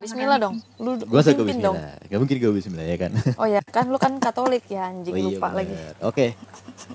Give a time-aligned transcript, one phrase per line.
[0.00, 0.56] Bismillah dong.
[0.80, 1.76] Lu Gue usah gue pimpin dong.
[1.76, 2.08] bismillah.
[2.08, 3.10] Gak mungkin gue bismillah ya kan.
[3.36, 5.76] Oh ya, kan lu kan Katolik ya anjing Oh iya, lupa lagi.
[5.76, 5.94] bener.
[6.00, 6.26] Oke.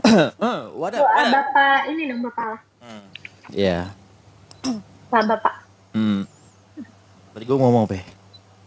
[0.82, 1.00] Wadah.
[1.00, 2.58] Doa bapak ini dong bapak.
[3.54, 3.94] Ya.
[5.14, 5.56] Pak bapak.
[5.94, 6.26] Hmm.
[7.30, 7.94] Tadi gue ngomong apa?
[7.94, 8.06] ya?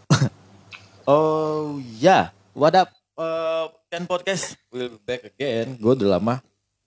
[1.11, 2.19] oh ya,
[2.55, 2.95] what up?
[3.19, 5.75] Uh, Ken podcast will be back again.
[5.75, 6.39] Gue udah lama.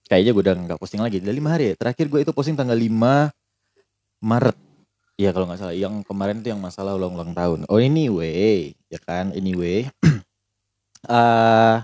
[0.09, 1.21] Kayaknya gue udah nggak posting lagi.
[1.21, 1.75] Udah lima hari ya.
[1.77, 3.29] Terakhir gue itu posting tanggal 5
[4.25, 4.57] Maret.
[5.21, 5.77] Iya kalau nggak salah.
[5.77, 7.69] Yang kemarin tuh yang masalah ulang-ulang tahun.
[7.69, 9.33] Oh anyway, ya kan.
[9.37, 9.89] Anyway.
[11.09, 11.77] eh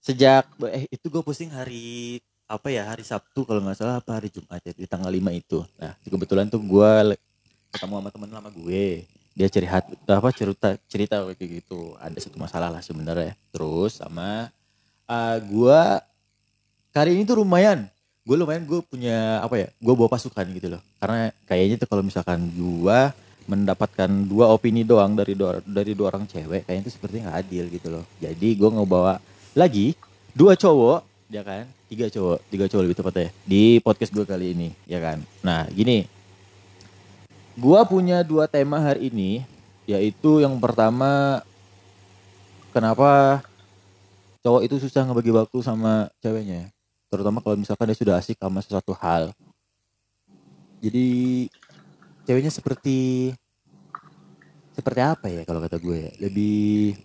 [0.00, 4.30] sejak eh itu gue posting hari apa ya hari Sabtu kalau nggak salah apa hari
[4.30, 5.62] Jumat ya di tanggal 5 itu.
[5.78, 6.90] Nah kebetulan tuh gue
[7.74, 9.06] ketemu sama temen lama gue.
[9.36, 9.82] Dia cerita
[10.16, 11.94] apa cerita cerita kayak gitu.
[11.98, 13.34] Ada satu masalah lah sebenarnya.
[13.50, 14.50] Terus sama
[15.06, 15.80] eh gue
[16.94, 17.90] kali ini tuh lumayan.
[18.26, 19.68] Gue lumayan gue punya apa ya?
[19.78, 20.82] Gue bawa pasukan gitu loh.
[20.98, 22.98] Karena kayaknya tuh kalau misalkan gue
[23.46, 27.64] mendapatkan dua opini doang dari dua dari dua orang cewek kayaknya itu seperti nggak adil
[27.70, 28.04] gitu loh.
[28.18, 29.22] Jadi gue ngebawa
[29.54, 29.94] lagi
[30.34, 34.68] dua cowok ya kan tiga cowok tiga cowok lebih tepatnya di podcast gue kali ini
[34.86, 36.06] ya kan nah gini
[37.58, 39.42] gue punya dua tema hari ini
[39.90, 41.42] yaitu yang pertama
[42.70, 43.42] kenapa
[44.46, 46.70] cowok itu susah ngebagi waktu sama ceweknya
[47.10, 49.30] terutama kalau misalkan dia sudah asik sama sesuatu hal
[50.82, 51.06] jadi
[52.26, 53.32] ceweknya seperti
[54.76, 56.98] seperti apa ya kalau kata gue ya lebih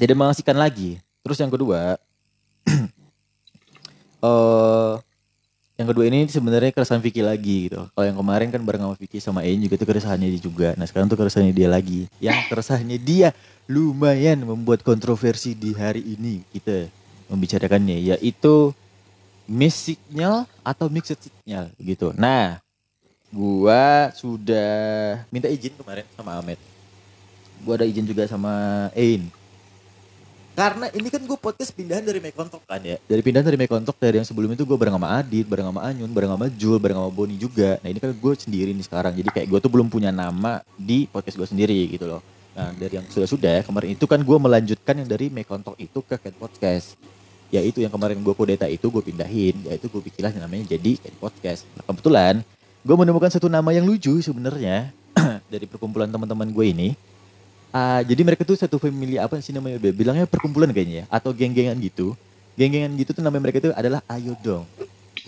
[0.00, 2.00] tidak mengasihkan lagi terus yang kedua
[4.26, 4.94] eh
[5.76, 7.84] yang kedua ini sebenarnya keresahan Vicky lagi gitu.
[7.92, 10.68] Kalau yang kemarin kan bareng sama Vicky sama Ain juga itu keresahannya dia juga.
[10.72, 12.08] Nah sekarang tuh keresahannya dia lagi.
[12.16, 13.36] Yang keresahannya dia
[13.68, 16.88] lumayan membuat kontroversi di hari ini kita
[17.28, 18.72] membicarakannya yaitu
[19.46, 22.10] miss signal atau mixed signal gitu.
[22.14, 22.58] Nah
[23.30, 26.58] gua sudah minta izin kemarin sama Ahmed.
[27.62, 29.30] Gua ada izin juga sama Ain.
[30.56, 32.96] Karena ini kan gue podcast pindahan dari Mekontok kan ya?
[33.04, 36.08] Dari pindahan dari Mekontok dari yang sebelum itu gue bareng sama Adit bareng sama Anyun
[36.08, 37.76] bareng sama Jul bareng sama Boni juga.
[37.84, 39.12] Nah ini kan gue sendiri nih sekarang.
[39.20, 42.24] Jadi kayak gue tuh belum punya nama di podcast gue sendiri gitu loh.
[42.56, 46.16] Nah dari yang sudah sudah kemarin itu kan gue melanjutkan yang dari Mekontok itu ke
[46.16, 46.96] Cat Podcast
[47.54, 51.84] yaitu yang kemarin gue kudeta itu gue pindahin yaitu gue bikinlah namanya jadi Podcast nah,
[51.86, 52.42] kebetulan
[52.82, 54.90] gue menemukan satu nama yang lucu sebenarnya
[55.52, 56.88] dari perkumpulan teman-teman gue ini
[57.76, 59.76] Ah, jadi mereka tuh satu family apa sih namanya?
[59.92, 62.16] Bilangnya perkumpulan kayaknya ya atau geng-gengan gitu.
[62.56, 64.64] Geng-gengan gitu tuh namanya mereka tuh adalah Ayo Dong.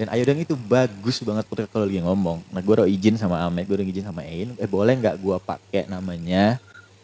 [0.01, 2.41] Dan Ayo Dong itu bagus banget mereka kalau lagi ngomong.
[2.49, 4.57] Nah, gue udah izin sama Ahmed, gue udah izin sama Ain.
[4.57, 6.57] Eh boleh nggak gue pakai namanya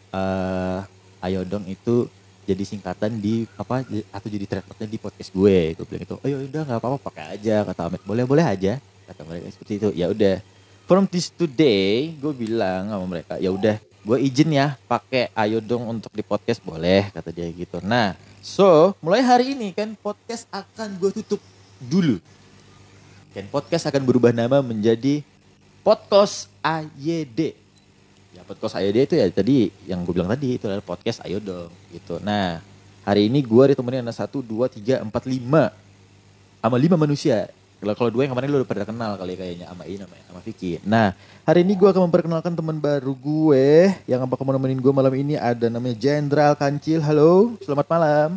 [0.09, 0.79] eh
[1.21, 2.09] Ayo Dong itu
[2.45, 3.81] jadi singkatan di apa
[4.13, 5.73] atau jadi trademarknya di podcast gue.
[5.73, 8.01] Gue bilang itu, oh ya udah nggak apa-apa pakai aja kata Ahmed.
[8.05, 8.77] Boleh boleh aja
[9.09, 9.89] kata mereka seperti itu.
[9.97, 10.39] Ya udah.
[10.85, 15.89] From this today, gue bilang sama mereka, ya udah gue izin ya pakai ayo dong
[15.89, 20.93] untuk di podcast boleh kata dia gitu nah so mulai hari ini kan podcast akan
[21.01, 21.41] gue tutup
[21.81, 22.21] dulu
[23.33, 25.25] dan podcast akan berubah nama menjadi
[25.81, 27.64] podcast AYD
[28.45, 29.57] ya podcast AYD itu ya tadi
[29.89, 32.61] yang gue bilang tadi itu adalah podcast ayo dong gitu nah
[33.01, 35.73] hari ini gue ditemenin ada satu dua tiga empat lima
[36.61, 37.49] sama lima manusia
[37.81, 40.39] kalau kalau dua yang kemarin lu udah pada kenal kali kayaknya sama ini sama, sama
[40.41, 40.79] Vicky.
[40.87, 41.13] Nah,
[41.43, 45.67] hari ini gue akan memperkenalkan teman baru gue yang bakal nemenin gue malam ini ada
[45.67, 47.03] namanya Jenderal Kancil.
[47.03, 48.29] Halo, selamat malam.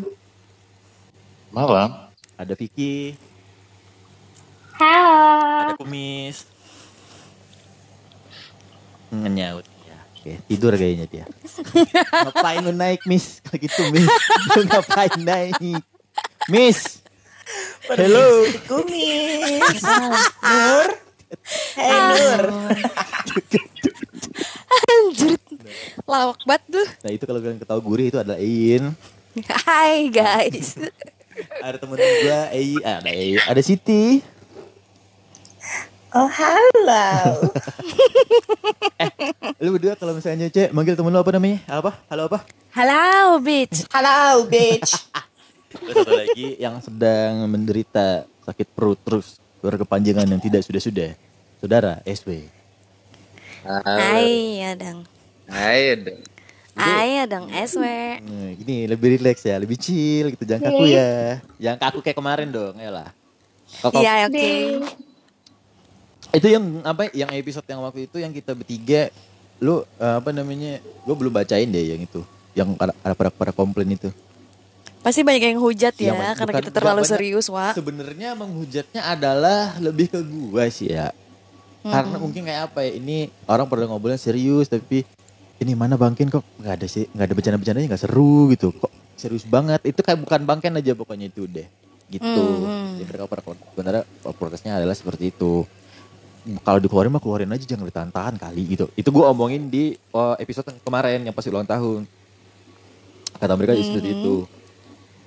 [1.54, 2.10] Malam.
[2.36, 3.14] Ada Vicky,
[4.76, 5.16] Halo.
[5.64, 6.44] ada Kumis.
[9.08, 9.77] Ngenyaut ya.
[10.28, 11.24] Oke, tidur kayaknya dia.
[12.28, 13.40] ngapain lu naik, Miss?
[13.40, 14.04] Kalau gitu, Miss.
[14.60, 15.56] Lu ngapain naik?
[16.52, 17.00] Miss.
[17.88, 18.44] Hello.
[18.68, 19.80] Kumis.
[20.44, 20.88] Nur.
[21.80, 22.44] Hai Nur.
[24.68, 25.40] Anjir.
[26.04, 26.88] Lawak banget tuh.
[27.00, 28.92] Nah, itu kalau kalian ketahui gurih itu adalah In.
[29.64, 30.76] Hai guys.
[31.64, 34.20] ada temen gue Ei ah, ada Ei ada Siti
[36.18, 37.06] Oh halo.
[39.62, 42.42] lu berdua kalau misalnya cek manggil temen lu apa namanya apa halo apa
[42.74, 43.86] Halo bitch.
[43.94, 44.98] Halo bitch.
[45.70, 51.10] Terus satu lagi yang sedang menderita sakit perut terus berkepanjangan yang tidak sudah sudah
[51.62, 52.50] saudara SW
[53.62, 55.06] Hai ya dong.
[55.46, 56.18] Hai, dong.
[56.74, 57.84] Hai ya dong SW.
[58.26, 62.50] nah, gini lebih rileks ya lebih chill gitu jangan kaku ya jangan kaku kayak kemarin
[62.50, 63.14] dong ya lah
[63.68, 64.50] Iya oke.
[66.30, 69.08] Itu yang apa yang episode yang waktu itu yang kita bertiga
[69.58, 72.20] lu eh, apa namanya gue belum bacain deh yang itu
[72.52, 74.10] yang ada ada pada pada komplain itu
[74.98, 76.34] Pasti banyak yang hujat ya, Iya, Mas.
[76.34, 77.12] karena Bukan- kita terlalu banyak.
[77.14, 77.72] serius, Wak.
[77.72, 81.14] Sebenarnya menghujatnya adalah lebih ke gua sih ya.
[81.80, 85.06] Karena mungkin kayak apa ya, ini orang pada ngobrolnya serius tapi
[85.58, 89.42] ini mana bangkin kok nggak ada sih nggak ada bercanda-bercandanya nggak seru gitu kok serius
[89.42, 91.66] banget itu kayak bukan bangken aja pokoknya itu deh
[92.08, 92.94] gitu Hmm.
[92.94, 94.02] ya mereka para sebenarnya
[94.32, 95.62] protesnya adalah seperti itu
[96.64, 98.88] kalau dikeluarin mah keluarin aja jangan ditahan-tahan kali gitu.
[98.94, 102.08] Itu gue omongin di oh, episode yang kemarin yang pas ulang tahun.
[103.38, 103.84] Kata mereka Hmm.
[103.84, 104.36] seperti itu.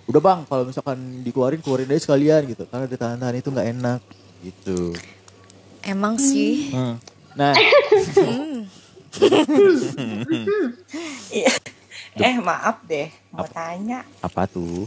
[0.10, 2.66] Udah bang kalau misalkan dikeluarin keluarin aja sekalian gitu.
[2.68, 4.02] Karena ditahan-tahan itu nggak enak
[4.42, 4.80] gitu.
[5.86, 6.74] Emang sih.
[6.74, 6.98] Hmm.
[7.38, 7.54] nah.
[12.12, 14.04] Eh maaf deh, mau tanya.
[14.20, 14.84] apa tuh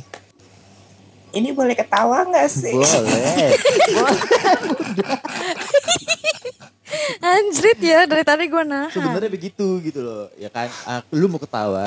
[1.35, 2.71] Ini boleh ketawa nggak sih?
[2.71, 3.59] boleh.
[7.25, 8.93] Anjrit ya dari tadi gue nahan.
[8.93, 10.31] sebenarnya begitu gitu loh.
[10.39, 11.83] Ya kan ah, lu mau ketawa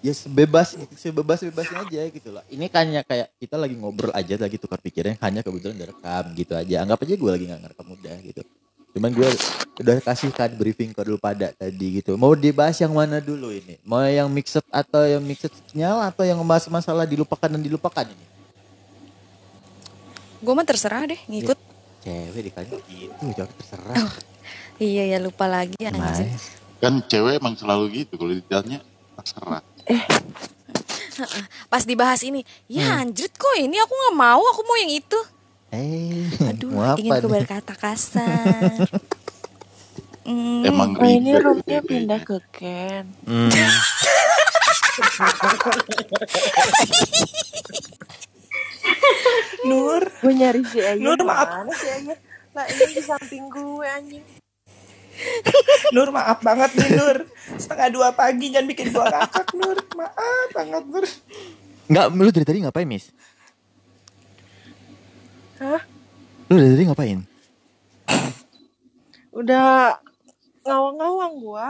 [0.00, 2.40] ya sebebas sebebas bebasnya aja gitu loh.
[2.48, 6.86] Ini hanya kayak kita lagi ngobrol aja lagi tukar pikiran hanya kebetulan direkam gitu aja.
[6.86, 8.42] Anggap aja gue lagi nggak ngerekam udah gitu.
[8.96, 9.28] Cuman gue
[9.76, 12.16] udah kasih kan briefing ke dulu pada tadi gitu.
[12.16, 13.76] Mau dibahas yang mana dulu ini?
[13.84, 18.35] Mau yang mixed atau yang mixed nyala atau yang membahas masalah dilupakan dan dilupakan ini
[20.46, 21.58] Gue mah terserah deh ngikut.
[21.98, 23.98] cewek dikasih gitu jangan terserah
[24.78, 26.30] Iya ya lupa lagi anjir.
[26.30, 26.54] Mas.
[26.78, 28.78] Kan cewek emang selalu gitu kalau ditanya
[29.16, 29.64] terserah.
[31.66, 35.18] Pas dibahas ini, ya anjrit kok ini aku nggak mau, aku mau yang itu.
[35.72, 37.26] eh Aduh, mau apa ingin nih?
[37.26, 38.86] berkata kasar.
[40.26, 41.86] Hmm, Emang Oh ini roomnya cewek.
[41.86, 43.06] pindah ke Ken.
[43.22, 43.46] Hmm.
[49.68, 51.48] Nur, Gue nyari si Ayu Nur, maaf.
[51.48, 52.14] mana si Ayu?
[52.54, 54.24] Lah ini di samping gue anjing.
[55.96, 57.16] Nur maaf banget nih Nur.
[57.56, 59.78] Setengah dua pagi jangan bikin gua kakak Nur.
[59.96, 61.04] Maaf banget Nur.
[61.86, 63.14] Enggak, lu dari tadi ngapain, Miss?
[65.56, 65.80] Hah?
[66.50, 67.18] Lu dari tadi ngapain?
[69.32, 69.96] Udah
[70.64, 71.68] ngawang-ngawang gua.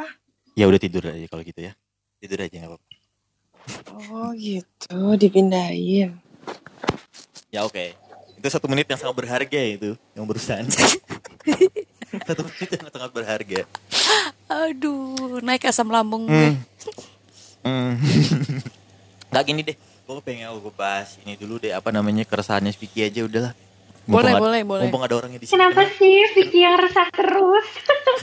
[0.56, 1.72] Ya udah tidur aja kalau gitu ya.
[2.18, 2.86] Tidur aja nggak apa-apa.
[4.10, 6.16] Oh gitu, dipindahin.
[7.56, 7.96] Ya oke.
[8.36, 10.68] Itu satu menit yang sangat berharga itu, yang barusan.
[12.28, 13.60] satu menit yang sangat berharga.
[14.44, 16.52] aduh, naik asam lambung gue.
[17.64, 17.96] Hmm.
[19.32, 23.24] Nggak gini deh, gue pengen gue bahas ini dulu deh apa namanya keresahannya Vicky aja
[23.24, 23.56] udahlah.
[24.04, 24.82] Boleh, ada- boleh, boleh.
[24.86, 25.56] Mumpung ada orangnya di sini.
[25.56, 27.66] Kenapa sih Vicky yang resah terus?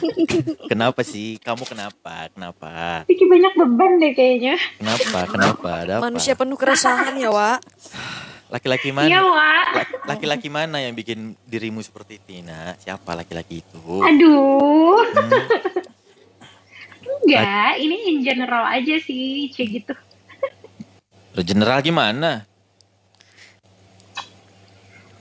[0.71, 1.41] Kenapa sih?
[1.41, 2.29] Kamu kenapa?
[2.29, 3.01] Kenapa?
[3.09, 4.55] Vicky banyak beban deh kayaknya.
[4.77, 5.19] Kenapa?
[5.25, 5.69] Kenapa?
[5.81, 6.05] Ada apa?
[6.05, 7.59] Manusia penuh keresahan ya, Wak.
[8.53, 9.09] Laki-laki Iya, mana?
[9.25, 9.65] Wak.
[9.73, 12.77] Laki- Laki-laki mana yang bikin dirimu seperti Tina?
[12.77, 13.81] Siapa laki-laki itu?
[13.97, 15.01] Aduh.
[15.01, 15.31] Hmm.
[17.23, 19.93] Enggak, ini in general aja sih, kayak gitu.
[21.41, 22.45] General gimana?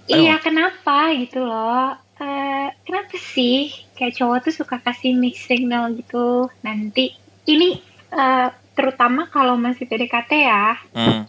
[0.05, 1.97] Iya, kenapa gitu loh?
[2.21, 6.53] Eh, kenapa sih kayak cowok tuh suka kasih mix signal gitu?
[6.61, 7.17] Nanti
[7.49, 7.81] ini
[8.11, 11.25] eh, terutama kalau masih PDKT ya, Hmm.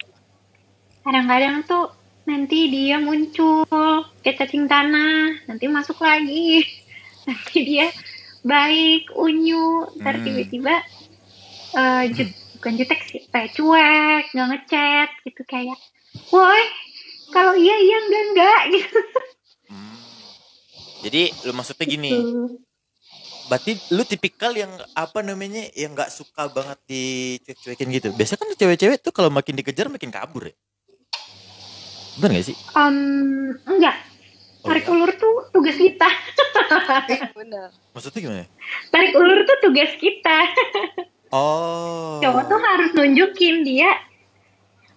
[1.03, 1.91] Kadang-kadang tuh
[2.23, 3.67] nanti dia muncul
[4.23, 6.63] kayak cacing tanah, nanti masuk lagi,
[7.27, 7.91] nanti dia
[8.44, 10.25] baik, unyu, ntar Hmm.
[10.25, 10.75] tiba-tiba
[11.73, 12.29] eh jut,
[12.59, 15.75] bukan jutek sih, kayak cuek, nggak ngechat gitu kayak,
[16.31, 16.63] woi,
[17.31, 19.00] kalau iya iya enggak enggak gitu.
[19.67, 19.95] Hmm.
[21.03, 22.55] Jadi lu maksudnya gini, Tuh.
[23.51, 28.07] berarti lu tipikal yang apa namanya yang nggak suka banget dicuek-cuekin gitu.
[28.15, 30.55] Biasanya kan cewek-cewek tuh kalau makin dikejar makin kabur ya.
[32.17, 32.58] Bener gak sih?
[32.74, 32.98] Em,
[33.63, 33.96] enggak,
[34.63, 34.91] Oh, tarik iya?
[34.91, 36.08] ulur tuh tugas kita.
[37.39, 37.67] Bener.
[37.91, 38.46] Maksudnya gimana?
[38.89, 40.38] Tarik ulur tuh tugas kita.
[41.34, 42.22] Oh.
[42.22, 43.89] cowok tuh harus nunjukin dia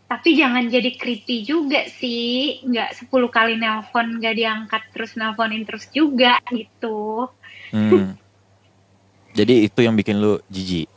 [0.04, 5.88] tapi jangan jadi creepy juga sih nggak 10 kali nelpon nggak diangkat terus nelponin terus
[5.88, 7.32] juga gitu
[7.72, 8.14] Hmm.
[9.32, 10.92] Jadi itu yang bikin lu jijik.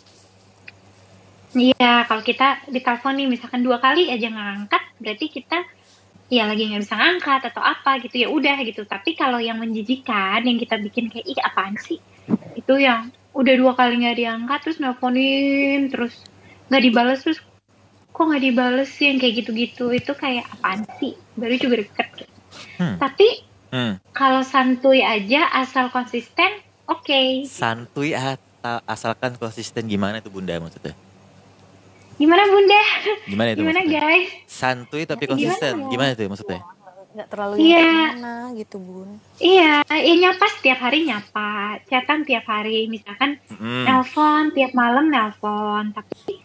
[1.55, 5.63] iya kalau kita ditelepon nih misalkan dua kali aja nggak angkat berarti kita
[6.29, 10.45] ya lagi nggak bisa ngangkat atau apa gitu ya udah gitu tapi kalau yang menjijikan
[10.45, 11.97] yang kita bikin kayak ih apaan sih
[12.53, 16.21] itu yang udah dua kali nggak diangkat terus nelponin terus
[16.69, 17.41] nggak dibales terus
[18.13, 22.35] kok nggak dibales sih yang kayak gitu-gitu itu kayak apaan sih baru juga deket gitu.
[22.77, 22.97] Hmm.
[23.01, 24.01] tapi Hmm.
[24.17, 26.49] kalau santuy aja asal konsisten
[26.89, 30.97] oke Santuy atau asalkan konsisten gimana tuh bunda maksudnya?
[32.19, 32.81] Gimana bunda
[33.23, 34.01] Gimana itu gimana maksudnya?
[34.03, 35.73] guys Santuy tapi Gimana konsisten.
[35.73, 35.87] ya?
[35.87, 36.61] Gimana tuh maksudnya?
[37.09, 37.79] Nggak terlalu Iya.
[37.79, 39.09] kayak gimana gitu, Bun.
[39.39, 41.49] iya ya nyapa setiap hari nyapa
[41.85, 43.83] chatan tiap hari misalkan Hmm.
[43.83, 46.37] nelpon tiap malam nelpon tapi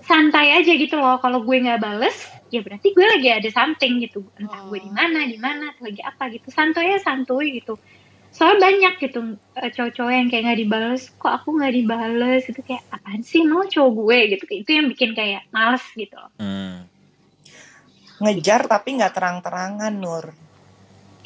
[0.00, 2.16] santai aja gitu loh kalau gue nggak bales
[2.48, 6.00] ya berarti gue lagi ada something gitu entah gue di mana di mana atau lagi
[6.00, 7.76] apa gitu santuy ya santuy gitu
[8.38, 12.86] soalnya banyak gitu eh, cowok-cowok yang kayak nggak dibales kok aku nggak dibales gitu kayak
[12.94, 16.30] apaan sih no cowok gue gitu itu yang bikin kayak males gitu loh.
[16.38, 16.86] Hmm.
[18.22, 20.30] Ngejar tapi nggak terang-terangan Nur.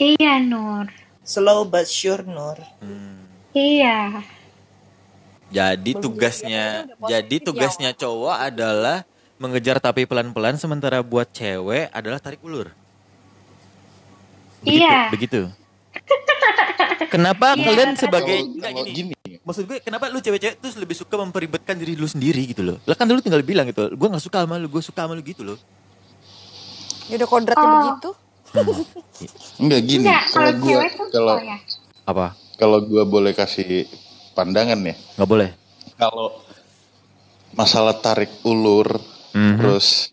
[0.01, 0.89] iya Nur
[1.21, 2.57] Slow but sure Nur.
[2.81, 3.29] Hmm.
[3.53, 4.25] iya
[5.53, 9.05] Jadi tugasnya, ya, jadi ya, tugasnya cowok adalah
[9.37, 12.73] mengejar tapi pelan-pelan, sementara buat cewek adalah tarik ulur.
[14.65, 15.13] Begitu, Iya.
[15.13, 15.41] Begitu.
[17.09, 20.95] Kenapa Iya, kalian sebagai Kalau- kalau gini, gini, Maksud gue kenapa lu cewek-cewek tuh lebih
[20.95, 22.79] suka memperibetkan diri lu sendiri gitu loh.
[22.87, 25.23] Lah kan dulu tinggal bilang gitu, gue gak suka sama lu, gue suka sama lu
[25.23, 25.59] gitu loh.
[27.11, 27.75] Ya udah kodratnya Oh.
[27.81, 28.11] begitu.
[29.57, 30.05] enggak gini.
[30.05, 31.35] enggak kalau tuh kalau
[32.05, 32.27] Apa?
[32.55, 33.89] kalau gua boleh kasih
[34.33, 34.93] pandangan ya.
[35.17, 35.51] Gak boleh.
[35.97, 36.37] Kalau
[37.53, 39.01] masalah tarik ulur
[39.33, 39.57] Mhm.
[39.57, 40.13] terus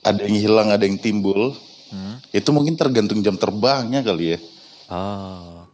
[0.00, 1.50] ada yang hilang, ada yang timbul,
[1.90, 2.22] Hmm.
[2.30, 4.38] itu mungkin tergantung jam terbangnya kali ya.
[4.90, 5.64] Oh.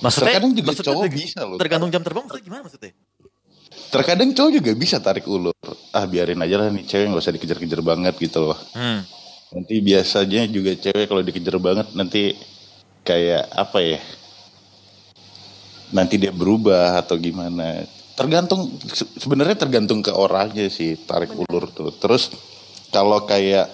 [0.00, 1.56] Maksudnya, Terkadang juga maksudnya cowok ter- bisa loh.
[1.56, 2.92] Tergantung jam terbang maksudnya gimana maksudnya?
[3.86, 5.56] Terkadang cowok juga bisa tarik ulur.
[5.92, 8.58] Ah biarin aja lah nih cewek nggak usah dikejar-kejar banget gitu loh.
[8.76, 9.04] Hmm.
[9.56, 12.36] Nanti biasanya juga cewek kalau dikejar banget nanti
[13.06, 14.00] kayak apa ya?
[15.94, 17.86] Nanti dia berubah atau gimana?
[18.18, 21.94] Tergantung se- sebenarnya tergantung ke orangnya sih tarik ulur tuh.
[21.94, 22.32] Terus
[22.90, 23.70] kalau kayak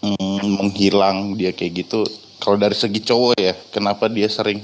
[0.00, 2.02] mm, menghilang dia kayak gitu,
[2.46, 4.62] kalau dari segi cowok ya, kenapa dia sering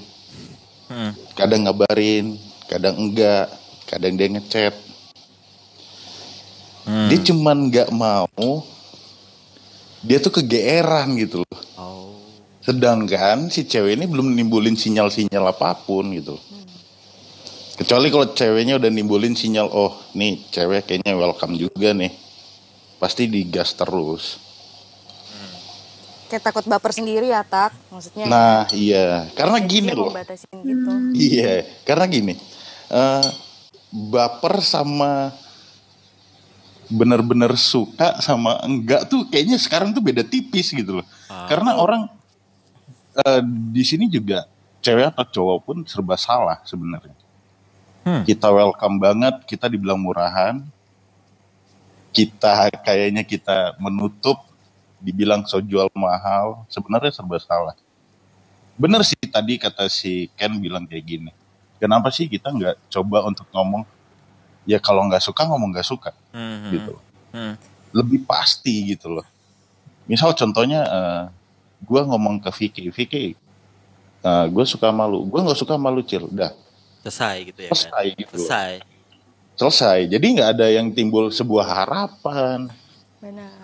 [0.92, 1.16] Hmm.
[1.32, 2.36] kadang ngabarin,
[2.68, 3.48] kadang enggak,
[3.88, 4.76] kadang dia ngechat.
[6.84, 7.08] Hmm.
[7.08, 8.28] Dia cuman nggak mau
[10.04, 11.58] dia tuh kegeeran gitu loh.
[11.80, 12.12] Oh.
[12.60, 16.36] Sedangkan si cewek ini belum nimbulin sinyal-sinyal apa pun gitu.
[17.78, 22.12] Kecuali kalau ceweknya udah nimbulin sinyal, oh nih cewek kayaknya welcome juga nih.
[23.00, 24.41] Pasti digas terus.
[26.32, 27.76] Kayak takut baper sendiri ya, Tak.
[27.92, 30.08] Maksudnya Nah iya, karena gini loh.
[30.08, 30.90] batasin gitu.
[31.12, 32.34] Iya, karena gini.
[32.88, 33.28] eh,
[33.92, 35.32] baper sama
[36.88, 41.06] bener-bener suka sama enggak tuh kayaknya sekarang tuh beda tipis gitu loh.
[41.28, 41.48] Ah.
[41.52, 42.08] Karena orang
[43.12, 44.48] eh, di sini juga
[44.80, 47.16] cewek atau cowok pun serba salah sebenarnya.
[48.02, 48.24] Hmm.
[48.24, 50.64] Kita welcome banget, kita dibilang murahan.
[52.12, 54.44] Kita kayaknya kita menutup,
[55.02, 57.74] dibilang so jual mahal, sebenarnya serba salah.
[58.78, 61.30] Bener sih tadi kata si Ken bilang kayak gini.
[61.76, 63.82] Kenapa sih kita nggak coba untuk ngomong,
[64.62, 66.70] ya kalau nggak suka ngomong nggak suka Hmm.
[66.70, 66.94] gitu.
[67.34, 67.54] Hmm.
[67.90, 69.26] Lebih pasti gitu loh.
[70.06, 71.22] Misal contohnya, eh,
[71.82, 73.34] gue ngomong ke Vicky, Vicky,
[74.22, 76.54] eh, gue suka malu, gue nggak suka malu cil, udah
[77.02, 77.74] Selesai gitu ya kan?
[77.74, 78.72] selesai gitu, Selesai.
[79.58, 79.98] selesai.
[80.06, 82.70] Jadi nggak ada yang timbul sebuah harapan.
[83.18, 83.61] Benar.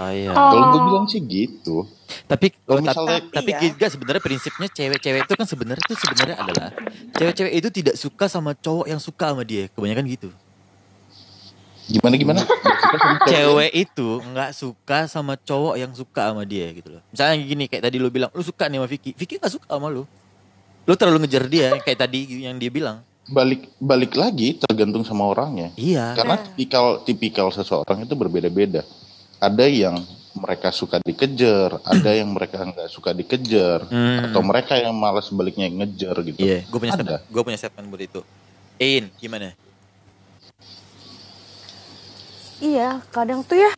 [0.00, 0.32] Saya.
[0.32, 0.48] Oh.
[0.48, 1.76] Kalau gue bilang sih gitu.
[2.24, 3.60] Tapi Kalau misalnya- tapi, tapi Iya.
[3.68, 6.68] juga sebenarnya prinsipnya cewek-cewek itu kan sebenarnya itu sebenarnya adalah
[7.14, 9.68] cewek-cewek itu tidak suka sama cowok yang suka sama dia.
[9.68, 10.28] Kebanyakan gitu.
[11.86, 12.40] Gimana gimana?
[13.26, 17.02] Cewek itu nggak suka sama cowok yang suka sama dia gitu loh.
[17.10, 19.10] Misalnya gini kayak tadi lu bilang lu suka nih sama Vicky.
[19.12, 20.06] Vicky nggak suka sama lu.
[20.86, 23.02] Lu terlalu ngejar dia kayak tadi yang dia bilang.
[23.26, 25.74] Balik balik lagi tergantung sama orangnya.
[25.74, 26.14] Iya.
[26.14, 28.82] Karena tipikal tipikal seseorang itu berbeda-beda.
[29.40, 29.96] Ada yang
[30.32, 34.28] mereka suka dikejar, ada yang mereka nggak suka dikejar, Hmm.
[34.28, 36.38] atau mereka yang malas baliknya ngejar gitu.
[36.38, 37.02] Iya, gue punya Ada.
[37.02, 37.22] statement.
[37.26, 38.20] Gue punya statement buat itu.
[38.78, 39.56] In, gimana?
[42.60, 43.72] Iya, kadang tuh ya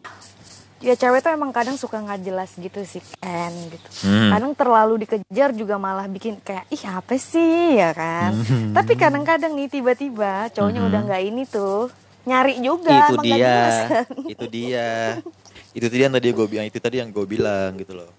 [0.82, 3.88] ya cewek tuh emang kadang suka nggak jelas gitu sih kan gitu.
[4.02, 4.34] Hmm.
[4.34, 8.34] Kadang terlalu dikejar juga malah bikin kayak ih apa sih ya kan.
[8.72, 10.88] Tapi kadang-kadang nih tiba-tiba cowoknya Mhm.
[10.90, 11.86] udah nggak ini tuh
[12.22, 12.90] nyari juga.
[12.90, 14.06] itu emang nggak dia, jelas kan.
[14.26, 14.90] itu dia,
[15.72, 18.10] itu dia yang tadi gue bilang, itu tadi yang gue bilang gitu loh.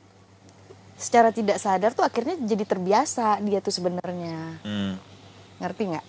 [0.98, 4.58] Secara tidak sadar tuh akhirnya jadi terbiasa dia tuh sebenarnya.
[4.66, 4.94] Hmm.
[5.62, 6.06] Ngerti nggak?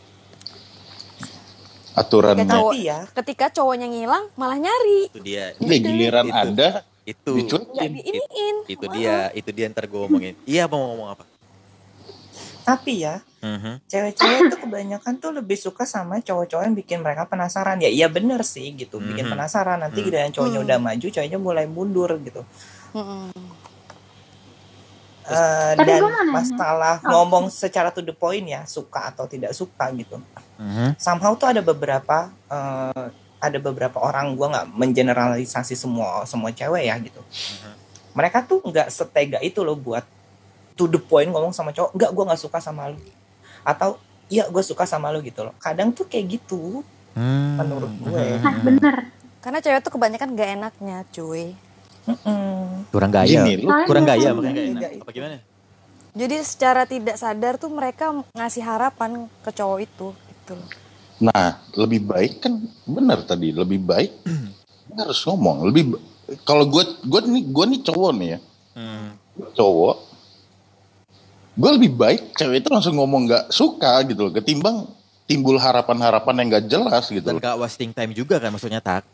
[1.95, 2.99] Aturan Ketika cowok, Tapi ya.
[3.23, 5.01] ketika cowoknya ngilang malah nyari.
[5.15, 6.35] Itu dia, Iya giliran Itu.
[6.35, 6.69] ada
[7.07, 7.91] itu, dicuekin.
[8.01, 8.57] diiniin.
[8.67, 10.35] itu dia, itu dia ntar gue ngomongin.
[10.43, 11.25] Iya mau ngomong apa?
[12.65, 13.85] Tapi ya, Mhm.
[13.85, 17.77] cewek-cewek tuh kebanyakan tuh lebih suka sama cowok-cowok yang bikin mereka penasaran.
[17.77, 19.33] Ya iya bener sih gitu, bikin Mhm.
[19.33, 19.77] penasaran.
[19.79, 20.07] Nanti Hmm.
[20.09, 22.41] giliran cowoknya udah maju, cowoknya mulai mundur gitu.
[22.91, 23.29] Mm-mm.
[25.25, 26.33] Eh, Tapi dan gua mau nanya.
[26.35, 27.09] masalah Oh.
[27.11, 30.21] ngomong secara to the point ya, suka atau tidak suka gitu.
[30.57, 30.97] Mhm.
[30.97, 33.05] Somehow tuh ada beberapa eh,
[33.41, 37.21] ada beberapa orang gua nggak mengeneralisasi semua semua cewek ya gitu.
[38.13, 40.05] Mereka tuh nggak setega itu loh buat
[40.75, 43.01] to the point ngomong sama cowok, nggak gua nggak suka sama lu.
[43.65, 45.55] Atau iya gue suka sama lu gitu loh.
[45.59, 46.85] Kadang tuh kayak gitu.
[47.17, 47.59] Hmm.
[47.59, 48.25] Menurut gue.
[48.39, 48.95] Nah, bener.
[49.41, 51.53] Karena cewek tuh kebanyakan gak enaknya cuy.
[52.05, 52.85] Mm-mm.
[52.93, 55.05] Kurang gaya, Gini, lu kurang gaya makanya gak enak.
[55.05, 55.37] Apa gimana?
[56.15, 60.57] Jadi secara tidak sadar tuh mereka ngasih harapan ke cowok itu gitu.
[61.25, 64.13] Nah, lebih baik kan benar tadi, lebih baik
[65.01, 65.65] harus ngomong.
[65.69, 65.97] Lebih
[66.45, 68.39] kalau gue gue nih gue nih cowok nih ya,
[68.75, 69.09] Hmm.
[69.55, 69.97] cowok.
[71.55, 74.91] Gue lebih baik cewek itu langsung ngomong nggak suka gitu loh, ketimbang
[75.25, 77.43] timbul harapan-harapan yang nggak jelas gitu Dan loh.
[77.43, 79.07] gak wasting time juga kan maksudnya tak.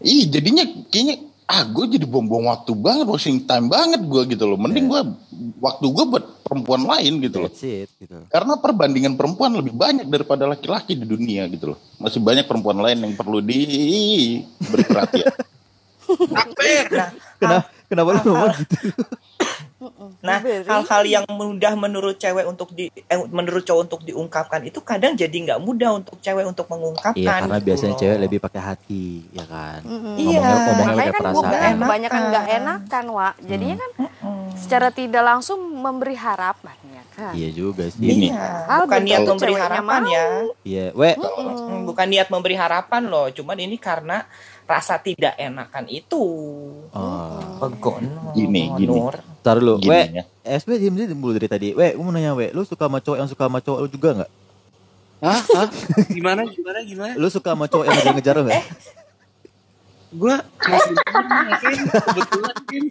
[0.00, 4.58] Ih, jadinya kayaknya ah gue jadi buang-buang waktu banget, wasting time banget gue gitu loh.
[4.58, 5.00] Mending gue
[5.58, 7.50] waktu gue buat perempuan lain gitu loh.
[7.50, 8.18] That's it gitu.
[8.26, 11.78] Karena perbandingan perempuan lebih banyak daripada laki-laki di dunia gitu loh.
[11.96, 15.30] Masih banyak perempuan lain yang perlu diberi perhatian.
[16.90, 18.76] Nah, Kenapa kenapa lu ngomong gitu?
[20.20, 25.16] Nah, hal-hal yang mudah menurut cewek untuk di eh, menurut cowok untuk diungkapkan itu kadang
[25.16, 27.16] jadi nggak mudah untuk cewek untuk mengungkapkan.
[27.16, 28.00] Iya karena gitu biasanya loh.
[28.04, 29.80] cewek lebih pakai hati ya kan.
[29.80, 30.14] Mm-mm.
[30.20, 30.40] Iya.
[30.44, 31.74] Ngomongnya kan gue perasaan.
[31.80, 33.34] kebanyakan nggak enakan, Wak.
[33.40, 34.48] Jadinya kan Mm.
[34.52, 37.32] secara tidak langsung memberi harapan ya kan.
[37.32, 38.28] Iya juga sih.
[38.28, 38.36] Iya,
[38.68, 39.08] Ah, bukan betul.
[39.08, 40.12] niat memberi Ceweknya harapan mau.
[40.12, 40.24] ya.
[40.60, 44.28] Iya, we Mm, Bukan niat memberi harapan loh, cuman ini karena
[44.62, 46.22] rasa tidak enakan itu.
[46.92, 47.40] Oh.
[47.58, 48.30] Begono.
[48.30, 48.86] Gini, gini.
[48.86, 49.16] Nur.
[49.40, 50.24] Tar dulu, Gini we ya.
[50.60, 51.68] SB diem diem dulu dari tadi.
[51.72, 54.10] We, gue mau nanya we, lu suka sama cowok yang suka sama cowok lu juga
[54.20, 54.30] nggak?
[55.20, 55.40] Hah?
[55.56, 55.68] Hah?
[56.12, 56.44] Gimana?
[56.48, 56.78] Gimana?
[56.84, 57.12] Gimana?
[57.16, 58.64] Lu suka sama cowok yang ngejar-ngejar lu nggak?
[60.10, 62.84] Gua masih yakin kebetulan kan.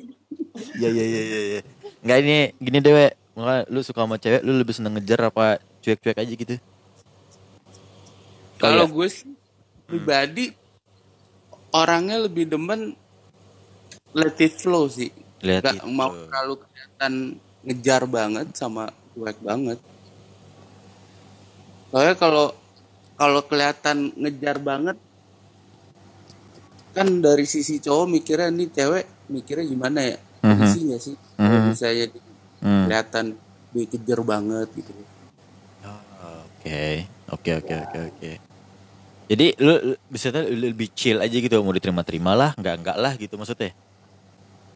[0.80, 1.40] Iya iya iya iya.
[1.54, 1.62] iya.
[2.02, 3.08] Nggak ini gini deh we,
[3.40, 6.56] Makanya lu suka sama cewek, lu lebih seneng ngejar apa cuek-cuek aja gitu?
[8.60, 8.92] Kalau iya.
[8.92, 9.32] gue sih
[9.88, 10.46] pribadi
[11.72, 13.00] orangnya lebih demen
[14.12, 15.16] let it flow sih.
[15.40, 17.14] Let Gak it mau terlalu kelihatan
[17.64, 19.80] ngejar banget sama cuek banget.
[21.90, 22.48] Soalnya kalau
[23.16, 24.98] kalau kelihatan ngejar banget
[26.92, 30.18] kan dari sisi cowok mikirnya nih cewek mikirnya gimana ya?
[30.44, 30.68] Mhm.
[30.90, 31.16] Nggak sih?
[31.38, 31.70] Kalau Mhm.
[31.72, 32.24] misalnya di-
[32.60, 32.84] Hmm.
[32.88, 33.26] kelihatan
[33.72, 34.92] dikejar banget gitu.
[36.60, 38.32] Oke, oke oke oke oke.
[39.30, 43.72] Jadi lu, bisa lebih chill aja gitu, mau diterima-terima lah, nggak nggak lah gitu maksudnya?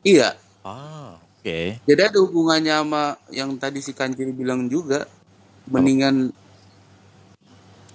[0.06, 1.84] Iya, Ah, oke.
[1.84, 5.06] Jadi ada hubungannya sama yang tadi si Kancil bilang juga.
[5.67, 6.32] Mendingan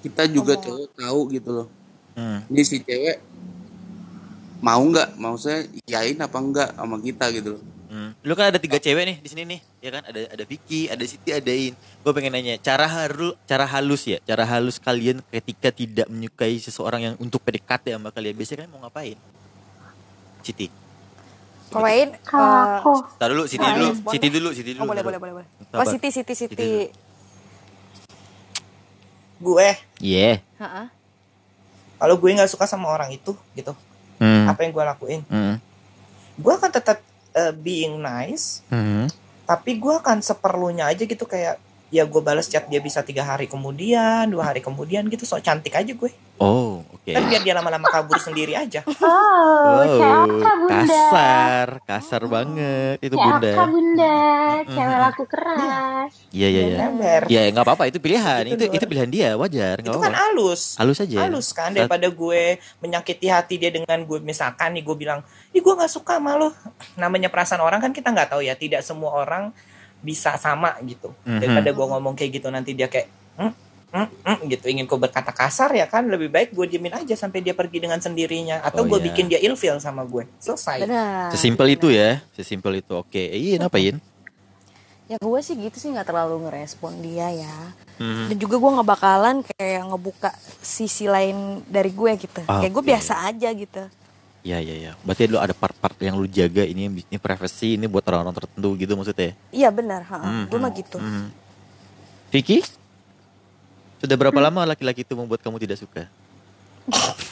[0.05, 1.69] kita juga cowok tahu gitu loh.
[2.15, 2.45] Hmm.
[2.49, 3.19] Ini si cewek
[4.61, 5.17] mau nggak?
[5.17, 7.63] Mau saya iyain apa enggak sama kita gitu loh.
[7.89, 8.13] Hmm.
[8.21, 10.03] Lu kan ada tiga cewek nih di sini nih, ya kan?
[10.05, 11.73] Ada ada Vicky, ada Siti, ada In.
[12.05, 17.01] Gue pengen nanya, cara haru, cara halus ya, cara halus kalian ketika tidak menyukai seseorang
[17.01, 19.17] yang untuk PDKT sama kalian, biasanya kalian mau ngapain?
[20.45, 20.69] Siti.
[21.69, 24.81] Kalau Ain, Kalau eh, aku, Tar dulu, Siti dulu, Siti dulu, Siti dulu.
[24.83, 25.49] oh boleh boleh boleh boleh.
[25.71, 26.73] Oh Siti Siti Siti.
[29.39, 29.69] Gue,
[30.01, 30.43] Iya.
[30.59, 30.87] Heeh.
[31.95, 33.75] kalau gue nggak suka sama orang itu, gitu,
[34.17, 34.47] Hmm.
[34.47, 35.21] apa yang gue lakuin?
[35.27, 35.59] Hmm.
[36.35, 36.99] Gue akan tetap
[37.31, 39.07] eh, being nice, Hmm.
[39.45, 43.49] tapi gue akan seperlunya aja gitu kayak ya gue balas chat dia bisa tiga hari
[43.49, 46.13] kemudian, dua hari kemudian gitu, so cantik aja gue.
[46.39, 47.11] Oh, oke.
[47.11, 48.85] Kan biar dia lama-lama kabur sendiri aja.
[48.87, 50.77] oh, cewek bunda.
[50.87, 53.53] kasar, kasar banget itu bunda.
[53.67, 54.19] bunda,
[54.69, 56.13] cewek laku keras.
[56.31, 56.79] Iya iya iya.
[56.87, 57.23] Ember.
[57.27, 58.77] Ya nggak apa-apa itu pilihan, Itu itu Nur.
[58.79, 60.79] itu pilihan dia wajar, Itu kan halus.
[60.79, 61.27] Halus aja.
[61.27, 65.21] halus kan daripada gue menyakiti hati dia dengan gue misalkan nih gue bilang
[65.51, 66.55] ih gue nggak suka sama lo
[66.95, 69.51] namanya perasaan orang kan kita nggak tahu ya tidak semua orang
[69.99, 71.39] bisa sama gitu Mhm.
[71.39, 73.51] daripada gue ngomong kayak gitu nanti dia kayak "Hmm,
[73.91, 77.41] hmm, hmm," gitu ingin gue berkata kasar ya kan lebih baik gue diemin aja sampai
[77.41, 79.07] dia pergi dengan sendirinya atau Oh, gue iya.
[79.07, 81.31] bikin dia ilfeel sama gue selesai Benar.
[81.31, 82.95] Sesimpel itu ya, sesimpel itu.
[82.95, 83.99] Oke, Iin apa Iin?
[85.09, 87.57] Ya gue sih gitu sih nggak terlalu ngerespon dia ya.
[87.97, 88.29] Hmm.
[88.29, 90.31] Dan juga gue nggak bakalan kayak ngebuka
[90.61, 92.45] sisi lain dari gue gitu.
[92.45, 92.91] Kayak gue Oke.
[92.93, 93.83] biasa aja gitu.
[94.41, 94.93] Ya ya ya.
[95.03, 98.93] Berarti lu ada part-part yang lu jaga ini ini privacy ini buat orang-orang tertentu gitu
[98.95, 99.35] maksudnya.
[99.51, 100.03] Iya benar.
[100.05, 100.97] ha, Hmm, Gue mah hmm, gitu.
[100.97, 101.27] hmm.
[102.31, 102.63] Vicky?
[103.99, 106.07] Sudah berapa lama laki-laki itu membuat kamu tidak suka?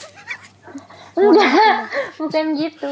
[1.17, 1.89] Enggak,
[2.21, 2.91] bukan gitu.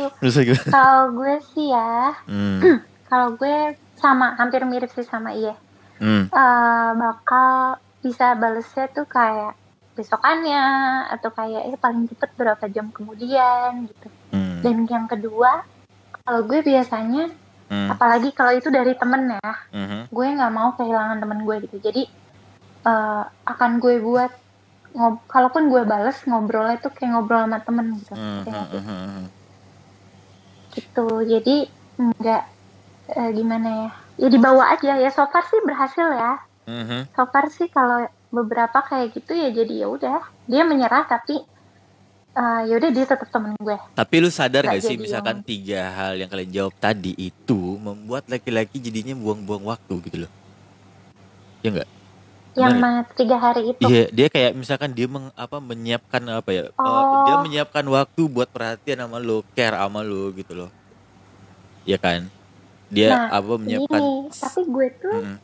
[0.64, 2.80] Kalau gue sih ya, Hmm.
[3.10, 5.52] kalau gue sama hampir mirip sih sama iya.
[6.00, 6.26] Hmm.
[6.26, 9.52] Eh, bakal bisa balesnya tuh kayak
[9.94, 10.64] besokannya
[11.14, 14.08] atau kayak eh paling cepet berapa jam kemudian gitu.
[14.34, 14.60] Hmm.
[14.60, 15.62] Dan yang kedua,
[16.22, 17.30] kalau gue biasanya
[17.64, 17.88] Hmm.
[17.88, 20.12] apalagi kalau itu dari temen ya, Mhm.
[20.12, 21.78] gue nggak mau kehilangan temen gue gitu.
[21.80, 22.02] Jadi
[22.84, 24.28] eh, akan gue buat
[24.94, 28.12] ngob kalaupun gue bales ngobrolnya tuh kayak ngobrol sama temen gitu.
[28.14, 29.24] Mhm, Kayak mhm, mhm.
[30.74, 31.06] gitu.
[31.24, 31.56] Jadi
[31.96, 32.42] nggak
[33.16, 33.90] eh, gimana ya?
[34.20, 35.10] Ya dibawa aja ya.
[35.10, 36.32] So far sih berhasil ya.
[36.68, 37.08] Mhm.
[37.16, 41.38] So far sih kalau beberapa kayak gitu ya jadi ya udah dia menyerah tapi
[42.34, 45.80] eh, yaudah dia tetap temen gue Tapi lu sadar Nggak gak sih misalkan yang- tiga
[45.88, 50.32] hal yang kalian jawab tadi itu membuat laki-laki jadinya buang-buang waktu gitu loh.
[51.60, 51.90] Ya enggak?
[52.54, 56.62] yang mana tiga hari itu Iya, dia kayak misalkan dia meng, apa menyiapkan apa ya?
[56.64, 57.22] eh, Oh.
[57.24, 60.70] dia menyiapkan waktu buat perhatian sama lo, care sama lo gitu loh.
[61.82, 62.30] Iya kan?
[62.88, 65.36] Dia Nah, apa menyiapkan Ini, tapi gue tuh Mm-mm.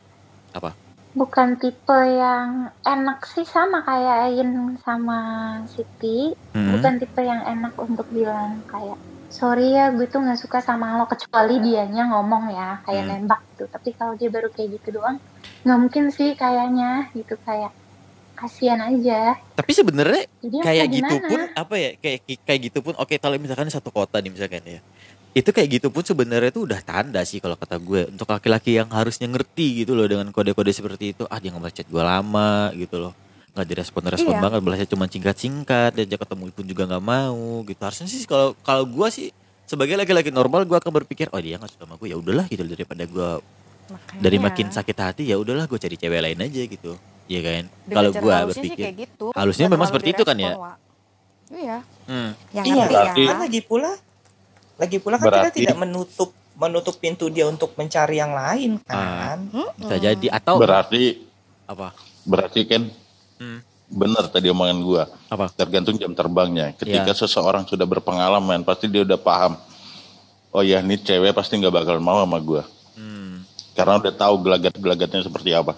[0.52, 0.70] apa?
[1.18, 4.50] Bukan tipe yang enak sih sama kayak Ain
[4.86, 5.18] sama
[5.66, 6.30] Siti.
[6.54, 6.70] Mm-mm.
[6.78, 8.98] Bukan tipe yang enak untuk bilang kayak
[9.30, 13.10] sorry ya gue tuh nggak suka sama lo kecuali dianya ngomong ya kayak Hmm.
[13.26, 13.64] nembak gitu.
[13.70, 15.18] Tapi kalau dia baru kayak gitu doang
[15.64, 17.70] nggak mungkin sih kayaknya gitu kayak
[18.38, 19.36] kasihan aja.
[19.52, 21.90] Tapi sebenarnya kayak gitu pun apa ya?
[22.00, 22.18] Kayak
[22.48, 24.80] kayak gitu pun oke kalau misalkan satu kota nih misalkan ya.
[25.30, 28.90] Itu kayak gitu pun sebenarnya itu udah tanda sih kalau kata gue untuk laki-laki yang
[28.90, 31.22] harusnya ngerti gitu loh dengan kode-kode seperti itu.
[31.30, 33.14] Ah dia nggak chat gue lama gitu loh.
[33.50, 34.42] nggak direspon-respon Iya.
[34.46, 37.82] banget, balasnya cuma singkat-singkat, diajak ketemu pun juga nggak mau gitu.
[37.82, 39.34] Harusnya sih kalau kalau gue sih
[39.66, 42.62] sebagai laki-laki normal gue akan berpikir oh dia nggak suka sama gue ya udahlah gitu
[42.62, 43.28] daripada gue
[43.90, 44.22] Makanya.
[44.22, 46.94] dari makin sakit hati ya udahlah gue cari cewek lain aja gitu.
[47.26, 47.62] Iya kan?
[47.86, 49.26] Kalau gue berpikir kayak gitu.
[49.66, 50.52] memang seperti itu kan direspon, ya?
[50.54, 50.76] Wak.
[51.50, 51.78] Iya.
[52.06, 53.28] hmm, Yang Iya, ya.
[53.34, 53.90] kan lagi pula
[54.80, 59.36] lagi pula kan kita Berarti- tidak menutup menutup pintu dia untuk mencari yang lain Ah.
[59.36, 59.38] kan.
[59.76, 61.20] bisa jadi atau Berarti
[61.64, 61.92] apa?
[62.22, 62.82] berarti kan
[63.36, 65.04] Hmm, benar tadi omongan gua.
[65.26, 65.48] apa?
[65.50, 66.72] Tergantung jam terbangnya.
[66.74, 67.16] Ketika Ya.
[67.16, 69.56] seseorang sudah berpengalaman, pasti dia udah paham.
[70.50, 72.68] Oh ya, ini cewek pasti nggak bakal mau sama gua.
[72.92, 73.40] Hmm,
[73.72, 75.72] Karena udah tahu gelagat-gelagatnya seperti apa.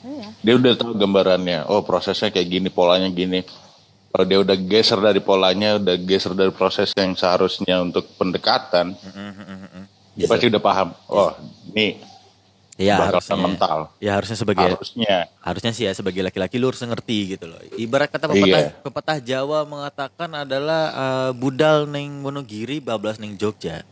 [0.00, 0.28] Iya.
[0.40, 1.66] Dia udah tahu gambarannya.
[1.66, 3.42] Oh prosesnya kayak gini, polanya gini.
[4.08, 8.96] Kalau dia udah geser dari polanya, udah geser dari proses yang seharusnya untuk pendekatan,
[10.12, 10.88] dia pasti udah paham.
[11.06, 11.30] Oh,
[11.70, 12.00] ini
[12.74, 13.36] ya bakal harusnya.
[13.36, 13.78] mental.
[13.98, 15.28] Ya harusnya sebagai Harusnya.
[15.38, 17.60] harusnya sih ya sebagai laki-laki lu harus ngerti gitu loh.
[17.74, 18.38] Ibarat kata Iya.
[18.38, 23.84] pepatah, pepatah Jawa mengatakan adalah eh, budal neng Wonogiri bablas neng Jogja.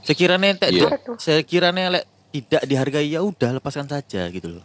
[0.00, 0.96] Sekiranya Iya.
[1.20, 4.64] sekiranya lek tidak dihargai ya udah lepaskan saja gitu loh.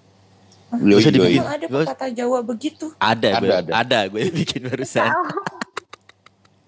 [0.73, 1.15] Yoi, Bisa yoi.
[1.15, 1.41] dibikin.
[1.41, 2.85] Emang ada pepatah Jawa begitu?
[2.97, 3.71] Ada, Ada, gue, ada.
[3.79, 5.09] ada gue bikin barusan.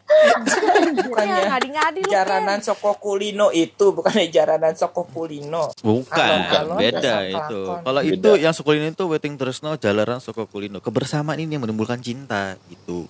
[0.08, 5.68] Bukannya Iya, ngadi-ngadi lu, jaranan Soko Kulino itu bukannya jaranan Soko Kulino.
[5.84, 7.60] Bukan, Alon-alon beda itu.
[7.84, 10.80] Kalau itu yang Sukulino itu wedding tresno jalaran Soko Kulino.
[10.80, 13.04] Kebersamaan ini yang menimbulkan cinta gitu.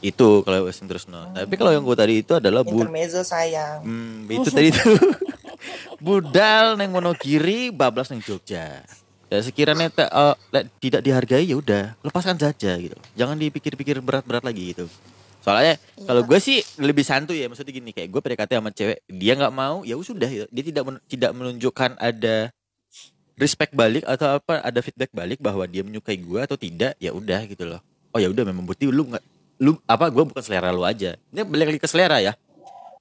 [0.00, 1.28] Itu kalau wedding tresno.
[1.28, 3.84] Tapi kalau yang gue tadi itu adalah bu Intermezzo sayang.
[3.84, 4.88] Hmm, itu tadi itu
[6.04, 8.80] budal neng Wonogiri bablas neng Jogja.
[9.28, 12.96] Ya sekiranya te- eh, le- tidak dihargai ya udah lepaskan saja gitu.
[13.12, 14.88] Jangan dipikir-pikir berat-berat lagi gitu.
[15.44, 19.32] Soalnya kalau gue sih lebih santuy ya maksudnya gini kayak gue PDKT sama cewek dia
[19.36, 20.46] nggak mau ya sudah gitu.
[20.48, 22.48] dia tidak men- tidak menunjukkan ada
[23.38, 27.44] respect balik atau apa ada feedback balik bahwa dia menyukai gue atau tidak ya udah
[27.46, 27.80] gitu loh.
[28.12, 29.24] Oh ya udah memang berarti lu nggak
[29.60, 31.14] lu apa gue bukan selera lu aja.
[31.30, 32.32] Ini balik lagi ke selera ya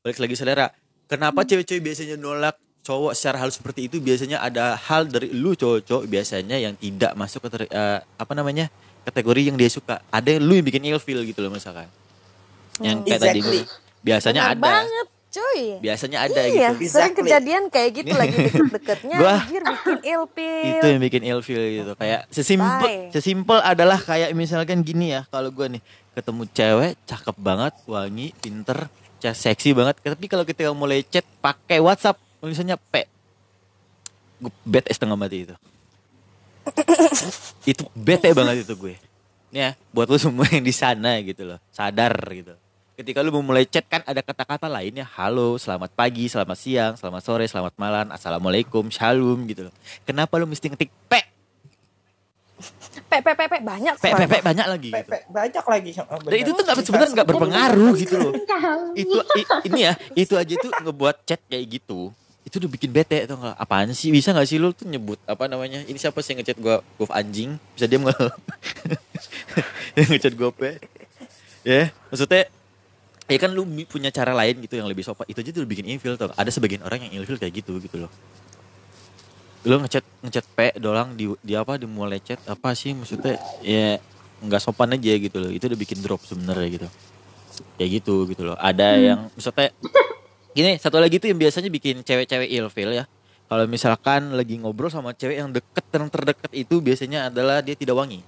[0.03, 0.67] balik lagi selera.
[1.07, 2.55] Kenapa cewek-cewek biasanya nolak
[2.87, 3.99] cowok secara halus seperti itu?
[3.99, 8.71] Biasanya ada hal dari lu cowok-cowok biasanya yang tidak masuk ke ter- eh, apa namanya
[9.03, 9.99] kategori yang dia suka.
[10.07, 11.91] Ada yang lu yang bikin ilfil gitu loh misalkan.
[12.79, 13.61] Yang kayak tadi Exactly.
[13.99, 14.63] biasanya Benar ada.
[14.63, 15.61] banget, cuy.
[15.79, 16.55] Biasanya ada iya, gitu.
[16.55, 17.19] sering Exactly.
[17.25, 20.63] kejadian kayak gitu lagi deket-deketnya Gua- anjir bikin ilpil.
[20.71, 21.91] Itu yang bikin ilfil gitu.
[21.95, 23.09] Kayak sesimpel Bye.
[23.11, 25.81] sesimpel adalah kayak misalkan gini ya, kalau gue nih
[26.13, 29.97] ketemu cewek cakep banget, wangi, pinter, seksi banget.
[29.99, 33.05] Tapi kalau kita mulai chat pakai WhatsApp tulisannya P.
[34.37, 35.55] Gue bete setengah mati itu.
[37.65, 38.95] itu bete banget itu gue.
[39.49, 42.53] Nih ya, buat lu semua yang di sana gitu loh, sadar gitu.
[42.97, 47.21] Ketika lu mau mulai chat kan ada kata-kata lainnya halo, selamat pagi, selamat siang, selamat
[47.21, 49.73] sore, selamat malam, assalamualaikum, shalom gitu loh.
[50.03, 51.13] Kenapa lu mesti ngetik P?
[53.07, 53.95] P, P, P, P, banyak.
[54.01, 54.21] P, P.
[54.25, 54.97] P banyak lagi gitu.
[54.97, 55.89] Pepe banyak lagi.
[56.03, 56.87] Oh, Dan itu tuh nggak benar.
[56.89, 58.33] sebenarnya nggak berpengaruh gitu loh.
[58.97, 62.09] Itu i- ini ya, itu aja tuh ngebuat chat kayak gitu.
[62.47, 63.55] Itu udah bikin bete tuh nggak?
[63.59, 64.07] Apaan sih?
[64.07, 65.83] Bisa nggak sih lu tuh nyebut apa namanya?
[65.83, 67.59] Ini siapa sih yang ngechat gua gua anjing?
[67.75, 68.15] Bisa diam nggak?
[69.99, 70.79] yang ngechat gua pe?
[71.67, 72.47] Ya, maksudnya
[73.27, 75.27] Ya kan lu punya cara lain gitu yang lebih sopan.
[75.27, 76.31] Itu aja tuh bikin ilfil tuh.
[76.31, 78.11] Ada sebagian orang yang ilfil kayak gitu gitu loh.
[79.67, 83.99] Lu ngechat ngechat P doang di di apa di mulai chat apa sih maksudnya ya
[84.39, 85.51] nggak sopan aja gitu loh.
[85.51, 86.87] Itu udah bikin drop sebenarnya gitu.
[87.75, 88.55] Kayak gitu gitu loh.
[88.55, 89.75] Ada yang maksudnya
[90.57, 93.05] gini satu lagi tuh yang biasanya bikin cewek-cewek ilfil ya.
[93.47, 97.93] Kalau misalkan lagi ngobrol sama cewek yang deket yang terdekat itu biasanya adalah dia tidak
[97.93, 98.25] wangi.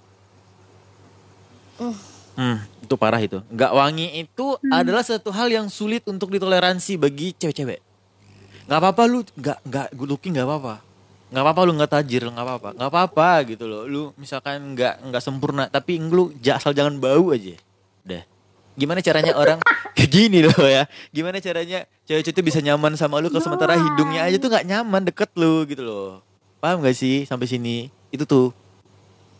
[2.39, 3.41] Hmm, itu parah itu.
[3.51, 7.81] Nggak wangi itu adalah satu hal yang sulit untuk ditoleransi bagi cewek-cewek.
[8.69, 10.75] Nggak apa-apa lu nggak nggak good looking nggak apa-apa.
[11.33, 12.69] Nggak apa-apa lu nggak tajir nggak apa-apa.
[12.79, 13.83] Nggak apa-apa gitu loh.
[13.89, 17.57] Lu misalkan nggak nggak sempurna tapi lu asal jangan bau aja.
[18.07, 18.23] deh.
[18.79, 19.59] Gimana caranya orang
[19.91, 20.87] kayak gini loh ya.
[21.11, 25.03] Gimana caranya cewek-cewek itu bisa nyaman sama lu kalau sementara hidungnya aja tuh nggak nyaman
[25.03, 26.23] deket lu gitu loh.
[26.63, 27.27] Paham gak sih?
[27.27, 27.91] Sampai sini?
[28.07, 28.55] Itu tuh.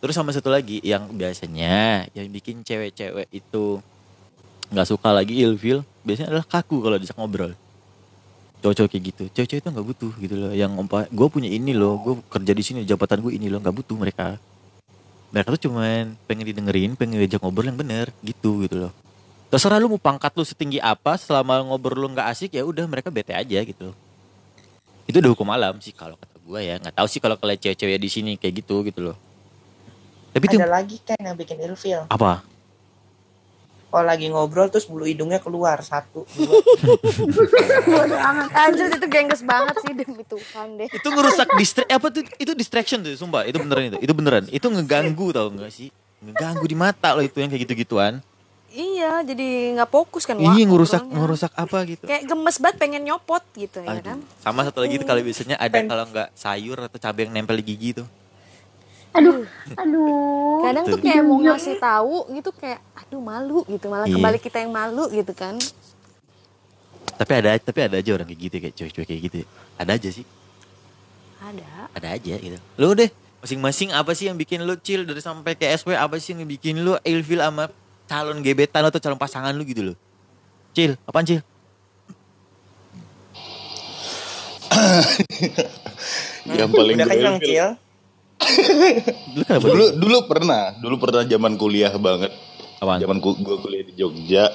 [0.04, 3.80] Terus sama satu lagi yang biasanya yang bikin cewek-cewek itu
[4.72, 7.56] nggak suka lagi ilfil biasanya adalah kaku kalau diajak ngobrol.
[8.60, 9.24] Cowok-cowok kayak gitu.
[9.32, 10.52] Cewek-cewek itu nggak butuh gitu loh.
[10.52, 11.96] Yang ompa gue punya ini loh.
[12.00, 13.64] Gue kerja di sini jabatan gue ini loh.
[13.64, 14.36] Nggak butuh mereka.
[15.32, 18.12] Mereka tuh cuman pengen didengerin pengen diajak ngobrol yang bener.
[18.20, 18.92] Gitu gitu loh
[19.50, 23.10] terserah lu mau pangkat lu setinggi apa selama ngobrol lu nggak asik ya udah mereka
[23.10, 23.92] bete aja gitu.
[25.10, 26.76] Itu udah hukum alam sih kalau kata gue ya.
[26.78, 29.18] Nggak tahu sih kalau kalian cewek-cewek di sini kayak gitu gitu loh.
[30.30, 32.06] Tapi itu Ada lagi kan yang bikin ilfil.
[32.06, 32.46] apa?
[33.90, 36.22] Kalau lagi ngobrol terus bulu hidungnya keluar satu.
[36.30, 36.62] dua.
[38.70, 40.86] Anjir itu gengges banget sih demi Tuhan deh.
[40.94, 42.22] itu ngerusak distra apa tuh?
[42.38, 43.50] Itu distraction tuh sumpah.
[43.50, 43.98] Itu beneran itu.
[44.06, 44.46] Itu beneran.
[44.54, 45.90] Itu ngeganggu tau gak sih?
[46.22, 48.22] Ngeganggu di mata loh itu yang kayak gitu-gituan
[48.70, 51.18] Iya, jadi nggak fokus kan iya ngerusak ngobrolnya.
[51.20, 54.04] ngerusak apa gitu Kayak gemes banget pengen nyopot gitu ya Aduh.
[54.04, 54.18] kan.
[54.38, 57.66] sama satu lagi itu kalau biasanya ada kalau nggak sayur atau cabai yang nempel di
[57.66, 58.08] gigi tuh
[59.12, 59.42] Aduh,
[59.82, 60.62] aduh.
[60.62, 61.02] Kadang tuh Tuh.
[61.02, 64.16] kayak mau ngasih tahu gitu kayak aduh malu gitu malah Iya.
[64.16, 65.58] kembali kita yang malu gitu kan.
[67.12, 69.38] tapi ada tapi ada aja orang kayak gitu kayak cewek-cewek kayak gitu
[69.76, 70.24] ada aja sih
[71.38, 71.68] Ada.
[71.92, 75.68] ada aja gitu lu deh masing-masing apa sih yang bikin lu chill dari sampai ke
[75.74, 77.68] SW apa sih yang bikin lu ilfil sama
[78.10, 79.98] calon gebetan atau calon pasangan lu gitu loh
[80.74, 81.42] chill apaan chill
[86.50, 87.38] Yang paling Udah gue kenyang.
[87.42, 87.68] Cil.
[89.36, 92.32] lu kenapa Dulu dulu pernah, dulu pernah zaman kuliah banget.
[92.80, 93.00] Apaan?
[93.04, 94.48] Zaman ku, gue kuliah di Jogja.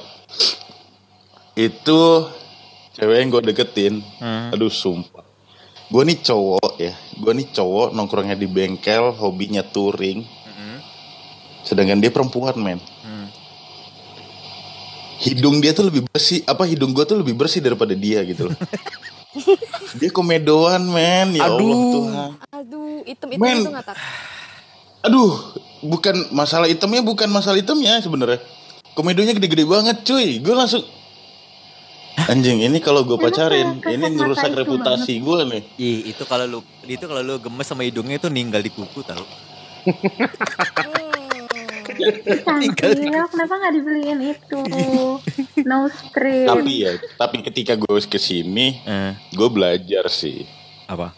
[1.55, 2.31] Itu
[2.97, 4.01] cewek yang gue deketin.
[4.19, 4.55] Hmm.
[4.57, 5.23] Aduh sumpah.
[5.93, 6.97] Gue nih cowok ya.
[7.21, 10.25] Gue nih cowok nongkrongnya di bengkel, hobinya touring.
[11.65, 12.81] Sedangkan dia perempuan men.
[15.23, 16.43] Hidung dia tuh lebih bersih.
[16.49, 18.57] Apa hidung gue tuh lebih bersih daripada dia gitu loh.
[20.01, 21.39] dia komedoan men.
[21.39, 21.93] Ya Allah Aduh.
[21.95, 22.31] Tuhan.
[22.51, 23.59] Aduh, item-item Men.
[23.63, 23.97] itu nggak tak.
[25.05, 25.33] Aduh,
[25.85, 28.41] bukan masalah itemnya, bukan masalah itemnya sebenarnya.
[28.97, 30.41] Komedonya gede-gede banget, cuy.
[30.41, 30.83] Gue langsung
[32.15, 35.63] anjing ini kalau gue pacarin, kayak ini ngerusak reputasi gue nih.
[35.77, 39.25] Ih, itu kalau lu itu kalau lu gemes sama hidungnya itu ninggal di kuku tau.
[41.95, 42.75] Cantik,
[43.31, 44.61] kenapa nggak dibeliin itu?
[45.65, 46.47] No strip.
[46.47, 50.45] Tapi ya, tapi ketika gue ke sini, Eh, gue belajar sih
[50.85, 51.15] apa?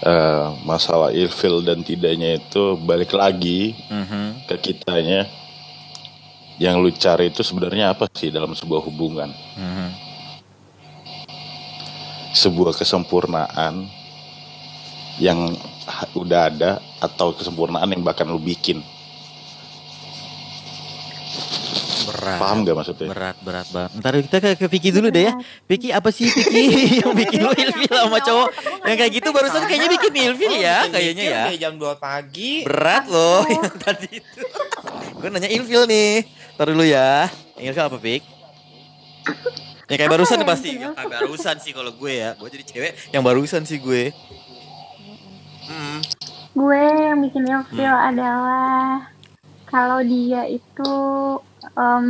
[0.00, 4.48] eh, masalah ilfil dan tidaknya itu balik lagi Mhm.
[4.48, 5.28] ke kitanya.
[6.56, 9.28] Yang lu cari itu sebenarnya apa sih dalam sebuah hubungan?
[9.56, 9.88] Mhm.
[12.30, 13.88] Sebuah kesempurnaan
[15.18, 15.52] yang
[16.14, 18.80] udah ada atau kesempurnaan yang bahkan lu bikin.
[22.10, 22.38] Berat.
[22.42, 23.08] Paham gak maksudnya?
[23.12, 23.90] Berat, berat banget.
[24.00, 25.32] Ntar kita ke, ke Vicky dulu deh ya.
[25.68, 26.64] Vicky apa sih Vicky
[27.04, 28.48] yang bikin lu ilfil sama cowok?
[28.88, 31.42] Yang kayak gitu barusan kayaknya bikin ilfil ya, kayaknya ya.
[31.56, 32.64] Jam 2 pagi.
[32.66, 34.42] Berat loh yang tadi itu.
[35.20, 36.24] Gue nanya ilfil nih.
[36.56, 37.28] Ntar dulu ya.
[37.60, 38.22] Yang ilfil apa, Vic?
[39.90, 40.70] Ya kayak barusan ya, pasti.
[40.78, 42.30] Ya, kayak barusan sih kalau gue ya.
[42.38, 44.14] Gue jadi cewek yang barusan sih gue.
[45.68, 45.98] Hmm.
[46.54, 49.06] Gue yang bikin ilfil adalah
[49.70, 50.92] kalau dia itu
[51.72, 52.06] em,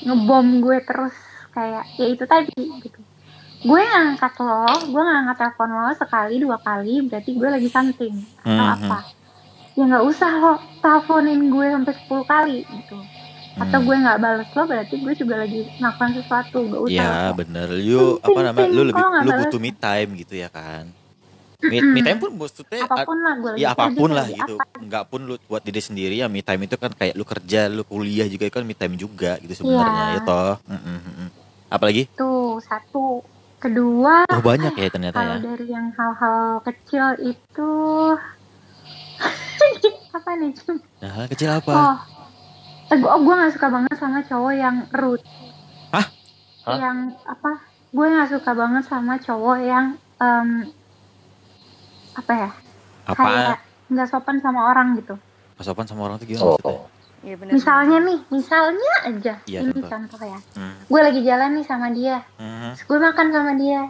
[0.00, 1.14] ngebom gue terus
[1.50, 3.00] kayak ya itu tadi gitu.
[3.60, 7.68] Gue nggak angkat lo, gue nggak angkat telepon lo sekali dua kali berarti gue lagi
[7.68, 8.74] something atau Mhm.
[8.80, 8.98] apa.
[9.74, 12.98] Ya nggak usah lo teleponin gue sampai 10 kali gitu.
[13.58, 13.86] Atau Hmm.
[13.90, 16.94] gue nggak bales lo berarti gue juga lagi melakukan sesuatu, gak usah.
[17.26, 17.34] Lo.
[17.34, 17.68] bener.
[17.74, 18.68] Lu apa namanya?
[18.68, 19.40] Lu lebih lu balas.
[19.42, 20.86] butuh me time gitu ya kan.
[21.58, 24.78] Me, me time pun maksudnya Apa pun lah gue ya apa pun lah gitu apa.
[24.78, 27.82] nggak pun lu buat diri sendiri ya me time itu kan kayak lu kerja lu
[27.82, 30.14] kuliah juga kan me time juga gitu sebenarnya Iya.
[30.14, 31.28] ya toh Mm, mm,
[31.68, 33.26] apalagi Tuh satu.
[33.58, 37.70] Kedua, oh banyak ya ternyata kalau ya dari yang hal-hal kecil itu
[40.14, 40.54] apa nih
[41.02, 41.96] nah hal kecil apa Oh,
[42.88, 45.26] eh, gue gue nggak suka banget sama cowok yang rude.
[45.90, 46.06] Hah?
[46.64, 46.78] Hah?
[46.78, 47.50] Yang apa?
[47.90, 50.70] Gue nggak suka banget sama cowok yang em,
[52.18, 52.50] apa ya?
[53.06, 55.14] apa Kayak nggak sopan sama orang gitu.
[55.54, 57.50] pasokan sama orang tuh gimana Oh, maksudnya Iya benar.
[57.50, 59.34] Misalnya nih, misalnya aja.
[59.42, 59.90] Iya, ini contoh.
[59.90, 60.38] contoh ya.
[60.54, 62.22] Hmm, Gue lagi jalan nih sama dia.
[62.38, 63.82] Terus gue makan sama dia.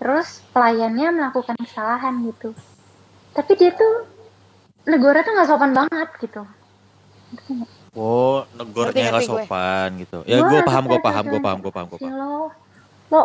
[0.00, 2.56] Terus pelayannya melakukan kesalahan gitu.
[3.36, 4.08] Tapi dia tuh
[4.88, 6.40] negara tuh nggak sopan banget gitu.
[7.92, 9.28] oh negornya nggak gue.
[9.28, 11.98] sopan gitu ya Gua gue nggak paham gue paham gue sama paham gue paham gue
[11.98, 12.38] paham lo,
[13.10, 13.22] lo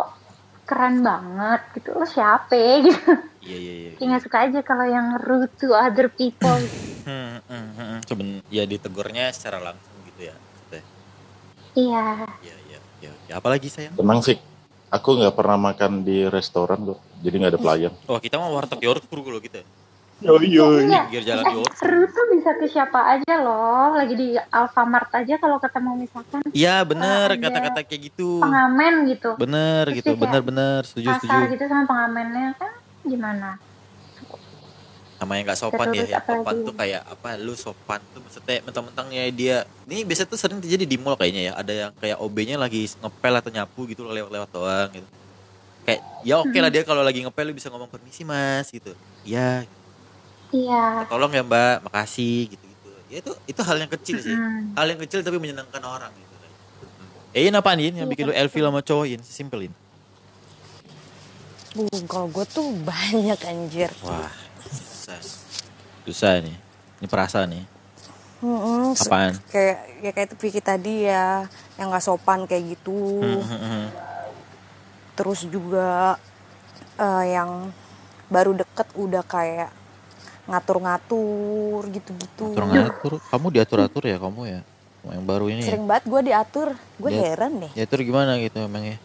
[0.70, 1.98] keren banget gitu.
[1.98, 2.94] Lo siapa gitu.
[3.42, 6.62] iya iya iya Kayak nggak suka aja kalau yang rude to other people.
[7.02, 7.98] Hmm, hmm, hmm, hmm.
[8.06, 10.36] Seben- ya ditegurnya secara langsung gitu ya.
[11.74, 12.26] Iya.
[12.42, 13.12] Iya iya iya.
[13.30, 13.94] Ya, apalagi sayang?
[13.94, 14.38] Tenang sih.
[14.90, 16.98] Aku nggak pernah makan di restoran kok.
[17.22, 17.92] Jadi nggak ada pelayan.
[18.10, 19.62] Oh kita mah warteg Yorkpur kalau kita.
[20.20, 20.66] Yo yo.
[20.84, 21.08] Enggak.
[21.08, 21.72] Pinggir jalan Yorkpur.
[21.80, 23.96] seru tuh bisa ke siapa aja loh.
[23.96, 28.44] Lagi di Alfamart aja kalau ketemu misalkan Iya bener kata-kata kayak gitu.
[28.44, 29.32] pengamen gitu.
[29.40, 31.52] Bener Terus gitu, bener-bener setuju Kasar setuju.
[31.56, 32.72] gitu sama pengamennya kan
[33.08, 33.56] gimana?
[35.20, 36.64] Sama yang gak sopan ya, Terus yang apa sopan lagi?
[36.64, 37.28] tuh kayak apa?
[37.36, 39.56] Lu sopan tuh maksudnya mentang-mentangnya dia.
[39.84, 41.52] Ini biasa tuh sering terjadi di mall kayaknya ya.
[41.60, 45.08] Ada yang kayak OB-nya lagi ngepel atau nyapu gitu lewat-lewat doang gitu.
[45.84, 48.92] Kayak ya oke lah dia kalau lagi ngepel lu bisa ngomong permisi mas gitu.
[49.24, 49.64] Ya
[50.50, 51.06] Iya.
[51.06, 52.90] tolong ya mbak, makasih gitu-gitu.
[53.10, 54.34] Ya itu itu hal yang kecil sih.
[54.34, 54.74] Mm.
[54.74, 56.30] Hal yang kecil tapi menyenangkan orang gitu.
[57.30, 59.22] Eh, Ian apaan Ian yang bikin lu Elvil sama cowok Ian?
[59.22, 59.70] Simpelin.
[61.70, 63.94] Bu, kalau gue tuh banyak anjir.
[64.02, 64.26] Wah,
[64.66, 65.22] susah.
[66.02, 66.58] Susah nih.
[66.98, 67.64] Ini perasaan nih.
[68.40, 69.36] Mm-mm, Apaan?
[69.52, 71.46] Kayak ya kayak itu Vicky tadi ya,
[71.78, 73.22] yang nggak sopan kayak gitu.
[73.22, 73.92] Hmm.
[75.14, 76.18] Terus juga
[76.98, 77.70] eh, yang
[78.26, 79.70] baru deket udah kayak
[80.50, 82.44] ngatur-ngatur gitu-gitu.
[82.50, 83.12] Ngatur-ngatur.
[83.24, 84.60] Kamu diatur-atur ya kamu ya?
[85.00, 85.68] Yang baru ini ya?
[85.72, 87.20] Sering banget gue diatur, gue Ya.
[87.24, 87.72] heran deh.
[87.72, 88.98] Diatur gimana gitu emangnya?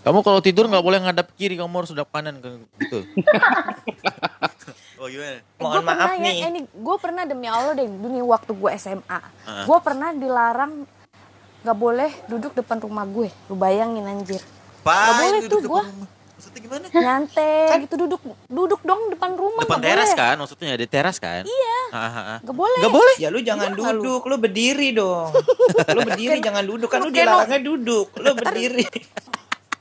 [0.00, 2.98] Kamu kalau tidur nggak boleh ngadap kiri, kamu harus hadap kanan ke- gitu.
[5.00, 5.40] oh gimana?
[5.56, 6.36] Mohon gue pernah maaf ya, nih.
[6.36, 9.64] eh, ini gue pernah demi Allah deh, demi waktu gue SMA, Heeh.
[9.64, 10.72] gue pernah dilarang
[11.60, 13.28] nggak boleh duduk depan rumah gue.
[13.46, 14.40] Lu bayangin anjir,
[14.80, 15.84] Pak, boleh tuh rumah.
[16.40, 16.86] Maksudnya gimana?
[16.88, 19.60] nyantai gitu duduk, duduk dong depan rumah.
[19.60, 20.16] Depan teras boleh.
[20.16, 20.34] kan?
[20.40, 21.44] Maksudnya ada teras kan?
[21.44, 21.78] Iya.
[22.40, 22.80] Gak boleh.
[22.80, 23.14] Gak boleh.
[23.20, 24.00] Ya lu jangan Gimana lu?
[24.00, 25.28] duduk, lu berdiri dong.
[25.92, 28.08] Lu berdiri jangan duduk kan lu Lu dilarangnya duduk.
[28.16, 28.88] Lu berdiri.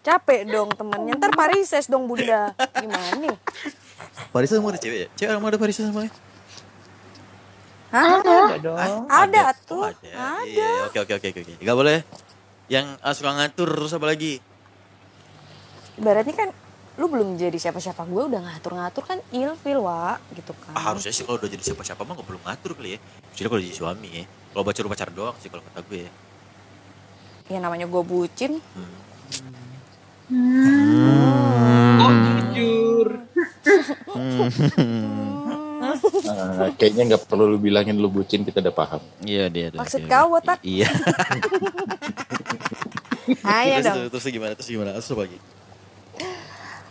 [0.04, 2.52] Capek dong temennya, ntar parises dong bunda.
[2.76, 3.36] Gimana nih?
[4.32, 5.08] Parisan mau ada cewek ya?
[5.16, 6.12] Cewek mau ada parisan semuanya?
[7.90, 8.20] Hah?
[8.20, 9.02] Ada dong.
[9.08, 9.84] Ada Oh, tuh.
[9.88, 10.12] ada.
[10.40, 10.46] Ada.
[10.46, 11.54] Iya, oke oke oke oke.
[11.58, 12.04] Gak boleh.
[12.68, 14.38] Yang ah, suka ngatur terus apa lagi?
[16.00, 16.50] Ibaratnya kan
[17.00, 20.76] lu belum jadi siapa-siapa gue udah ngatur-ngatur kan ilfil wa gitu kan.
[20.76, 23.00] Ah, harusnya sih kalau udah jadi siapa-siapa mah gak perlu ngatur kali ya.
[23.36, 24.26] Jadi kalau jadi suami ya.
[24.52, 26.12] Kalau pacar pacar doang sih kalau kata gue ya.
[27.52, 28.64] Ya namanya gue bucin.
[32.00, 33.08] Oh jujur.
[36.30, 39.02] Nah, kayaknya nggak perlu lu bilangin lu bucin kita udah paham.
[39.24, 39.68] Iya dia.
[39.72, 40.12] Maksud dia.
[40.12, 40.60] kau, botak?
[40.62, 40.88] Iya.
[43.46, 43.96] Ayo terus, dong.
[43.96, 44.52] terus, terus gimana?
[44.56, 44.90] Terus gimana?
[45.00, 45.40] Terus apa lagi?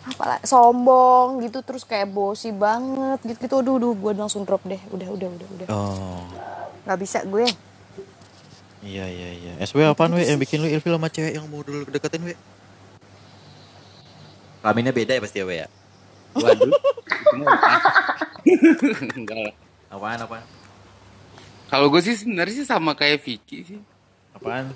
[0.09, 3.55] Apalah sombong gitu terus kayak bosi banget gitu gitu.
[3.61, 4.81] Aduh, aduh gue langsung drop deh.
[4.88, 5.66] Udah, udah, udah, udah.
[5.68, 6.25] Oh.
[6.88, 7.44] Gak bisa gue.
[8.79, 9.53] Iya iya iya.
[9.66, 12.35] SW apaan we yang bikin lu ilfil sama cewek yang mau dulu deketin we?
[14.62, 15.68] Kelaminnya beda ya pasti ya we ya?
[16.42, 16.73] Waduh.
[19.18, 19.55] Enggak lah.
[19.92, 20.44] Apaan apaan?
[21.68, 23.81] Kalau gue sih sebenarnya sih sama kayak Vicky sih.
[24.33, 24.73] Apaan?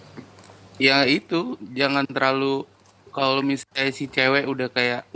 [0.76, 2.66] Ya itu jangan terlalu
[3.14, 5.06] kalau misalnya si cewek udah kayak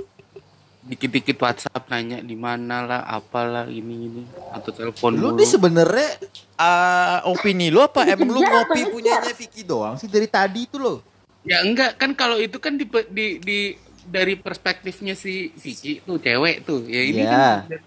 [0.86, 4.22] dikit-dikit WhatsApp nanya di mana lah, apalah ini ini
[4.54, 5.42] atau telepon Lu dulu.
[5.42, 6.10] nih sebenarnya
[6.54, 11.02] ah, opini lu apa em lu ngopi punyanya Vicky doang sih dari tadi itu loh.
[11.46, 13.58] Ya enggak kan kalau itu kan di, di, di
[14.06, 17.28] dari perspektifnya si Vicky tuh cewek tuh ya ini Iya.
[17.28, 17.78] kan ya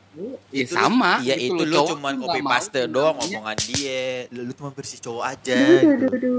[0.52, 1.64] Itu lu- sama Iya gitu itu loh.
[1.64, 3.28] lu Cowok cuman tuh copy paste doang namanya.
[3.32, 4.04] omongan dia.
[4.28, 5.58] Lu, lu cuma versi cowok aja.
[5.58, 6.30] gitu.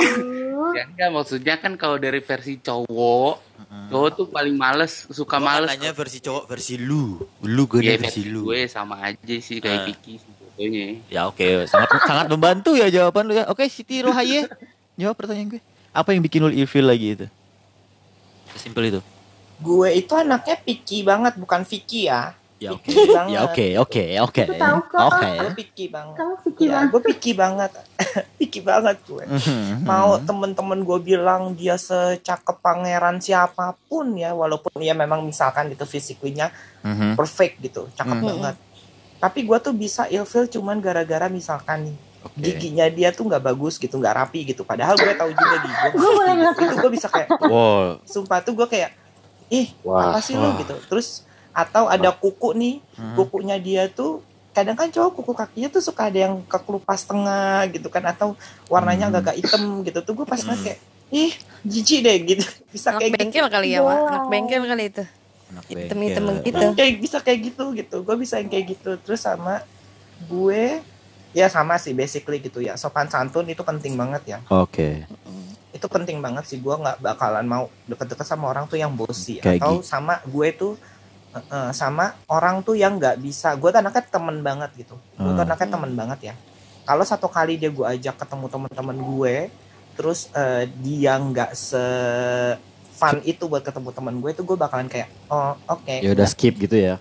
[0.70, 3.34] ya enggak maksudnya kan kalau dari versi cowok
[3.88, 7.18] cowok tuh paling males suka Gua kan males nanya versi cowok versi lu.
[7.40, 8.44] Lu gue ya versi lu.
[8.44, 9.86] gue sama aja sih kayak Ah.
[9.86, 13.48] Vicky sebetulnya Ya oke, sangat sangat membantu ya jawaban lu ya.
[13.48, 14.44] Oke, Siti Rohaye,
[15.00, 15.62] jawab pertanyaan gue.
[15.90, 17.26] Apa yang bikin lu ilfil lagi itu?
[18.52, 19.00] Simpel itu.
[19.60, 22.32] Gue itu anaknya picky banget, bukan Vicky ya.
[22.56, 22.92] Ya oke.
[22.92, 24.42] Ya oke, oke, oke.
[24.92, 25.28] Oke.
[25.32, 26.16] Gue picky banget.
[26.16, 26.88] Kamu picky Ya, banget.
[26.92, 27.70] gue picky banget.
[28.38, 29.24] picky banget gue.
[29.24, 29.74] Mhm.
[29.82, 35.84] Mau temen-temen gue bilang dia secakep pangeran siapa pun ya, walaupun ya memang misalkan gitu
[35.84, 37.16] fisiknya Mhm.
[37.16, 38.28] perfect gitu, cakep Hmm.
[38.28, 38.56] banget.
[39.16, 42.40] Tapi gue tuh bisa ilfil cuman gara-gara misalkan nih Oke.
[42.42, 44.64] giginya dia tuh nggak bagus gitu, nggak rapi gitu.
[44.64, 46.24] Padahal gue tahu juga gigi gue
[46.62, 48.04] itu gue bisa kayak, Wow.
[48.04, 48.92] sumpah tuh gue kayak,
[49.50, 50.48] ih Wah, apa sih wah.
[50.48, 50.74] lu gitu.
[50.86, 53.14] Terus atau ada kuku nih, Mhm.
[53.16, 57.86] kukunya dia tuh kadang kan cowok kuku kakinya tuh suka ada yang kekelupas tengah gitu
[57.86, 58.34] kan atau
[58.66, 59.12] warnanya Hmm.
[59.12, 60.66] agak-agak hitam gitu tuh gue pas ngeliat Hmm.
[60.66, 60.78] kayak
[61.12, 61.32] ih
[61.64, 63.80] jijik deh gitu bisa Anak kayak gitu bengkel kali ya.
[63.80, 64.06] Wow.
[64.08, 65.04] Anak bengkel kali itu.
[65.68, 66.46] Hitam-hitam bengkel.
[66.46, 66.66] gitu.
[66.72, 69.66] kayak bisa kayak gitu gitu gue bisa yang kayak gitu terus sama
[70.24, 70.78] gue
[71.30, 75.06] ya sama sih basically gitu ya sopan santun itu penting banget ya Oke.
[75.70, 79.62] Itu penting banget sih gue nggak bakalan mau deket-deket sama orang tuh yang bosi Kayak
[79.62, 79.86] atau gitu.
[79.86, 80.72] sama gue tuh
[81.30, 85.22] eh, eh, sama orang tuh yang nggak bisa gue tuh anaknya temen banget gitu gue
[85.26, 85.46] tuh Hmm.
[85.46, 86.34] anaknya temen banget ya
[86.82, 89.34] kalau satu kali dia gue ajak ketemu teman-teman gue
[89.94, 91.82] terus eh, dia nggak se
[92.92, 96.52] fun itu buat ketemu teman gue itu gue bakalan kayak oh oke Ya udah skip
[96.56, 97.00] gitu ya.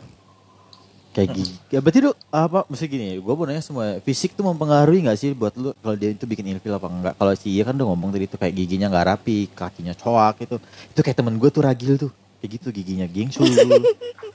[1.19, 1.55] Kayak gigi.
[1.67, 5.35] Ya berarti lu apa mesti gini, gue mau nanya semua fisik tuh mempengaruhi nggak sih
[5.35, 7.13] buat lu kalau dia itu bikin ilfil apa enggak?
[7.19, 10.55] Kalau si Iya kan udah ngomong tadi tuh kayak giginya nggak rapi, kakinya coak itu.
[10.95, 12.11] Itu kayak temen gue tuh ragil tuh.
[12.39, 13.51] Kayak gitu giginya gingsul.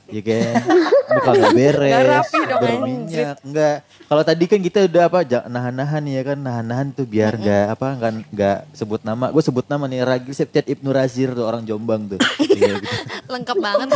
[0.05, 0.53] ya kan?
[1.05, 3.35] Muka nggak beres, Nggak rapi dong, berminyak.
[3.41, 3.77] Enggak.
[4.05, 8.11] Kalau tadi kan kita udah apa nahan-nahan ya kan, nahan-nahan tuh biar nggak apa nggak
[8.29, 9.33] nggak sebut nama.
[9.33, 12.21] Gue sebut nama nih Ragil Septiat Ibnu Razir tuh orang Jombang tuh.
[12.37, 12.85] Iya, gitu
[13.33, 13.87] Lengkap banget.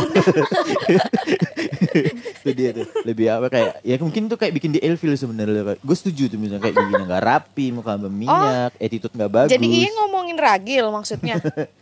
[2.40, 5.96] itu dia tuh lebih apa kayak ya mungkin tuh kayak bikin di ilfil sebenarnya gue
[5.96, 10.36] setuju tuh misalnya kayak giginya nggak rapi muka berminyak attitude nggak bagus Jadi iya ngomongin
[10.38, 11.36] ragil maksudnya.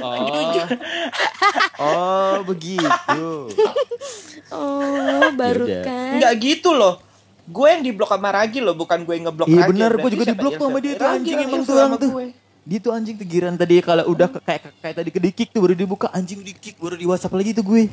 [0.00, 0.16] oh
[1.84, 3.22] oh begitu
[4.50, 5.82] Oh, baru Yaudah.
[5.82, 6.12] kan.
[6.16, 7.00] nggak gitu loh
[7.44, 10.52] gue yang diblok sama Ragil loh bukan gue yang ngeblok iya benar gue juga diblok
[10.54, 12.26] tuh sama dia tuh Ragil anjing emang tuh gue.
[12.62, 15.74] dia tuh anjing tegiran tadi kalau udah ke- kayak kayak tadi ke dikik tuh baru
[15.74, 17.84] dibuka anjing dikik baru di WhatsApp lagi tuh gue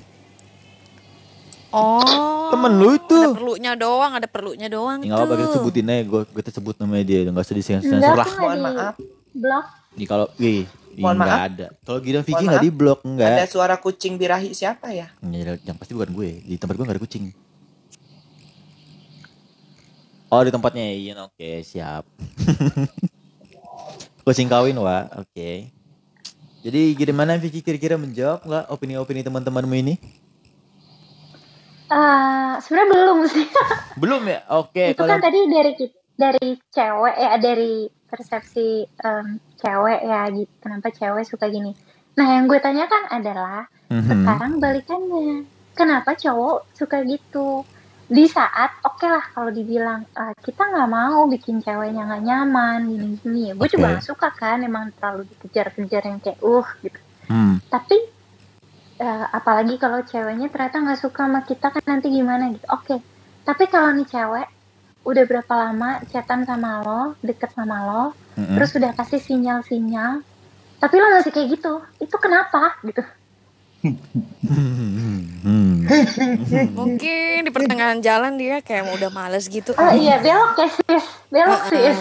[1.71, 2.51] Oh.
[2.51, 3.15] Temen lu itu.
[3.15, 5.55] Ada perlunya doang, ada perlunya doang ya nggak apa-apa kita tuh.
[5.55, 8.63] sebutin aja gue gue sebut namanya dia nggak usah disensor Enggak, lah tuh Mohon di
[8.67, 8.95] maaf.
[9.31, 9.65] blok.
[9.95, 11.49] Nih kalau wih Mohon nggak maaf.
[11.51, 15.55] ada kalau Gideon Vicky nggak di blok ada nggak suara kucing birahi siapa ya Ya,
[15.63, 16.43] yang pasti bukan gue.
[16.43, 17.31] Di tempat gue gak ada kucing.
[20.31, 22.07] Oh di tempatnya Ian, oke siap.
[24.27, 25.51] kucing kawin wa, oke.
[26.61, 29.95] Jadi gimana Vicky kira-kira menjawab nggak opini-opini teman-temanmu ini?
[31.91, 33.47] Eh, sebenarnya belum sih.
[34.01, 34.39] Belum ya?
[34.55, 34.95] Oke.
[34.95, 35.71] itu kan tadi dari
[36.15, 41.71] dari cewek ya dari persepsi em, cewek ya gitu kenapa cewek suka gini
[42.11, 44.03] nah yang gue tanyakan adalah Mhm.
[44.03, 47.63] sekarang balikannya kenapa cowok suka gitu
[48.07, 53.07] di saat oke lah kalau dibilang "Ah, kita nggak mau bikin ceweknya nggak nyaman gini
[53.17, 53.91] gini ya gue juga Oke.
[53.95, 57.63] nggak suka kan emang terlalu dikejar-kejar yang kayak uh gitu Hmm.
[57.67, 57.95] tapi
[58.97, 62.95] eh, apalagi kalau ceweknya ternyata nggak suka sama kita kan nanti gimana gitu oke
[63.41, 64.47] tapi kalau nih cewek
[65.01, 68.03] udah berapa lama chatan sama lo deket sama lo
[68.33, 68.55] Mm-mm.
[68.55, 70.21] terus udah kasih sinyal-sinyal
[70.77, 73.01] tapi lo masih kayak gitu itu kenapa gitu
[73.81, 75.81] Hmm.
[76.71, 79.71] Mungkin di pertengahan jalan dia kayak mau udah males gitu.
[79.73, 81.97] oh iya belok ya sis belok sis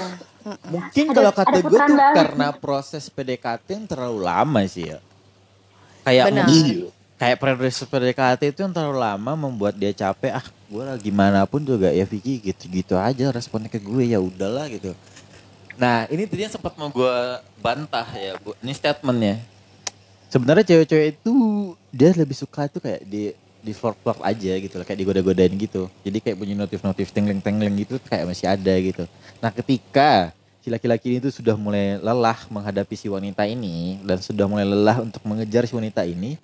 [0.67, 2.15] Mungkin Ada- kalau kata ada gue tuh balik.
[2.17, 4.99] karena proses PDKT yang terlalu lama sih ya.
[6.03, 6.45] Kayak Benar.
[6.49, 6.87] Iya.
[7.17, 10.35] kayak proses PDKT itu yang terlalu lama membuat dia capek.
[10.35, 14.65] Ah, gue lah gimana pun juga ya Vicky gitu-gitu aja responnya ke gue ya udahlah
[14.69, 14.91] gitu.
[15.81, 17.17] Nah ini tadi yang sempat mau gue
[17.57, 18.53] bantah ya, bu.
[18.61, 19.41] Ini statementnya.
[20.29, 21.33] Sebenarnya cewek-cewek itu
[21.89, 25.89] dia lebih suka tuh kayak di di flirt aja gitu lah, kayak digoda-godain gitu.
[26.05, 29.09] Jadi kayak bunyi notif-notif tengling-tengling gitu kayak masih ada gitu.
[29.41, 34.45] Nah ketika si laki-laki ini tuh sudah mulai lelah menghadapi si wanita ini dan sudah
[34.45, 36.37] mulai lelah untuk mengejar si wanita ini,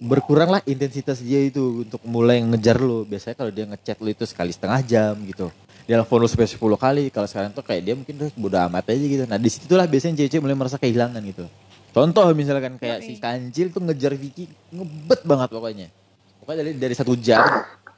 [0.00, 3.04] berkuranglah intensitas dia itu untuk mulai ngejar lu.
[3.04, 5.52] Biasanya kalau dia ngechat lu itu sekali setengah jam gitu.
[5.90, 7.04] Dia telepon lu sampai 10 kali.
[7.10, 9.26] Kalau sekarang tuh kayak dia mungkin udah bodo amat aja gitu.
[9.26, 11.50] Nah di situlah biasanya cewek-cewek mulai merasa kehilangan gitu.
[11.90, 15.90] Contoh misalkan kayak si Kancil tuh ngejar Vicky ngebet banget pokoknya.
[16.38, 17.42] Pokoknya dari dari satu jam,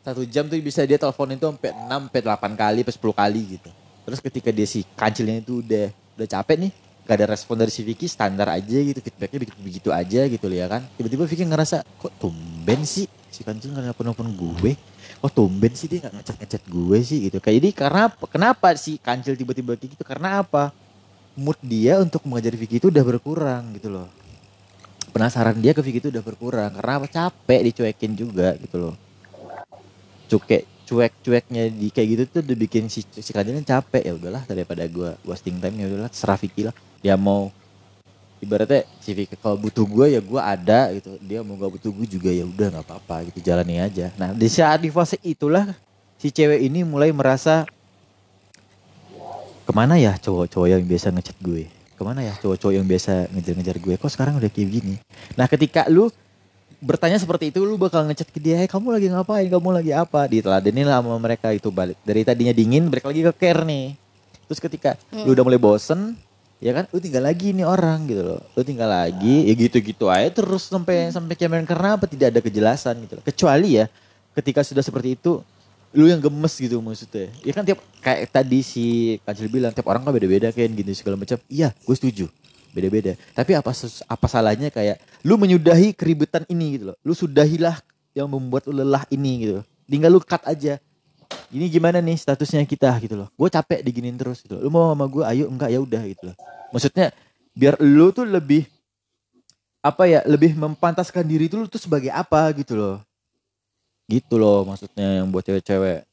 [0.01, 3.40] satu jam tuh bisa dia telepon itu sampai 6 sampai 8 kali, sampai 10 kali
[3.61, 3.70] gitu.
[4.09, 6.72] Terus ketika dia si Kancilnya itu udah udah capek nih,
[7.05, 10.64] gak ada respon dari si Vicky standar aja gitu, feedbacknya begitu begitu aja gitu ya
[10.64, 10.80] kan.
[10.97, 14.72] Tiba-tiba Vicky ngerasa kok tumben sih si Kancil nggak nelfon-nelfon gue.
[15.22, 17.38] Kok tumben sih dia nggak ngechat-ngechat gue sih gitu.
[17.38, 18.24] Kayak jadi karena apa?
[18.26, 20.02] Kenapa si Kancil tiba-tiba kayak gitu?
[20.02, 20.74] Karena apa?
[21.36, 24.08] mood dia untuk mengajar Vicky itu udah berkurang gitu loh.
[25.12, 27.06] Penasaran dia ke Vicky itu udah berkurang karena apa?
[27.08, 28.94] Capek dicuekin juga gitu loh.
[30.28, 34.84] Cuek cuek-cueknya di kayak gitu tuh udah bikin si si Kancilnya capek ya udahlah daripada
[34.90, 36.74] gua wasting time ya udahlah serah Vicky lah.
[37.00, 37.48] Dia mau
[38.43, 41.14] ibaratnya Vicky kalau butuh gue ya gua ada gitu.
[41.22, 44.11] Dia mau gak butuh gue juga ya udah nggak apa-apa gitu jalani aja.
[44.18, 45.70] Nah di saat di fase itulah
[46.18, 47.62] si cewek ini mulai merasa
[49.62, 51.70] ke mana ya cowok-cowok yang biasa ngechat gue?
[51.95, 53.95] Ke mana ya cowok-cowok yang biasa ngejar-ngejar gue?
[53.95, 54.95] Kok sekarang udah kayak gini?
[55.38, 56.11] Nah ketika lu
[56.82, 59.47] bertanya seperti itu lu bakal ngechat ke dia hey, kamu lagi ngapain?
[59.47, 60.26] Kamu lagi apa?
[60.26, 61.95] Diteladenin lah sama mereka itu balik.
[62.03, 63.95] Dari tadinya dingin balik lagi ke care nih.
[64.51, 66.18] Terus ketika lu udah mulai bosen
[66.62, 66.84] ya kan?
[66.94, 68.40] Lu tinggal lagi nih orang gitu loh.
[68.54, 71.66] Lu tinggal lagi ya gitu-gitu aja terus sampai sampai kemen.
[71.66, 72.06] Karena apa?
[72.06, 73.24] Tidak ada kejelasan gitu loh.
[73.26, 73.90] Kecuali ya
[74.38, 75.42] ketika sudah seperti itu
[75.92, 77.34] lu yang gemes gitu maksudnya.
[77.42, 81.18] Ya kan tiap kayak tadi si Kancil bilang tiap orang kan beda-beda kan gitu segala
[81.18, 81.36] macam.
[81.50, 82.30] Iya gue setuju.
[82.72, 83.18] Beda-beda.
[83.34, 83.74] Tapi apa
[84.08, 86.96] apa salahnya kayak lu menyudahi keributan ini gitu loh.
[87.02, 87.82] Lu sudahilah
[88.14, 89.60] yang membuat lu lelah ini gitu
[89.92, 90.80] tinggal lu cut aja
[91.53, 92.90] ini gimana nih statusnya kita?
[92.98, 93.28] Gitu loh.
[93.36, 95.44] Gue capek diginin terus gitu lu mau sama gue ayo.
[95.53, 95.68] Enggak.
[95.68, 96.36] Ya udah gitu loh.
[96.72, 97.12] Maksudnya
[97.53, 98.64] biar lu tuh lebih
[99.84, 102.96] apa ya lebih mempantaskan diri tuh lu tuh sebagai apa gitu loh.
[104.09, 106.09] Gitu loh maksudnya yang buat cewek-cewek.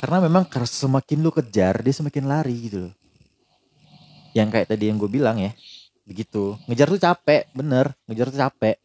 [0.00, 2.94] Karena memang kar- semakin lu kejar dia semakin lari gitu loh.
[4.34, 5.54] Yang kayak tadi yang gue bilang ya
[6.02, 6.58] begitu.
[6.66, 7.94] Ngejar tuh capek bener.
[8.10, 8.76] Ngejar tuh capek.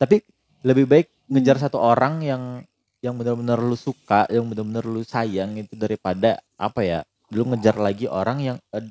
[0.00, 0.16] Tapi
[0.64, 2.42] lebih baik ngejar satu orang yang
[3.04, 6.98] yang benar-benar lu suka yang benar-benar lu sayang itu daripada apa ya
[7.28, 8.88] lu ngejar lagi orang yang eh,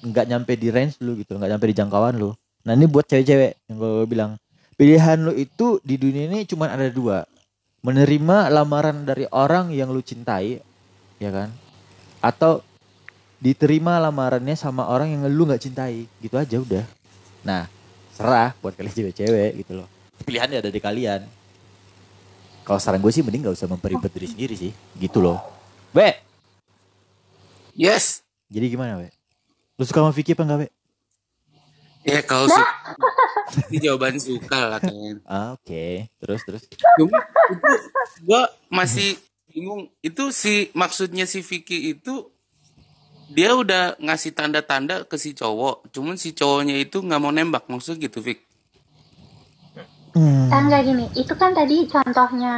[0.00, 2.32] nggak nyampe di range lu gitu nggak nyampe di jangkauan lu.
[2.64, 4.32] Nah ini buat cewek-cewek yang gue bilang.
[4.76, 7.24] Pilihan lu itu di dunia ini cuma ada dua.
[7.84, 10.60] Menerima lamaran dari orang yang lu cintai
[11.20, 11.52] ya kan?
[12.24, 12.64] Atau
[13.40, 16.08] diterima lamarannya sama orang yang lu nggak cintai.
[16.22, 16.84] Gitu aja udah.
[17.44, 17.68] Nah
[18.16, 19.88] serah buat kalian cewek-cewek gitu loh.
[20.24, 21.35] Pilihannya ada di kalian
[22.66, 25.38] kalau saran gue sih mending gak usah memperibet diri sendiri sih gitu loh
[25.90, 26.18] Be
[27.72, 28.26] Yes.
[28.46, 29.08] jadi gimana Be
[29.76, 30.68] lu suka sama Vicky apa enggak Be
[32.02, 32.70] Ya kalau su-
[33.66, 35.18] ini jawaban suka lah kayaknya.
[35.26, 36.62] ah, oke terus terus
[36.94, 37.18] Cuma
[38.22, 39.90] gue masih bingung.
[39.98, 42.30] Itu si maksudnya si Vicky itu
[43.26, 45.90] dia udah ngasih tanda-tanda ke si cowok.
[45.90, 47.66] Cuman si cowoknya itu nggak mau nembak.
[47.66, 48.45] Maksud gitu Vic.
[50.16, 50.48] Hmm.
[50.48, 52.54] Kan nggak gini, itu kan tadi contohnya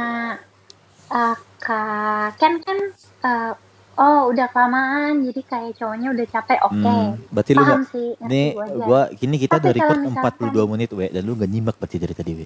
[1.05, 2.77] eh, Kak Ken kan
[3.19, 3.51] eh,
[3.93, 6.79] oh udah kelamaan jadi kayak cowoknya udah capek oke.
[6.79, 10.55] Hmm, berarti lu Paham gak, sih, nih gua gua gini kita Tapi udah record misalkan-
[10.55, 12.45] 42 menit we dan lu gak nyimak berarti dari tadi we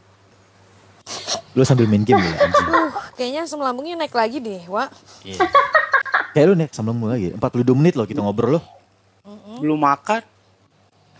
[1.53, 4.89] lu sambil main game ya Uh, kayaknya asam lambungnya naik lagi deh, Wak.
[5.21, 5.37] Iya.
[6.33, 8.63] kayak lu nih sambil mulai lagi 42 menit loh kita ngobrol loh
[9.61, 10.25] Belum makan.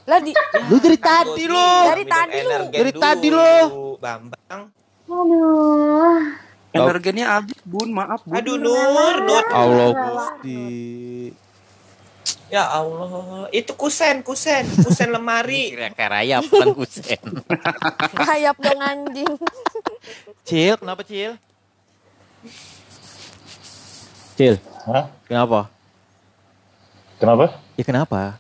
[0.04, 0.36] Lah di
[0.68, 2.58] lu dari tadi lo Dari tadi lu.
[2.70, 3.52] Dari tadi lo.
[4.04, 4.62] Bambang.
[5.08, 6.20] Aduh.
[6.74, 7.88] Energennya habis bun.
[7.94, 8.36] Maaf bun.
[8.36, 9.44] Aduh Nur, Nur.
[9.50, 11.32] Allah Gusti
[12.54, 15.70] Ya Allah, itu kusen, kusen, kusen lemari.
[15.74, 17.18] kira kayak rayap kan kusen
[18.30, 19.34] Hayap dong anjing.
[20.46, 21.34] Cil kenapa Cil
[24.38, 25.10] Cil Hah?
[25.26, 25.66] kenapa
[27.18, 27.58] Kenapa?
[27.74, 28.38] ya kenapa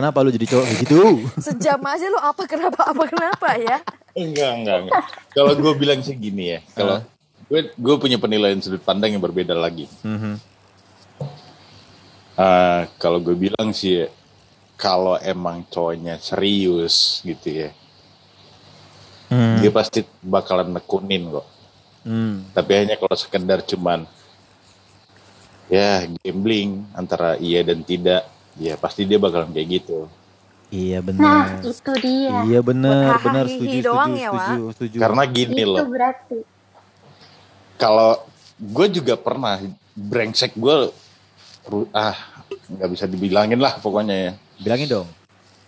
[0.00, 1.00] kenapa lu jadi cowok begitu
[1.46, 3.78] Sejam aja lu apa kenapa apa kenapa ya?
[4.16, 5.04] Enggak, enggak, enggak.
[5.30, 7.04] kalau gue bilang sih gini ya, kalau
[7.46, 9.86] gue gue punya penilaian sudut pandang yang berbeda lagi.
[10.02, 10.34] Mhm.
[12.40, 14.08] Eh, kalau gue bilang sih,
[14.80, 17.70] kalau emang cowoknya serius gitu ya,
[19.30, 19.62] Hmm.
[19.62, 21.46] dia pasti bakalan nekunin kok.
[22.02, 22.48] Hmm.
[22.50, 24.08] Tapi hanya kalau sekedar cuman
[25.70, 28.26] ya gambling antara iya dan tidak,
[28.60, 30.04] ya pasti dia bakalan kayak gitu.
[30.68, 32.36] iya Nah, benar itu dia.
[32.44, 36.38] iya benar benar hahaha setuju doang setuju ya, setuju setuju Karena gini itu loh, berarti.
[37.74, 38.10] kalau
[38.56, 39.56] gue juga pernah
[39.90, 40.92] brengsek gue
[41.92, 42.16] ah
[42.68, 44.32] nggak bisa dibilangin lah pokoknya ya.
[44.58, 45.08] bilangin dong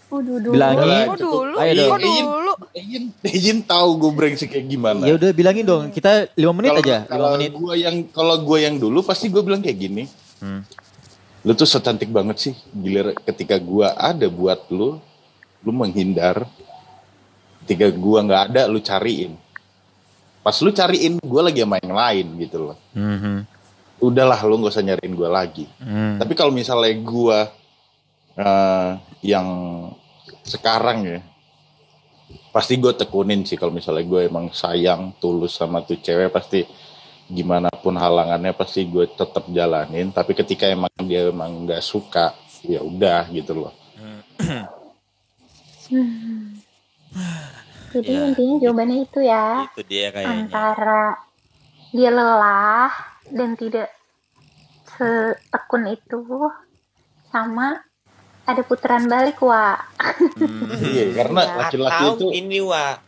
[0.07, 0.53] Udah dulu.
[0.53, 1.05] bilangin Boleh.
[1.07, 1.55] Kok dulu?
[1.57, 1.89] Ayo dong.
[1.89, 2.53] Kok dulu?
[2.75, 5.03] Izin, izin tahu gue brengsek kayak gimana.
[5.03, 8.37] ya udah bilangin dong kita lima menit Kalau- aja lima Kalau menit gue yang kalau
[8.39, 10.05] gue yang dulu pasti gue bilang kayak gini.
[10.39, 10.61] Hmm.
[11.43, 12.55] Lu tuh secantik banget sih.
[12.71, 14.99] Gilir ketika gue ada buat lu,
[15.63, 16.47] lu menghindar.
[17.63, 19.35] Ketika gue nggak ada, lu cariin.
[20.43, 22.79] Pas lu cariin, gue lagi sama yang lain gitu loh.
[22.95, 23.47] Mhm.
[24.03, 25.67] Udahlah, lu nggak usah nyariin gue lagi.
[25.79, 26.19] Hmm.
[26.19, 27.39] Tapi kalau misalnya gue
[28.35, 28.91] eh,
[29.23, 29.47] yang
[30.43, 31.21] sekarang ya,
[32.53, 36.67] pasti gue tekunin sih kalau misalnya gue emang sayang tulus sama tuh cewek pasti
[37.33, 40.13] gimana pun halangannya pasti gue tetap jalanin.
[40.13, 43.73] Tapi ketika emang dia emang nggak suka, ya udah gitu loh.
[43.99, 44.21] Hmm.
[47.93, 49.69] Jadi Ya, intinya jawabannya itu ya.
[49.69, 51.05] itu dia kayaknya Antara
[51.93, 52.89] dia lelah
[53.29, 53.93] dan tidak
[54.97, 56.25] setekun itu
[57.29, 57.85] sama
[58.49, 59.79] ada putaran balik, Wak.
[60.83, 62.99] Iya, karena laki-laki itu ini wa,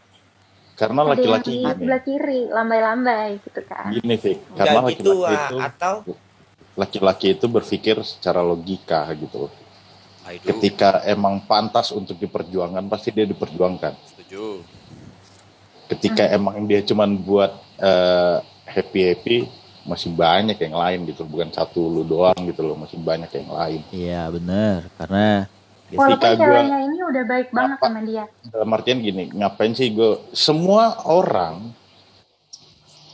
[0.75, 3.95] karena laki-laki gini, sebelah kiri, lambai-lambai gitu kan.
[3.95, 4.39] gini Fik.
[4.59, 5.95] karena gitu laki-laki wa, itu atau
[6.75, 9.51] laki-laki itu berpikir secara logika gitu.
[10.25, 13.93] Ketika emang pantas untuk diperjuangkan pasti dia diperjuangkan.
[14.09, 14.65] setuju
[15.89, 17.53] ketika emang dia cuman buat
[18.65, 19.37] happy happy
[19.85, 23.81] masih banyak yang lain gitu bukan satu lu doang gitu loh masih banyak yang lain
[23.93, 25.45] iya benar karena
[25.93, 27.87] Walaupun ketika gua ceweknya ini udah baik banget Apa?
[27.87, 28.25] sama dia.
[28.49, 31.71] dalam artian gini ngapain sih gue semua orang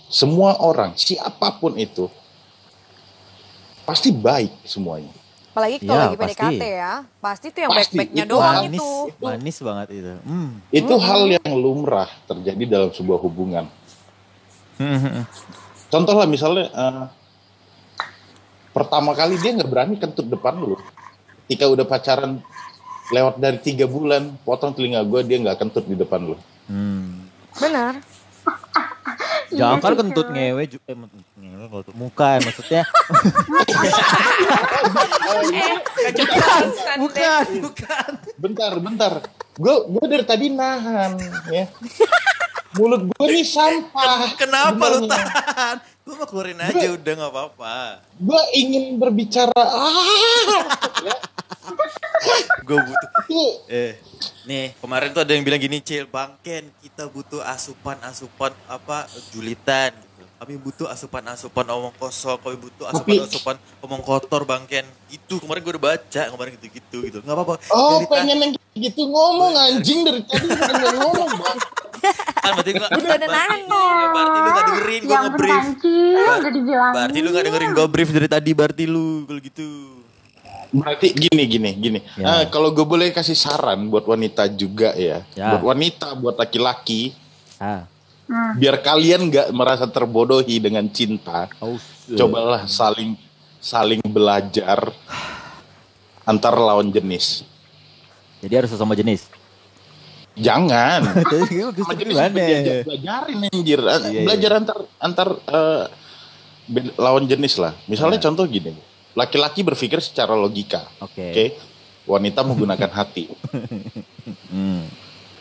[0.06, 2.06] semua orang siapa pun itu
[3.82, 5.10] pasti baik semuanya
[5.50, 6.30] Apalagi kalau Iya, lagi pasti.
[6.38, 6.92] PDKT ya.
[7.18, 8.90] Pasti tuh yang Pasti, baik-baiknya itu doang manis itu.
[9.18, 10.50] manis banget itu hmm.
[10.70, 13.66] itu hal yang lumrah terjadi dalam sebuah hubungan
[15.90, 17.04] contoh lah misalnya eh,
[18.70, 20.78] pertama kali dia nggak berani kentut depan lu.
[21.44, 22.38] Ketika udah pacaran
[23.10, 26.36] lewat dari tiga bulan, potong telinga gue dia nggak kentut di depan lu.
[26.70, 27.26] Hmm.
[27.58, 27.98] Benar.
[29.58, 31.66] Jangan kan sih, kentut ngewe juga eh, kentut ngewe
[31.98, 32.82] muka ya, maksudnya.
[36.06, 38.10] Kecepatan bukan, bukan.
[38.38, 39.12] Bentar, bentar.
[39.58, 41.18] Gue gue dari tadi nahan
[41.50, 41.66] ya.
[42.78, 44.30] Mulut gue nih sampah.
[44.38, 45.76] Kenapa lu tahan?
[46.10, 48.02] Mau keluarin aja udah nggak apa-apa.
[48.18, 49.54] Gue ingin berbicara.
[49.54, 50.66] Ah,
[52.66, 53.10] Gue butuh.
[53.70, 53.94] Eh,
[54.46, 59.94] nih kemarin tuh ada yang bilang gini, Cil, bangken kita butuh asupan-asupan apa julitan.
[60.40, 64.88] Kami butuh asupan-asupan omong kosong, kami butuh asupan-asupan omong kotor, bangken.
[65.06, 67.18] Itu kemarin gue udah baca kemarin gitu-gitu gitu.
[67.20, 67.54] Nggak apa-apa.
[67.68, 68.12] Oh Cerita.
[68.16, 71.58] pengen yang gitu ngomong anjing dari tadi pengen ngomong bang.
[72.40, 73.84] kan berarti gua, Udah ada berarti, nanya.
[74.08, 75.64] berarti lu gak dengerin gue Yang nge-brief.
[76.88, 79.68] Berarti lu gak dengerin gue brief dari tadi, berarti lu kalau gitu.
[80.70, 81.98] Berarti gini gini gini.
[82.16, 82.24] Ya.
[82.24, 85.52] Ah, kalau gue boleh kasih saran buat wanita juga ya, Ya.
[85.52, 87.12] buat wanita, buat laki-laki,
[87.60, 87.84] Ah.
[88.30, 88.54] Hmm.
[88.54, 91.74] biar kalian nggak merasa terbodohi dengan cinta, Oh,
[92.08, 93.18] cobalah saling
[93.58, 94.94] saling belajar
[96.22, 97.42] antar lawan jenis.
[98.38, 99.26] Jadi harus sesama jenis.
[100.38, 101.02] Jangan.
[101.76, 103.80] Sama jenis belajar, belajarin anjir.
[103.82, 104.22] Iya, iya.
[104.24, 105.84] belajar antar antar eh,
[106.64, 107.74] be- lawan jenis lah.
[107.84, 108.30] Misalnya Iya.
[108.30, 108.78] contoh gini,
[109.12, 111.34] laki-laki berpikir secara logika, Oke.
[111.34, 111.46] oke?
[112.06, 113.26] Wanita menggunakan hati,
[114.54, 114.86] Hmm.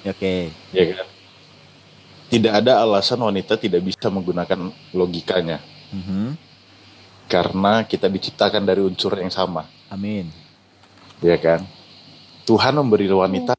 [0.04, 0.50] Oke.
[0.74, 1.06] ya kan?
[2.30, 4.60] Tidak ada alasan wanita tidak bisa menggunakan
[4.94, 5.58] logikanya
[5.90, 6.38] Mhm.
[7.26, 10.30] karena kita diciptakan dari unsur yang sama, Amin.
[11.20, 11.66] ya kan?
[12.46, 13.58] Tuhan memberi wanita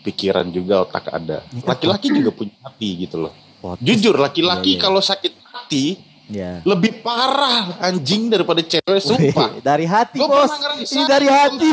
[0.00, 1.44] pikiran juga otak ada.
[1.60, 3.32] Laki-laki juga punya hati gitu loh.
[3.60, 3.84] Podcast.
[3.84, 4.82] Jujur laki-laki Iya, iya.
[4.82, 5.84] kalau sakit hati
[6.30, 6.64] Ya.
[6.64, 9.60] lebih parah anjing daripada cewek sumpah.
[9.60, 10.52] dari hati, Gua Bos.
[11.04, 11.68] dari hati.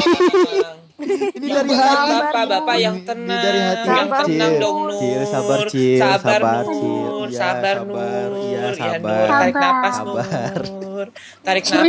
[0.97, 2.09] Ini Yang dari hati.
[2.09, 3.85] Bapak, Bapak yang Ini tenang, dari hati.
[3.87, 4.57] yang Sabar, tenang Cil.
[4.57, 4.97] dong Nur.
[4.97, 5.99] Cil, sabar, Cil.
[5.99, 7.05] sabar, Sabar, Nur, Cil.
[7.29, 7.85] Iya, sabar, sabar.
[7.85, 8.97] Nur, Iya, Ya, sabar.
[8.97, 10.57] Nur, tarik nafas Sabar.
[10.73, 11.07] Nur,
[11.45, 11.85] tarik nafas,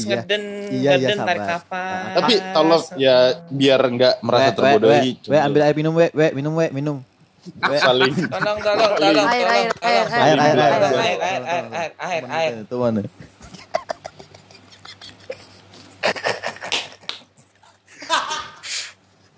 [0.00, 0.08] Iya.
[0.08, 1.52] ngeden, Iya, iya, ngeden, tarik sabar.
[1.52, 2.12] nafas.
[2.16, 3.16] Tapi tolong ya
[3.46, 5.10] biar nggak merasa terbodohi.
[5.22, 6.96] we, ambil air minum, we, we, minum, we, minum.
[7.44, 7.76] We.
[7.76, 11.92] saling Tolong, tolong, tolong, Air, air, air, air, air, air, air, air, air, air, air,
[12.00, 12.52] air, air.
[12.64, 13.04] Itu mana?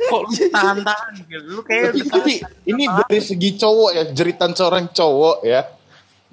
[0.06, 1.48] Kok lu tahan-tahan gitu?
[1.50, 2.32] Lu kayak tapi, tapi
[2.66, 5.60] ini dari segi cowok ya, jeritan seorang cowok ya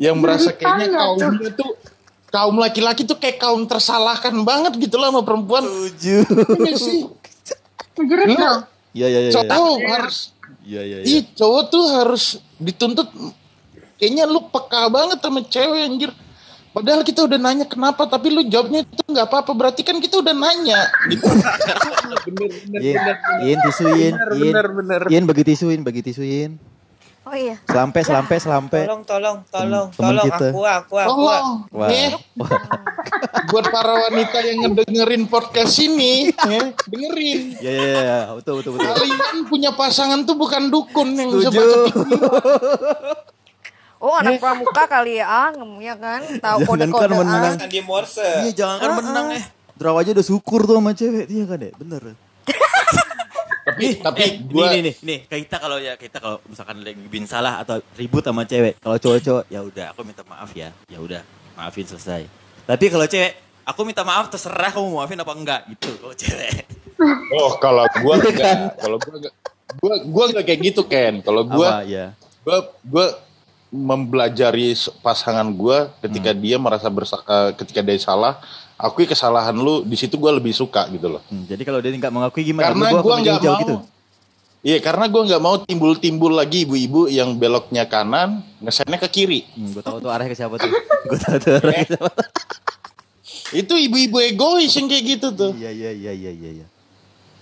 [0.02, 1.72] yang merasa kayaknya ya, kaumnya tuh
[2.34, 5.64] kaum laki-laki tuh kayak kaum tersalahkan banget gitu lah sama perempuan.
[5.66, 6.18] Setuju.
[6.66, 7.02] Iya sih.
[7.94, 8.54] Lu.
[8.94, 9.32] Iya, iya, iya.
[9.34, 11.20] cowok harus Iya, iya, iya.
[11.20, 13.12] Ih, cowok tuh harus dituntut
[14.00, 16.12] kayaknya lu peka banget sama cewek anjir.
[16.74, 19.54] Padahal kita udah nanya kenapa, tapi lu jawabnya itu nggak apa-apa.
[19.54, 20.90] Berarti kan kita udah nanya.
[21.06, 21.22] Gitu.
[22.82, 22.98] Yin,
[23.46, 24.52] Yin, tisuin, Yin.
[24.52, 25.02] bener bener.
[25.06, 26.58] Yin, bagi tisuin, bagi tisuin.
[27.24, 27.56] Oh iya.
[27.70, 28.84] Selampe, selampe, selampe.
[28.84, 30.46] Tolong, tolong, tolong, Temen tolong, kita.
[30.52, 31.08] aku, aku, aku.
[31.24, 31.88] Tolong, Wah.
[31.88, 32.10] nih
[33.48, 37.40] buat para wanita yang ngedengerin podcast ini, ya, dengerin.
[37.64, 38.18] Iya, iya, iya.
[38.36, 38.92] Betul, betul, betul.
[38.92, 41.64] Kalian punya pasangan tuh bukan dukun yang bisa Setuju.
[41.64, 42.04] baca.
[44.04, 45.50] Oh anak pramuka kali ya, ah,
[45.80, 46.20] ya kan?
[46.28, 47.04] Tahu Jangan kode-kode.
[47.08, 47.56] kan menang.
[47.56, 48.28] Sandi Morse.
[48.44, 49.44] Iya, jangan kan menang eh.
[49.80, 51.72] Draw aja udah syukur tuh sama cewek, iya kan ya?
[51.80, 52.02] Bener.
[53.64, 57.00] Tapi tapi Eh, gua nih, nih, nih, nih, kita kalau ya kita kalau misalkan lagi
[57.00, 61.00] bikin salah atau ribut sama cewek, kalau cowok-cowok ya udah aku minta maaf ya, ya
[61.00, 61.24] udah
[61.56, 62.28] maafin selesai.
[62.68, 63.32] Tapi kalau cewek,
[63.64, 66.68] aku minta maaf terserah kamu mau maafin apa enggak gitu kalau cewek.
[67.40, 69.34] oh kalau gua enggak, kalau gua enggak.
[69.80, 71.14] Gua gua enggak kayak gitu Ken.
[71.24, 72.06] Kalau gua Apa, ya.
[72.44, 73.06] gua gua
[73.74, 74.72] mempelajari
[75.02, 78.38] pasangan gua ketika dia merasa bersalah ketika dia salah
[78.76, 82.14] akui kesalahan lu di situ gua lebih suka gitu loh Hmm, jadi kalau dia nggak
[82.14, 82.70] mengakui gimana?
[82.70, 83.76] karena ke nggak mau gitu.
[84.62, 89.74] iya karena gua nggak mau timbul-timbul lagi ibu-ibu yang beloknya kanan ngesennya ke kiri Hmm,
[89.74, 90.70] gue tahu tuh arahnya ke siapa tuh.
[91.10, 92.12] gue tahu tuh arahnya ke siapa.
[93.60, 96.66] itu ibu-ibu egois yang kayak gitu tuh Iya, iya, iya, iya, iya, iya.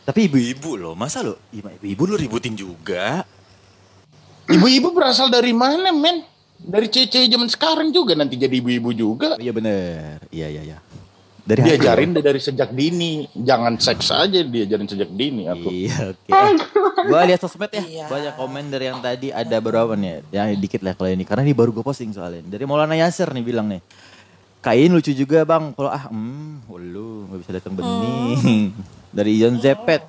[0.01, 3.21] Tapi ibu-ibu loh, masa lo ibu-ibu lo ributin juga?
[4.51, 6.23] Ibu-ibu berasal dari mana men
[6.57, 10.21] dari cece zaman sekarang juga nanti jadi ibu-ibu juga Oh, iya bener.
[10.29, 10.77] Iya, iya, iya.
[11.41, 16.29] Dari diajarin dari sejak dini jangan seks aja diajarin sejak dini aku Iya, oke.
[16.29, 16.53] Eh,
[17.01, 18.05] Gue lihat sosmed ya, Iya.
[18.05, 20.21] banyak komen dari yang tadi ada berapa nih?
[20.29, 22.45] Ya dikit lah kalau ini, karena ini baru gue posting soalnya.
[22.45, 23.81] Dari Maulana Yasir nih bilang nih,
[24.61, 28.69] Kain lucu juga bang, kalau ah, hmm, lu nggak bisa datang bening.
[29.17, 30.05] Dari Ion Zepet,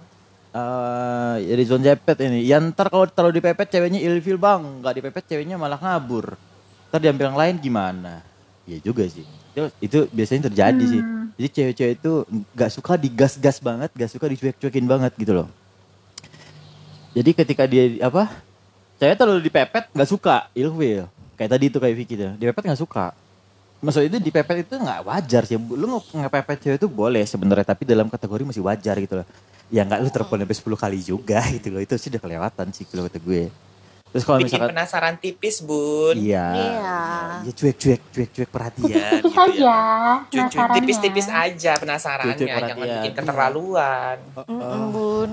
[0.53, 5.25] Eh, dari Zon Zepet ini, ya ntar kalau taruh dipepet ceweknya ilfil bang, nggak dipepet
[5.25, 6.37] ceweknya malah ngabur.
[6.93, 8.21] Ntar diambil yang lain gimana?
[8.69, 11.03] Iya juga sih, itu, itu biasanya terjadi sih.
[11.41, 15.49] Jadi cewek-cewek itu nggak suka digas-gas banget, gak suka dicuek-cuekin banget gitu loh.
[17.17, 18.29] Jadi ketika dia apa?
[19.01, 21.09] Cewek terlalu dipepet nggak suka, ilfil.
[21.41, 23.17] Kayak tadi itu kayak Vicky tuh, dipepet nggak suka.
[23.81, 25.57] Maksud itu dipepet itu nggak wajar sih.
[25.57, 29.27] Lu nge- ngepepet cewek itu boleh sebenarnya, tapi dalam kategori masih wajar gitu loh.
[29.73, 31.81] Ya nggak lu telepon sampai 10 kali juga gitu loh.
[31.81, 33.49] Itu sih udah kelewatan sih kalau kata gue.
[34.13, 36.13] Terus kalau misalkan penasaran tipis, Bun.
[36.15, 36.47] Iya.
[36.53, 36.97] Iya.
[37.43, 39.81] Ya cuek-cuek, cuek-cuek perhatian Tipis gitu aja ya.
[40.29, 40.77] penasarannya.
[40.77, 42.97] Tipis-tipis aja penasarannya, Cuek-cuek jangan perhatian.
[42.99, 44.17] bikin keterlaluan.
[44.37, 45.31] Mm-mm, bun.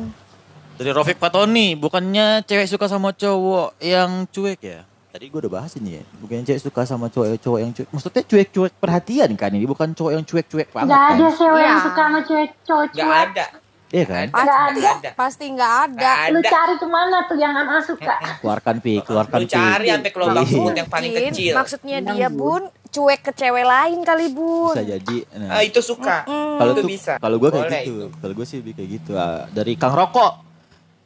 [0.74, 4.88] Dari Rofik Patoni, bukannya cewek suka sama cowok yang cuek ya?
[5.12, 6.04] Tadi gue udah bahas ini ya.
[6.16, 7.88] Bukannya cewek suka sama cowok cowok yang cuek.
[7.92, 11.36] Maksudnya cuek-cuek perhatian kan ini, bukan cowok yang cuek-cuek banget Gak ada kan?
[11.36, 11.84] cewek yang Iya.
[11.84, 13.28] suka sama cewek cowok Gak cuek.
[13.28, 13.46] ada.
[13.90, 14.26] Iya kan?
[14.28, 15.10] Nggak Pasti, ada.
[15.16, 15.98] pasti nggak ada.
[15.98, 16.50] Nggak Lu ada.
[16.52, 18.16] cari ke mana tuh yang Ama suka?
[18.38, 19.52] Keluarkan pi, keluarkan Lu pi.
[19.52, 20.52] cari sampai ke lubang Iya.
[20.52, 21.54] sumut yang paling kecil.
[21.56, 24.72] Maksudnya dia bun cuek ke cewek lain kali bun.
[24.72, 25.18] Bisa jadi.
[25.36, 26.22] Nah, Ah, itu suka.
[26.22, 27.14] kalau itu tuh, bisa.
[27.18, 28.06] kalau gue kayak Boleh gitu, itu.
[28.16, 29.12] kalau gue sih lebih kayak gitu.
[29.12, 30.32] Ah, dari Kang Rokok,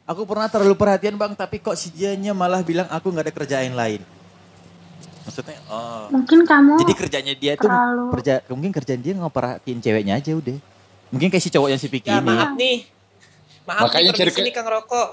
[0.04, 3.72] aku pernah terlalu perhatian bang, tapi kok si dianya malah bilang aku nggak ada kerjaan
[3.72, 4.04] lain.
[5.24, 6.12] Maksudnya, oh.
[6.12, 10.73] Mungkin kamu Jadi kerjanya dia tuh terlalu- kerja mungkin kerjaan dia ngeperhatiin ceweknya aja udah.
[11.14, 12.26] Mungkin kayak si cowok yang si Vicky Ya ini.
[12.26, 12.76] maaf nih.
[13.64, 15.08] Maaf Makanya nih cari permisi ke- nih Kang Rokok.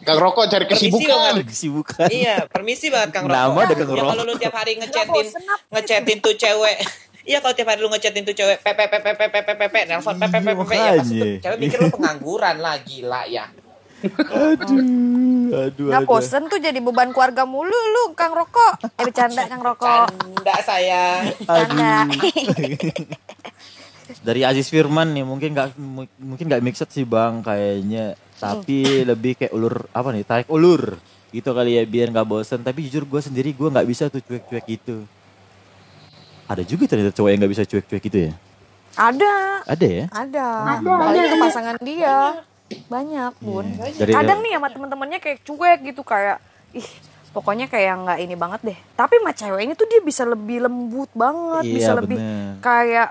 [0.00, 1.16] Kang Rokok cari Permisi kesibukan.
[1.18, 1.44] banget.
[1.46, 2.08] Kesibukan.
[2.08, 3.34] Iya, permisi banget Kang Rokok.
[3.34, 4.10] Nama ada Kang Ya Rokok.
[4.10, 5.54] kalau lu tiap hari ngechatin apa?
[5.72, 6.76] ngechatin tuh cewek.
[7.24, 10.38] Iya kalau tiap hari lu ngechatin tuh cewek pepe pepe pepe pepe pepe nelpon pepe
[10.38, 13.48] pepe pepe ya pasti tuh cewek mikir lu pengangguran lah gila ya.
[14.04, 14.84] Aduh,
[15.64, 18.76] aduh, Nggak bosen tuh jadi beban keluarga mulu lu Kang Rokok.
[18.94, 20.12] Eh bercanda Kang Rokok.
[20.36, 21.32] Canda sayang.
[21.40, 22.04] Bercanda.
[24.20, 28.04] Dari Aziz Firman nih mungkin nggak mu- mungkin nggak mixed sih bang kayaknya,
[28.34, 30.96] tapi lebih kayak ulur apa nih tarik ulur
[31.30, 32.60] gitu kali ya biar nggak bosen.
[32.60, 35.02] Tapi jujur gue sendiri gue nggak bisa tuh cuek-cuek gitu.
[36.44, 38.32] Ada juga ternyata cowok yang nggak bisa cuek-cuek gitu ya?
[38.94, 39.34] Ada.
[39.66, 40.04] Ada ya?
[40.08, 40.46] Ada.
[40.78, 41.20] Ada, ada.
[41.26, 42.16] ke pasangan dia.
[42.86, 43.66] Banyak bun.
[43.74, 43.98] Iya.
[43.98, 46.38] Dari Kadang nih sama temen-temennya kayak cuek gitu kayak
[46.72, 46.86] ih
[47.30, 48.78] pokoknya kayak nggak ini banget deh.
[48.94, 52.62] Tapi sama cewek ini tuh dia bisa lebih lembut banget, Iya, bisa lebih bener.
[52.62, 53.08] kayak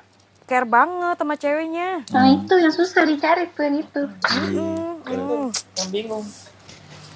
[0.54, 2.06] care banget sama ceweknya.
[2.14, 4.02] Nah itu yang susah dicari tuh yang itu.
[4.06, 5.46] Mm, mm.
[5.82, 6.26] Yang bingung.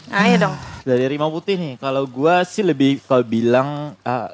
[0.10, 0.56] Nah, Ayo dong.
[0.82, 4.34] dari Rimau Putih nih, kalau gua sih lebih kalau bilang, ah,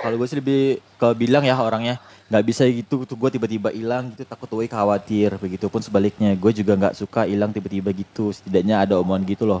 [0.00, 1.98] kalau gue sih lebih kalau bilang ya orangnya
[2.30, 5.36] nggak bisa gitu, tuh gue tiba-tiba hilang gitu, takut gue khawatir.
[5.36, 8.30] Begitupun sebaliknya, gue juga nggak suka hilang tiba-tiba gitu.
[8.32, 9.60] Setidaknya ada omongan gitu loh.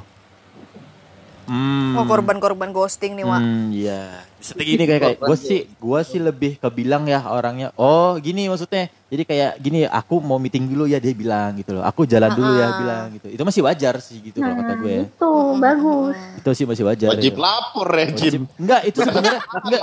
[1.48, 1.96] Hmm.
[1.96, 3.40] Oh korban-korban ghosting nih Wak.
[3.40, 4.20] Hmm, iya.
[4.36, 7.72] Bisa kayak gini kayak, kayak gue sih, gue sih lebih ke bilang ya orangnya.
[7.74, 8.92] Oh, gini maksudnya.
[9.08, 11.82] Jadi kayak gini, aku mau meeting dulu ya dia bilang gitu loh.
[11.82, 12.76] Aku jalan dulu ya Ah.
[12.76, 13.26] bilang gitu.
[13.32, 14.92] Itu masih wajar sih gitu kalau kata gue.
[14.92, 15.04] ya.
[15.08, 16.16] Itu bagus.
[16.36, 17.08] Itu sih masih wajar.
[17.16, 17.40] Wajib ya.
[17.40, 18.42] lapor ya, Jim.
[18.54, 19.80] Enggak, itu sebenarnya enggak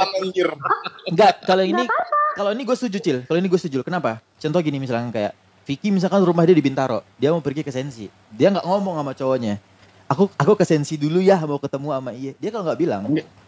[1.10, 1.84] enggak kalau ini
[2.36, 3.18] kalau ini gue setuju Cil.
[3.26, 3.82] Kalau ini gue setuju.
[3.82, 4.22] Kenapa?
[4.38, 5.34] Contoh gini misalkan kayak
[5.66, 8.06] Vicky misalkan rumah dia di Bintaro, dia mau pergi ke Sensi.
[8.30, 9.58] Dia nggak ngomong sama cowoknya.
[10.06, 12.38] Aku aku ke Sensi dulu ya mau ketemu sama Iye.
[12.38, 13.02] Dia kalau nggak bilang,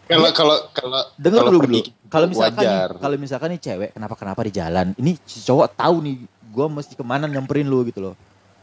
[0.08, 1.78] Kalau kalau kalau Dengar dulu dulu.
[2.08, 5.96] Kalau misalkan nih, kalau misalkan nih cewek kenapa kenapa di jalan, ini si cowok tahu
[6.02, 8.14] nih gue mesti ke mana nyamperin lu gitu loh.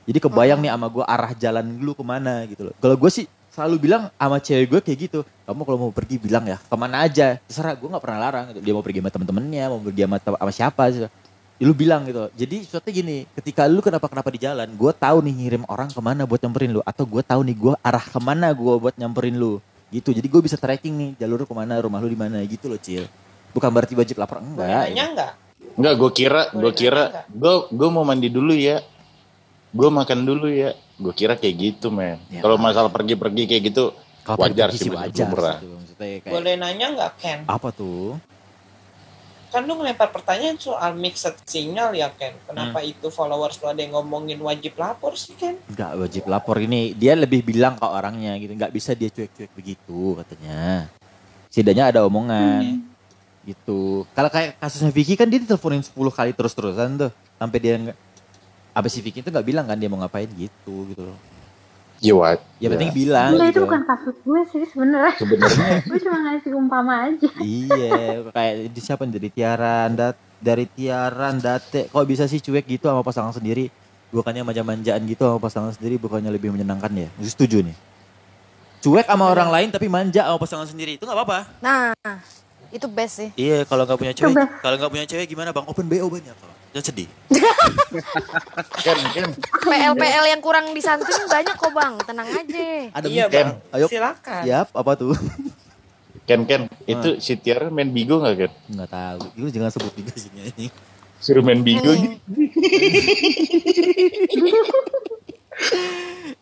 [0.05, 2.73] Jadi kebayang nih sama gue arah jalan lu ke mana gitu loh.
[2.81, 3.25] Kalau gue sih
[3.55, 5.19] selalu bilang sama cewek gue kayak gitu.
[5.47, 7.39] Kamu kalau mau pergi bilang ya ke mana aja.
[7.47, 8.45] Terserah gue nggak pernah larang.
[8.51, 8.59] Gitu.
[8.59, 10.83] Dia mau pergi sama temen-temennya, mau pergi sama, sama siapa.
[10.91, 11.07] gitu.
[11.55, 12.27] Ya, lu bilang gitu.
[12.35, 16.01] Jadi sesuatu gini, ketika lu kenapa kenapa di jalan, gue tahu nih ngirim orang ke
[16.03, 19.39] mana buat nyamperin lu, atau gue tahu nih gue arah ke mana gue buat nyamperin
[19.39, 20.11] lu, gitu.
[20.11, 23.07] Jadi gue bisa tracking nih jalur ke mana, rumah lu di mana, gitu loh cil.
[23.55, 24.83] Bukan berarti wajib lapor Boleh enggak.
[24.91, 25.31] nanya enggak?
[25.79, 28.83] Enggak, gue kira, gue kira, gue gue mau mandi dulu ya.
[29.71, 30.75] Gue makan dulu ya.
[30.99, 32.19] Gue kira kayak gitu, men.
[32.27, 32.43] Ya.
[32.43, 33.95] Kalau masalah pergi-pergi kayak gitu,
[34.27, 35.31] Kalau wajar pergi sih, wajar.
[35.31, 37.39] Maksudnya kayak Boleh nanya enggak Ken?
[37.47, 38.19] apa tuh?
[39.53, 42.35] Kan lu ngelempar pertanyaan soal mixed signal ya Ken.
[42.43, 42.91] Kenapa Hmm.
[42.91, 45.55] itu followers lu ada yang ngomongin wajib lapor sih Ken?
[45.71, 46.91] Enggak wajib lapor ini.
[46.91, 48.51] Dia lebih bilang ke orangnya gitu.
[48.51, 50.89] Enggak bisa dia cuek-cuek begitu katanya.
[51.47, 52.83] Setidaknya ada omongan.
[53.45, 54.03] Gitu.
[54.11, 57.11] Kalau kayak kasusnya Vicky kan dia diteleponin 10 kali terus-terusan tuh.
[57.37, 57.97] Sampai dia enggak
[58.75, 61.17] apa si Vicky itu nggak bilang kan dia mau ngapain gitu gitu loh.
[61.97, 62.69] Ya, wa- Ya, ya.
[62.71, 63.65] penting bilang Enggak itu gitu.
[63.65, 65.13] bukan kasus gue sih sebenarnya.
[65.15, 67.27] Sebenarnya gue cuma ngasih umpama aja.
[67.37, 67.95] iya,
[68.27, 73.01] kayak di siapa dari Tiara Dat dari Tiara Date kok bisa sih cuek gitu sama
[73.01, 73.67] pasangan sendiri?
[74.07, 77.07] Bukannya manja-manjaan gitu sama pasangan sendiri bukannya lebih menyenangkan ya?
[77.17, 77.75] Setuju nih.
[78.79, 81.39] Cuek sama orang lain tapi manja sama pasangan sendiri itu nggak apa-apa.
[81.57, 81.91] Nah,
[82.69, 83.29] itu best sih.
[83.35, 85.65] Iya, kalau nggak punya cewek, kalau nggak punya cewek gimana bang?
[85.65, 86.54] Open BO banyak kok.
[86.75, 87.07] Jangan sedih.
[88.83, 89.31] Ken, Ken,
[89.63, 92.67] PL-PL yang kurang disantun banyak kok bang, tenang aja.
[92.91, 93.55] Ada iya Ken.
[93.55, 93.87] bang, Ayo.
[93.87, 94.43] silakan.
[94.43, 95.15] Yap, apa tuh?
[96.27, 96.67] Ken, Ken.
[96.83, 98.51] Itu si Tiara main bigo nggak, Ken?
[98.75, 99.19] Nggak tahu.
[99.39, 100.71] Lu jangan sebut juga sini anjing.
[101.23, 102.19] Suruh main bigo gitu.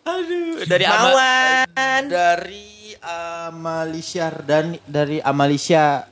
[0.03, 2.03] Aduh, dari Ama, Mawan.
[2.09, 6.09] dari Amalisya Hardani, dari Amalisya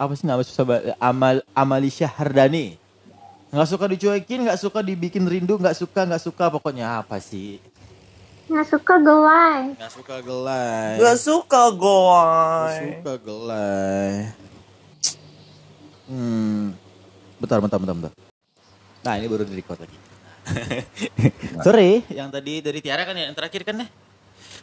[0.00, 0.96] apa sih nama susah banget?
[0.96, 2.87] Amal Amalisya Hardani.
[3.48, 7.56] Nggak suka dicuekin, nggak suka dibikin rindu, nggak suka, nggak suka pokoknya apa sih?
[8.48, 9.72] Nggak suka gelai.
[9.72, 10.90] Nggak suka gelai.
[10.96, 12.76] Gak suka Nggak goy.
[12.76, 14.08] suka gelai.
[16.08, 16.72] Hmm.
[17.40, 18.12] Bentar, bentar, bentar, bentar.
[19.04, 19.96] Nah, ini baru di record lagi.
[21.64, 23.86] Sorry, yang tadi dari Tiara kan ya, yang terakhir kan ya?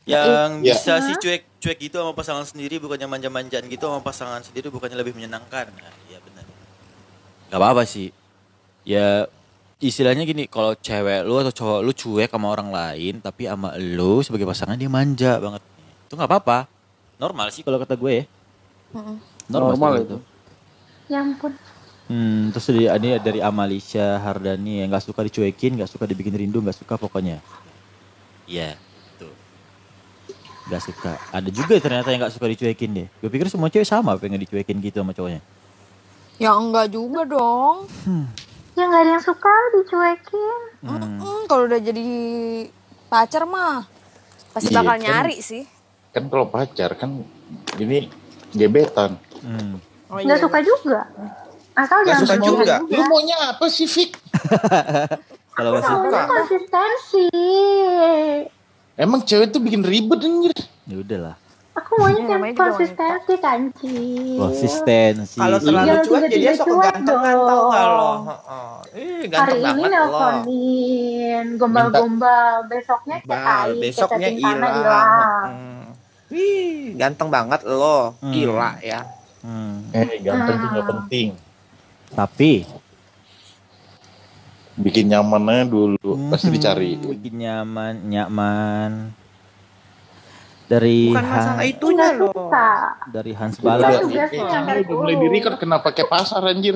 [0.06, 0.74] Yang Iya.
[0.74, 5.14] bisa sih cuek-cuek gitu sama pasangan sendiri bukannya manja-manjaan gitu sama pasangan sendiri bukannya lebih
[5.14, 5.70] menyenangkan.
[5.74, 6.46] Nah, iya benar.
[7.50, 8.10] Gak apa-apa sih.
[8.86, 9.26] Ya
[9.82, 14.22] istilahnya gini, kalau cewek lu atau cowok lu cuek sama orang lain tapi sama lu
[14.22, 15.62] sebagai pasangan dia manja banget.
[16.06, 16.70] Itu nggak apa-apa.
[17.18, 18.24] Normal sih kalau kata gue ya.
[19.50, 20.18] Normal, Normal itu.
[21.10, 21.54] Ya ampun.
[22.06, 26.62] Hmm, terus dari ini dari Amalisya Hardani yang nggak suka dicuekin, nggak suka dibikin rindu,
[26.62, 27.42] nggak suka pokoknya.
[28.46, 28.78] Iya,
[29.18, 29.34] tuh.
[30.70, 31.18] Nggak suka.
[31.34, 33.08] Ada juga ternyata yang nggak suka dicuekin deh.
[33.10, 35.42] Gue pikir semua cewek sama pengen dicuekin gitu sama cowoknya.
[36.38, 37.90] Ya enggak juga dong.
[38.76, 40.59] Ya nggak ada yang suka dicuekin.
[40.84, 42.07] Mm, kalau udah jadi
[43.07, 43.88] pacar mah
[44.51, 45.01] pasti Iya, bakal kan.
[45.01, 45.63] nyari sih.
[46.11, 47.23] Kan kalau pacar kan
[47.76, 48.11] ini
[48.51, 49.15] gebetan.
[49.39, 49.80] Hmm.
[50.07, 51.07] Oh Nggak suka juga.
[51.73, 52.95] Asal Nggak jangan suka berlebihan juga.
[52.95, 54.11] Lu maunya apa sih, Fik?
[55.55, 57.26] Kalau nggak suka, konsistensi.
[58.95, 60.51] Emang cewek tuh bikin ribet anjir.
[60.86, 61.36] ya udahlah.
[61.76, 63.97] Aku maunya Iya, yang juga konsistensi kanci.
[64.39, 65.36] Konsistensi.
[65.36, 67.71] Kalau terlalu Jangan cuek jadi dia tiba-tiba suka cuek ganteng-ganteng dong.
[67.76, 68.13] kalau.
[68.15, 68.73] Heeh.
[68.95, 69.91] Eh, Hari ganteng ini banget lo.
[69.91, 75.47] nelponin, gombal-gombal, besoknya aib, besoknya hilang.
[75.51, 75.84] Hmm.
[76.32, 77.99] Wih, ganteng banget lo.
[78.23, 78.32] Hmm.
[78.32, 79.01] Gila ya.
[79.43, 79.76] Hmm.
[79.91, 81.28] Eh, ganteng tuh gak penting.
[82.15, 82.51] Tapi
[84.76, 86.11] Bikin nyaman aja dulu.
[86.28, 86.99] Pasti dicari.
[86.99, 88.91] Hmm, bikin nyaman, nyaman.
[90.66, 92.30] Dari Bukan masalah Han- itunya Nggak lo.
[92.32, 92.70] suka.
[93.07, 93.55] dari Hans
[94.66, 95.22] dari udah mulai dulu.
[95.22, 96.74] di record kenapa pakai pasar anjir?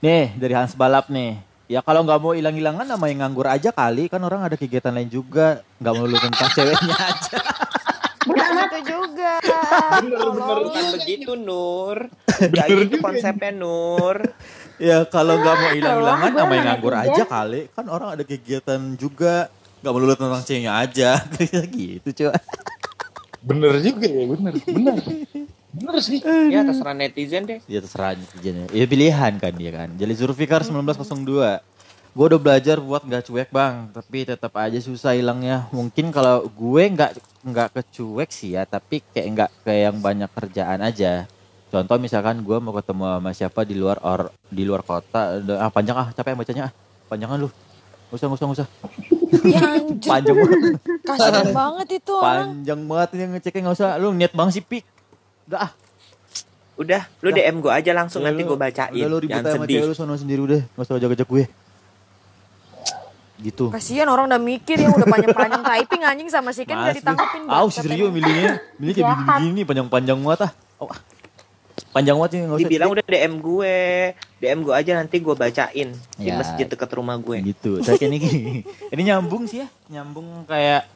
[0.00, 1.38] Nih, dari Hans Balap nih.
[1.64, 4.06] Ya kalau nggak mau hilang-hilangan nama yang nganggur aja kali.
[4.06, 5.64] Kan orang ada kegiatan lain juga.
[5.78, 7.38] Nggak melulu tentang ceweknya aja.
[8.24, 9.32] Bukan itu juga.
[10.04, 12.08] Bukan begitu Nur.
[12.26, 14.34] Gak gitu konsepnya Nur.
[14.76, 17.70] Ya kalau nggak mau hilang-hilangan nama yang nganggur aja kali.
[17.70, 19.48] Kan orang ada kegiatan juga.
[19.84, 21.10] Nggak melulu tentang ceweknya aja.
[21.76, 22.40] gitu coba.
[23.44, 24.52] Bener juga ya, bener.
[24.64, 24.96] Bener.
[25.76, 26.24] Bener sih.
[26.48, 27.60] Ya terserah netizen deh.
[27.68, 28.66] Ya terserah netizen ya.
[28.72, 29.92] Ya pilihan kan dia kan.
[29.92, 31.60] Jadi Zulfikar 1902.
[32.14, 35.66] Gue udah belajar buat nggak cuek bang, tapi tetap aja susah hilangnya.
[35.74, 40.78] Mungkin kalau gue nggak nggak kecuek sih ya, tapi kayak nggak kayak yang banyak kerjaan
[40.80, 41.26] aja.
[41.74, 45.98] Contoh misalkan gue mau ketemu sama siapa di luar or di luar kota, ah panjang
[45.98, 46.72] ah capek bacanya ah,
[47.10, 47.50] panjangan lu.
[47.50, 48.68] Nggak usah nggak usah usah.
[49.54, 50.10] Ya anjir.
[50.10, 50.60] Panjang banget.
[51.04, 52.48] Kasian banget itu orang.
[52.48, 53.90] Panjang banget ini ngeceknya nggak usah.
[54.00, 54.84] Lu niat banget sih pik.
[55.50, 55.72] Udah ah.
[56.74, 58.98] Udah, lu DM gue aja langsung Udah nanti gue bacain.
[58.98, 59.78] Udah lu ribut Jangan sama sedih.
[59.86, 60.60] lu sono sendiri udah.
[60.74, 61.44] Nggak usah jaga-jaga gue.
[63.34, 63.64] Gitu.
[63.70, 67.46] Kasian orang udah mikir yang udah panjang-panjang typing anjing sama si Ken Mas, ditangkapin.
[67.46, 70.52] Ah, si Rio milihnya, milih kayak begini-begini panjang-panjang banget ah.
[70.82, 70.98] Oh, ah.
[71.94, 72.44] Panjang banget ini.
[72.58, 73.76] Dibilang udah DM gue.
[74.42, 75.88] DM gue aja nanti gue bacain
[76.18, 76.34] di Ya.
[76.34, 77.38] masjid dekat rumah gue.
[77.46, 77.78] gitu.
[77.80, 78.18] Saya kayak ini.
[78.92, 80.90] Ini nyambung sih ya, nyambung kayak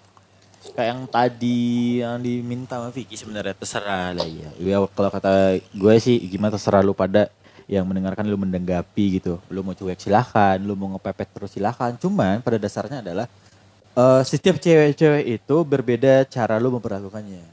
[0.74, 1.62] kayak yang tadi
[2.03, 4.51] yang diminta sama Vicky sebenarnya terserah lah ya.
[4.59, 5.30] Ya kalau kata
[5.62, 7.30] gue sih gimana terserah lu pada
[7.70, 9.38] yang mendengarkan lu mendenggapi gitu.
[9.49, 11.94] Lu mau cuek silahkan, lu mau ngepepet terus silahkan.
[11.94, 13.30] Cuman pada dasarnya adalah
[13.94, 17.46] eh, setiap cewek-cewek itu berbeda cara lu memperlakukannya.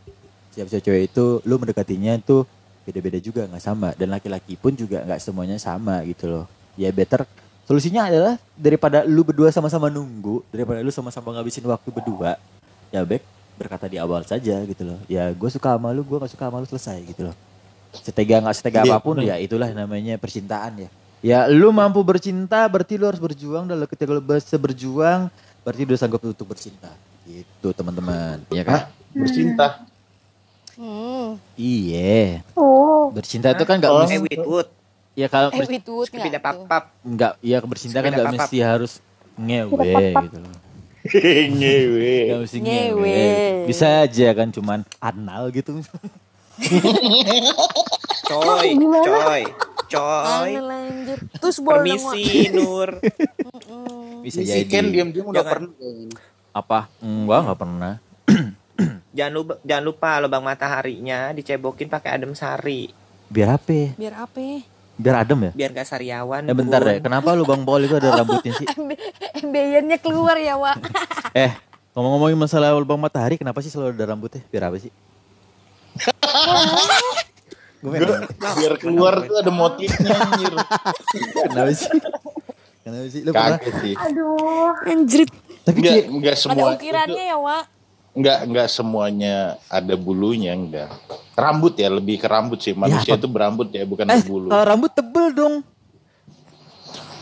[0.50, 2.42] Setiap cewek itu lu mendekatinya itu
[2.86, 6.46] beda-beda juga nggak sama dan laki-laki pun juga nggak semuanya sama gitu loh.
[6.78, 7.26] Ya better
[7.66, 12.38] solusinya adalah daripada lu berdua sama-sama nunggu, daripada lu sama-sama ngabisin waktu berdua,
[12.94, 13.26] ya baik
[13.58, 15.00] berkata di awal saja gitu loh.
[15.10, 17.36] Ya gue suka sama lu, gue gak suka sama lu selesai gitu loh.
[17.96, 20.90] Setega nggak setega Iya, apa pun ya itulah namanya percintaan ya.
[21.26, 25.32] Ya lu mampu bercinta berarti lu harus berjuang dan ketika lu bisa berjuang
[25.66, 26.92] berarti udah sanggup untuk bercinta.
[27.26, 28.72] Gitu teman-teman, ya kan?
[28.78, 28.84] Hah?
[29.16, 29.88] Bercinta.
[30.76, 31.40] Hmm.
[31.56, 32.44] Iya.
[32.54, 34.04] Oh, Bercinta itu kan nggak Oh.
[34.04, 34.68] Eh, mesti Witwood.
[35.16, 36.68] ya kalau Eh, Witwood Pindah nggak tuh?
[36.68, 36.84] pap-pap.
[37.02, 39.00] nggak ya bercinta kan nggak mesti harus
[39.36, 40.56] ngewe gitu loh.
[41.56, 42.16] Ngewe.
[42.28, 42.98] Gak mesti Ngewe.
[42.98, 43.68] ngewe.
[43.70, 45.80] Bisa aja kan cuman anal gitu.
[48.26, 48.74] Coy,
[49.06, 49.44] coy,
[49.86, 50.52] coy.
[50.58, 51.20] Anjir.
[51.38, 52.90] Terus boleh Permisi Nur.
[54.26, 54.66] Bisa jadi.
[54.66, 55.70] Ken diam-diam udah pernah.
[56.52, 56.90] Apa?
[57.00, 57.94] Enggak, enggak pernah.
[59.16, 62.92] Jangan lupa, jangan lupa lubang mataharinya dicebokin pakai adem sari.
[63.26, 63.96] Biar apa?
[63.96, 64.60] Biar apa?
[64.96, 65.52] Biar adem ya?
[65.52, 66.44] biar gak sariawan.
[66.44, 68.68] Eh bentar deh, kenapa lubang bol itu ada rambutnya sih?
[69.40, 70.80] Embeyennya keluar ya, Wak.
[71.36, 71.52] Eh,
[71.92, 74.40] ngomong-ngomongin masalah lubang matahari, kenapa sih selalu ada rambutnya?
[74.48, 74.92] Biar apa sih?
[77.80, 78.24] Gue Gua-
[78.56, 80.54] biar keluar tuh ada motifnya anjir.
[81.46, 81.90] Kenapa sih?
[82.82, 83.22] Kenapa sih?
[83.22, 83.60] Lu pernah?
[83.60, 83.94] Kagak sih.
[83.94, 84.74] Aduh.
[84.86, 85.30] Anjrit.
[85.62, 86.70] Tapi Enggak, enggak Ada semua.
[86.74, 87.64] ukirannya ya, Wak.
[88.16, 90.88] Enggak, enggak semuanya ada bulunya, enggak.
[91.36, 92.72] Rambut ya, lebih ke rambut sih.
[92.72, 93.20] Manusia apa?
[93.20, 94.48] itu berambut ya, bukan eh, berbulu.
[94.48, 95.56] kalau rambut tebel dong.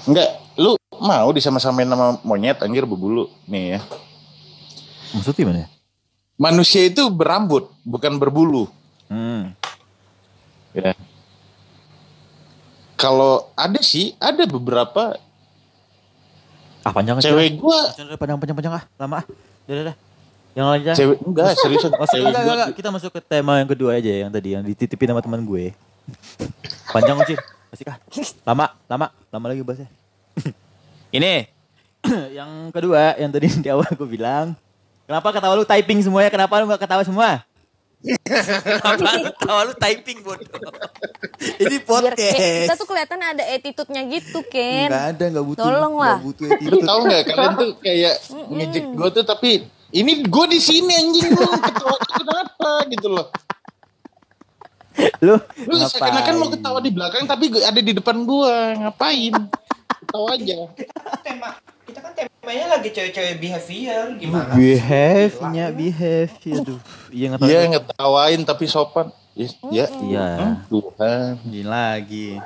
[0.05, 3.79] Enggak, lu mau disama-samain sama monyet anjir berbulu nih ya.
[5.17, 5.67] Maksudnya gimana ya?
[6.37, 8.69] Manusia itu berambut, bukan berbulu.
[9.09, 9.57] Hmm.
[10.77, 10.93] Ya.
[13.01, 15.17] Kalau ada sih, ada beberapa
[16.83, 17.31] Ah panjang aja.
[17.31, 18.83] cewek gua, Panjang, panjang, panjang, panjang ah.
[18.99, 19.25] Lama ah.
[19.63, 19.95] Udah, udah, udah.
[20.53, 20.91] Yang lain aja.
[20.93, 21.81] cewek enggak serius.
[21.83, 22.69] Masuk, cewek enggak, enggak, enggak.
[22.77, 25.73] Kita masuk ke tema yang kedua aja yang tadi yang dititipin sama teman gue.
[26.89, 27.35] Panjang Uci.
[27.73, 27.97] Masih kah?
[28.45, 29.89] Lama, lama, lama lagi bahasnya.
[31.17, 31.49] Ini
[32.37, 34.53] yang kedua yang tadi di awal gue bilang.
[35.03, 36.29] Kenapa ketawa lu typing semuanya?
[36.29, 37.43] Kenapa lu gak ketawa semua?
[38.23, 40.47] Kenapa lu ketawa lu typing bodoh?
[41.59, 42.61] Ini Biar kayak podcast.
[42.67, 44.87] kita tuh kelihatan ada attitude-nya gitu, Ken.
[44.87, 45.63] Enggak ada, enggak butuh.
[45.65, 46.15] Tolong lah.
[46.15, 46.83] Enggak butuh Lu attitude.
[46.87, 48.13] tahu nggak kalian tuh kayak
[48.53, 49.51] ngejek gue tuh tapi
[49.93, 53.29] ini gue di sini anjing lu ketawa kenapa gitu loh.
[55.21, 55.37] Lu
[55.69, 59.33] Lu seakan-akan mau ketawa di belakang tapi ada di depan gua ngapain?
[60.01, 60.57] Ketawa aja.
[61.21, 61.49] tema
[61.85, 64.53] kita kan temanya lagi cewek-cewek behavior gimana?
[64.57, 66.33] Behave-nya, behave.
[66.41, 66.79] Aduh.
[67.13, 67.49] Iya nggak tahu.
[67.49, 69.07] Iya ngetawain tapi sopan.
[69.33, 69.85] Ya, ya.
[69.89, 70.61] Iya.
[70.69, 71.41] Tuhan.
[71.49, 72.29] Ini lagi.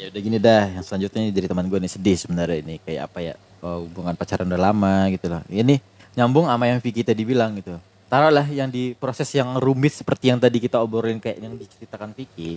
[0.00, 0.68] ya udah gini dah.
[0.76, 3.34] Yang selanjutnya ini dari teman gue nih sedih sebenarnya ini kayak apa ya?
[3.58, 5.42] Oh, hubungan pacaran udah lama gitu lah.
[5.50, 5.82] Ini
[6.14, 7.74] nyambung sama yang Vicky tadi bilang gitu.
[8.08, 12.56] Taruhlah yang di proses yang rumit seperti yang tadi kita obrolin kayak yang diceritakan Vicky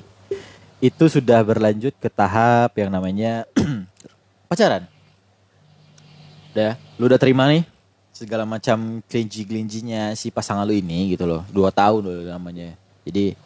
[0.82, 3.46] itu sudah berlanjut ke tahap yang namanya
[4.50, 4.90] pacaran.
[6.52, 7.64] Udah, lu udah terima nih
[8.12, 11.46] segala macam kelinci-kelincinya si pasangan lu ini gitu loh.
[11.54, 12.74] Dua tahun loh namanya.
[13.06, 13.38] Jadi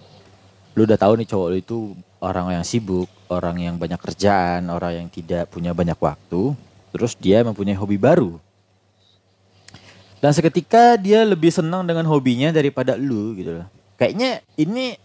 [0.76, 1.78] lu udah tahu nih cowok lu itu
[2.24, 6.56] orang yang sibuk, orang yang banyak kerjaan, orang yang tidak punya banyak waktu.
[6.96, 8.40] Terus dia mempunyai hobi baru.
[10.24, 13.68] Dan seketika dia lebih senang dengan hobinya daripada lu gitu loh.
[14.00, 14.96] Kayaknya ini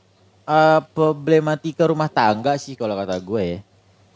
[0.46, 3.58] eh, problematika rumah tangga sih kalau kata gue ya.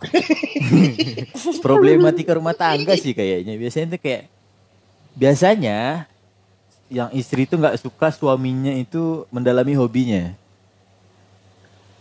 [1.66, 3.58] problematika rumah tangga sih kayaknya.
[3.58, 4.22] Biasanya itu kayak
[5.18, 6.06] biasanya
[6.94, 10.30] yang istri itu nggak suka suaminya itu mendalami hobinya.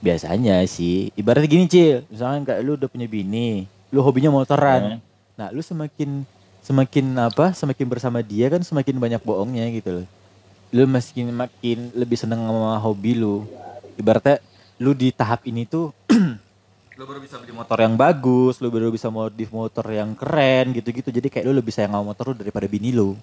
[0.03, 4.99] Biasanya sih, ibaratnya gini cil, misalkan kayak lu udah punya bini, lu hobinya motoran.
[5.33, 6.21] Nah, lu semakin
[6.61, 7.51] semakin apa?
[7.57, 10.07] Semakin bersama dia kan semakin banyak bohongnya gitu loh.
[10.73, 13.45] Lu makin makin lebih seneng sama hobi lu.
[13.97, 14.41] Ibaratnya
[14.81, 15.93] lu di tahap ini tuh
[16.97, 21.09] lu baru bisa beli motor yang bagus, lu baru bisa modif motor yang keren gitu-gitu.
[21.09, 23.17] Jadi kayak lu lebih sayang sama motor lu daripada bini lu.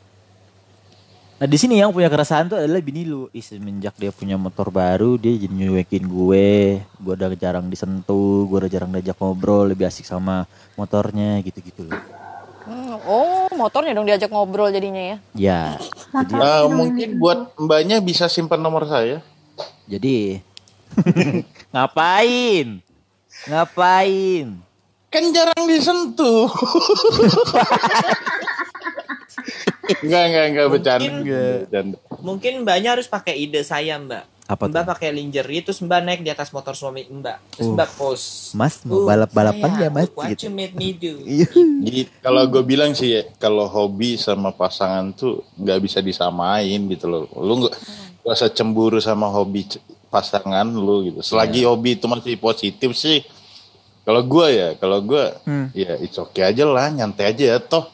[1.40, 3.32] Nah di sini yang punya keresahan tuh adalah bini lu.
[3.32, 6.84] Ih semenjak dia punya motor baru dia jadi nyuekin gue.
[7.00, 10.44] Gue udah jarang disentuh, gue udah jarang diajak ngobrol, lebih asik sama
[10.76, 11.96] motornya gitu-gitu loh.
[12.68, 15.16] Hmm, oh, motornya dong diajak ngobrol jadinya ya.
[15.32, 15.62] Ya,
[16.12, 19.24] jadi, Ah, mungkin buat mbaknya bisa simpan nomor saya.
[19.88, 20.44] jadi
[21.72, 22.84] ngapain?
[23.48, 24.60] Ngapain?
[25.08, 26.52] Kan jarang disentuh.
[29.96, 31.10] enggak, enggak, enggak bercanda.
[31.10, 31.90] Mungkin-.
[32.20, 34.24] Mungkin mbaknya harus pakai ide saya mbak.
[34.44, 37.38] Apa mbak pakai lingerie terus mbak naik di atas motor suami mbak.
[37.52, 37.74] Terus Uh.
[37.74, 38.26] mbak post.
[38.52, 40.08] Mas mau "Uh, balap-balapan sayang, ya mas?
[40.10, 40.42] What Gitu.
[40.42, 41.22] you made me do.
[41.38, 41.46] Iya.
[41.80, 47.06] Jadi kalau gue bilang sih ya, kalau hobi sama pasangan tuh nggak bisa disamain gitu
[47.06, 47.30] loh.
[47.32, 47.74] Lu nggak
[48.20, 49.70] nggak usah cemburu sama hobi
[50.06, 51.22] pasangan lu gitu.
[51.22, 53.22] Selagi hobi itu masih positif sih.
[54.00, 55.70] Kalau gue ya, kalau gue Hmm.
[55.70, 57.86] ya it's okay aja lah, nyantai aja ya toh.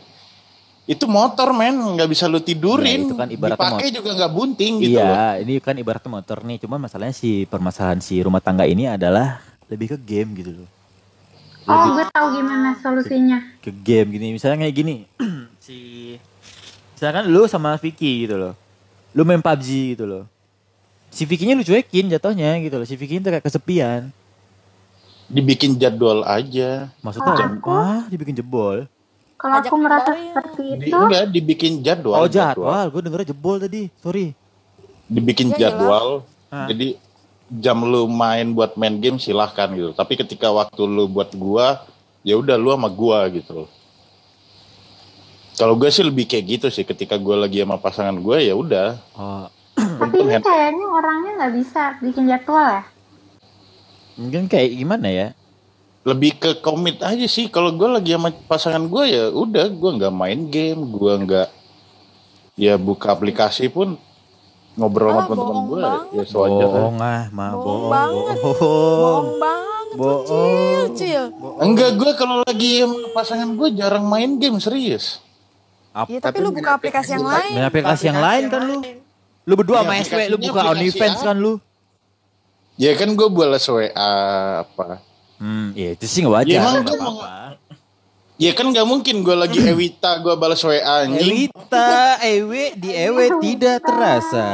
[0.87, 3.11] Itu motor men, nggak bisa lu Ya, tidurin.
[3.11, 5.11] itu kan ibaratnya Dipakai juga nggak bunting gitu loh.
[5.11, 6.63] Iya, ini kan ibaratnya motor nih.
[6.63, 10.69] Cuman masalahnya si permasalahan si rumah tangga ini adalah lebih ke game gitu loh.
[11.67, 13.43] Oh, gue tahu gimana solusinya.
[13.59, 14.39] Ke game gini.
[14.39, 14.97] Misalnya kayak gini.
[15.67, 15.79] si
[16.95, 18.55] misalkan lu sama Vicky gitu loh.
[19.11, 20.25] Lu main PUBG gitu loh.
[21.11, 22.87] Si Vicky-nya lu cuekin jatuhnya gitu loh.
[22.87, 24.15] Si Vicky itu kayak kesepian.
[25.27, 26.95] Dibikin jadwal aja.
[27.03, 28.07] Maksudnya apa?
[28.07, 28.87] Dibikin jebol.
[29.37, 32.25] Kalau aku merasa seperti Di, itu, enggak, dibikin jadwal.
[32.25, 33.93] Oh jadwal, gue dengernya jebol tadi.
[34.01, 34.33] Sorry.
[35.07, 36.27] dibikin Ya, jadwal.
[36.51, 36.67] Ah.
[36.67, 36.99] Jadi
[37.47, 39.95] jam lu main buat main game silahkan gitu.
[39.95, 41.87] Tapi ketika waktu lu buat gua,
[42.27, 43.71] ya udah lu sama gua gitu.
[45.57, 46.85] Kalau gue sih lebih kayak gitu sih.
[46.85, 48.99] Ketika gua lagi sama pasangan gue ya udah.
[49.17, 52.83] Oh, tapi ini kayaknya orangnya nggak bisa bikin jadwal ya.
[54.17, 55.29] Mungkin kayak gimana ya?
[56.07, 60.15] Lebih ke komit aja sih kalau gue lagi sama pasangan gue ya udah gue nggak
[60.15, 61.49] main game gue nggak
[62.55, 63.99] ya buka aplikasi pun
[64.73, 65.81] ngobrol Ah, sama teman-teman bohong gue
[66.15, 67.91] ya sewajarnya Bohong ah, mah Bohong bohong.
[67.91, 68.37] banget.
[68.39, 68.97] Bohong.
[68.97, 69.65] Bohong banget.
[69.97, 70.87] Bohong.
[70.93, 71.25] Cil,
[71.59, 75.19] enggak gue kalau lagi sama pasangan gue jarang main game serius
[75.91, 77.53] Ap- Ya tapi lu buka aplikasi yang lain.
[77.53, 78.79] Main aplikasi yang lain kan lu.
[79.43, 81.53] Lu berdua sama Ya, SW, lu buka aplikasi OnlyFans kan lu.
[82.77, 83.89] ya kan gue balas WA
[84.61, 85.01] apa
[85.37, 86.49] Hmm, ya itu sih nggak wajar.
[86.49, 87.61] Ya, emang nggak gua mau- apa-apa.
[88.37, 91.89] ya kan nggak mungkin gue lagi Ewita gue balas WA anjing Ewita,
[92.23, 94.49] Ewe di Ewe tidak terasa.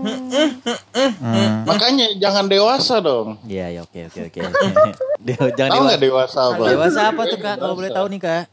[0.00, 1.62] Hmm.
[1.62, 4.40] makanya jangan dewasa dong Iya, ya oke oke oke.
[5.20, 7.54] Dewa- Jangan tahu dewa- nggak dewasa apa Dewasa apa tuh kak?
[7.56, 8.44] Kalau boleh tahu nih kak.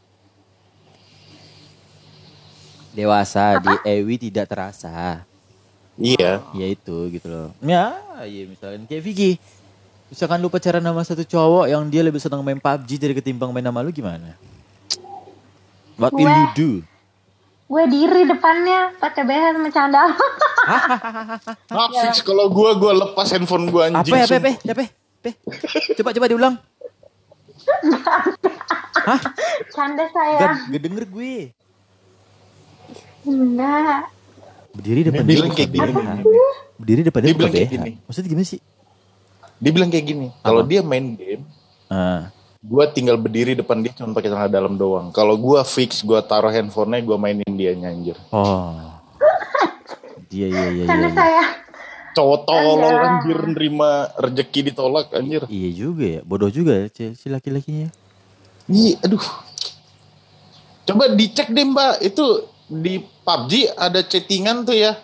[2.90, 5.22] Dewasa di Ewi tidak terasa.
[5.96, 7.48] iya Ya itu gitu loh.
[7.60, 9.32] Ya, iya misalkan kayak Vicky.
[10.08, 13.62] Misalkan lu pacaran sama satu cowok yang dia lebih senang main PUBG dari ketimbang main
[13.62, 14.32] sama lu gimana?
[15.94, 16.70] What will you Gue- do?
[17.68, 20.08] Gue diri depannya pakai BH sama candal.
[21.76, 24.40] Maaf fix kalau gue gue lepas handphone gue Apa anjing ya, sumpah.
[24.40, 24.52] Pepe?
[24.64, 24.84] Ya, Pe?
[25.20, 25.30] Pe?
[25.94, 26.54] Coba coba diulang.
[29.04, 29.20] Hah?
[29.68, 30.56] Canda Gak, saya.
[30.64, 31.52] gak denger gue.
[33.22, 34.08] Enggak.
[34.72, 35.92] Berdiri depan Dia bilang kayak gini.
[36.80, 37.90] Berdiri depan Dia bilang kayak gini.
[38.00, 38.60] Maksudnya gimana sih?
[39.58, 41.42] Dia bilang kayak gini, kalau dia main game,
[41.88, 42.30] Ah.
[42.60, 45.10] gue tinggal berdiri depan dia cuma pakai celana dalam doang.
[45.10, 48.14] Kalau gue fix, gue taruh handphonenya, gue mainin dia anjir.
[48.30, 48.98] Oh.
[50.28, 50.84] Iya iya iya.
[50.84, 51.16] Canda iya.
[51.16, 51.44] saya.
[52.12, 52.98] Cowok tolol Ada.
[53.08, 53.90] anjir nerima
[54.20, 55.42] rezeki ditolak anjir.
[55.48, 57.88] Iya juga ya, bodoh juga ya si si laki-lakinya.
[58.68, 59.24] Iya, aduh.
[60.84, 62.24] Coba dicek deh mbak, itu
[62.68, 64.96] di PUBG ada chattingan tuh ya.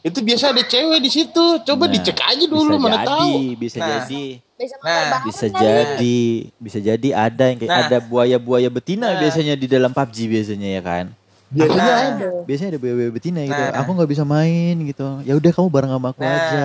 [0.00, 1.44] Itu biasa ada cewek di situ.
[1.60, 3.32] Coba Nah, dicek aja dulu, bisa mana jadi, tahu.
[3.56, 3.88] Bisa Nah.
[4.00, 4.24] jadi,
[4.60, 6.20] Bisa Nah, bisa jadi,
[6.60, 7.84] bisa jadi ada yang kayak Nah.
[7.88, 9.16] ada buaya-buaya betina Nah.
[9.16, 11.04] biasanya di dalam PUBG biasanya ya kan.
[11.48, 12.08] Biasanya Nah.
[12.12, 12.28] ada.
[12.44, 13.56] Biasanya ada buaya-buaya betina gitu.
[13.56, 13.80] Nah.
[13.80, 15.24] Aku nggak bisa main gitu.
[15.24, 16.36] Ya udah kamu bareng sama aku Nah.
[16.36, 16.64] aja.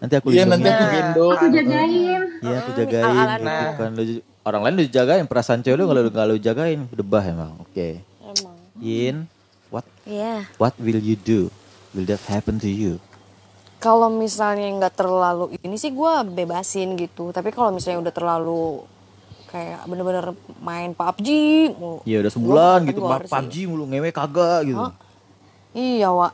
[0.00, 1.32] Nanti aku Iya, nanti aku gendong.
[1.32, 2.22] Aku jagain.
[2.40, 3.72] Iya aku Hmm, jagain gitu Nah.
[3.72, 3.90] kan.
[3.96, 7.52] Lu- orang lain udah jagain perasaan cewek lu kalau nggak lu jagain debah emang.
[7.60, 8.04] Oke.
[8.20, 8.56] Emang.
[8.76, 9.16] Yin,
[9.68, 10.44] what Iya.
[10.56, 11.48] what will you do?
[11.90, 13.02] Will that happen to you?
[13.80, 17.34] Kalau misalnya nggak terlalu ini sih gue bebasin gitu.
[17.34, 18.84] Tapi kalau misalnya udah terlalu
[19.50, 21.28] kayak bener-bener main PUBG
[21.74, 21.98] mulu.
[22.06, 23.32] Ya udah sebulan Gua gitu sih.
[23.32, 24.78] PUBG mulu ngewe kagak gitu.
[24.78, 24.94] Hah?
[25.74, 26.32] Iya, Wak.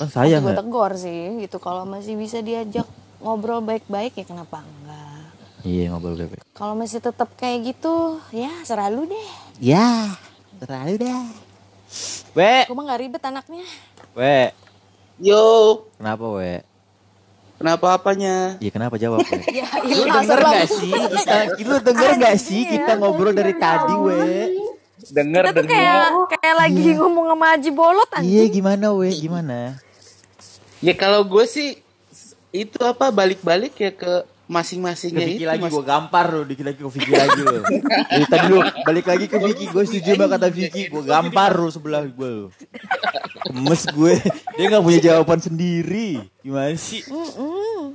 [0.00, 0.58] Kan sayang gue ya.
[0.58, 1.56] tegur sih gitu.
[1.60, 2.88] Kalau masih bisa diajak
[3.20, 5.28] ngobrol baik-baik ya kenapa enggak?
[5.64, 6.44] Iya ngobrol bebek.
[6.56, 9.28] Kalau masih tetap kayak gitu, ya serah lu deh.
[9.60, 10.12] Ya,
[10.60, 11.24] terlalu dah.
[12.34, 13.64] We, Gue mah gak ribet anaknya.
[14.14, 14.50] We.
[15.22, 15.42] Yo,
[15.98, 16.52] Kenapa we?
[17.54, 18.58] kenapa apanya?
[18.58, 19.38] Iya kenapa jawab we?
[19.62, 20.90] Ya, Lu iya, denger gak sih?
[20.90, 24.22] Kita, lu denger gak sih kita ngobrol dari tadi we?
[25.04, 25.96] Denger, Kita tuh kayak
[26.40, 28.52] kayak lagi ngomong sama Haji Bolot Iya anjing.
[28.52, 29.08] gimana we?
[29.14, 29.58] Gimana?
[30.82, 31.78] Ya kalau gue sih
[32.50, 35.44] itu apa balik-balik ya Ke masing-masingnya itu.
[35.48, 35.72] lagi Mas.
[35.72, 37.60] gue gampar lu, dikit lagi ke Vicky lagi lu.
[38.12, 41.68] Jadi tadi lu balik lagi ke Vicky, gue setuju sama kata Vicky, gue gampar lu
[41.72, 42.46] sebelah gue lu.
[43.44, 44.14] Gemes gue,
[44.56, 46.20] dia gak punya jawaban sendiri.
[46.44, 47.00] Gimana sih?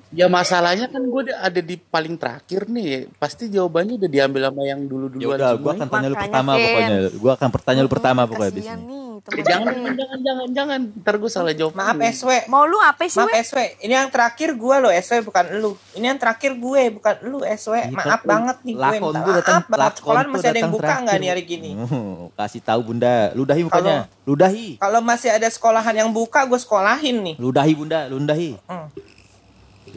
[0.10, 2.86] Ya masalahnya kan gue ada di paling terakhir nih.
[2.86, 3.00] ya.
[3.22, 6.64] Pasti jawabannya udah diambil sama yang Ya dulu-duluan udah, gue akan tanya lu pertama Ken.
[6.66, 6.98] pokoknya.
[7.14, 8.84] Gue akan pertanya lu pertama pokoknya di sini.
[8.90, 10.80] nih Eh, jangan, jangan, jangan, jangan.
[11.04, 11.76] Ntar gue salah jawab.
[11.76, 12.08] Maaf dulu.
[12.08, 12.32] SW.
[12.48, 13.36] Mau lu apa sih, Maaf?
[13.36, 15.76] SW, ini yang terakhir gue loh SW bukan lu.
[16.00, 17.76] Ini yang terakhir gue bukan lu SW.
[17.76, 19.80] Iya, Maaf kan, banget nih gue lakon minta tuh datang- maaf banget.
[19.82, 21.04] lakon Sekolah tuh masih ada yang buka terakhir.
[21.04, 21.70] nggak nih hari gini?
[22.40, 27.36] Kasih tahu bunda, ludahi mukanya, ludahi, Kalau masih ada sekolahan yang buka gue sekolahin nih.
[27.36, 28.56] ludahi bunda, ludahi.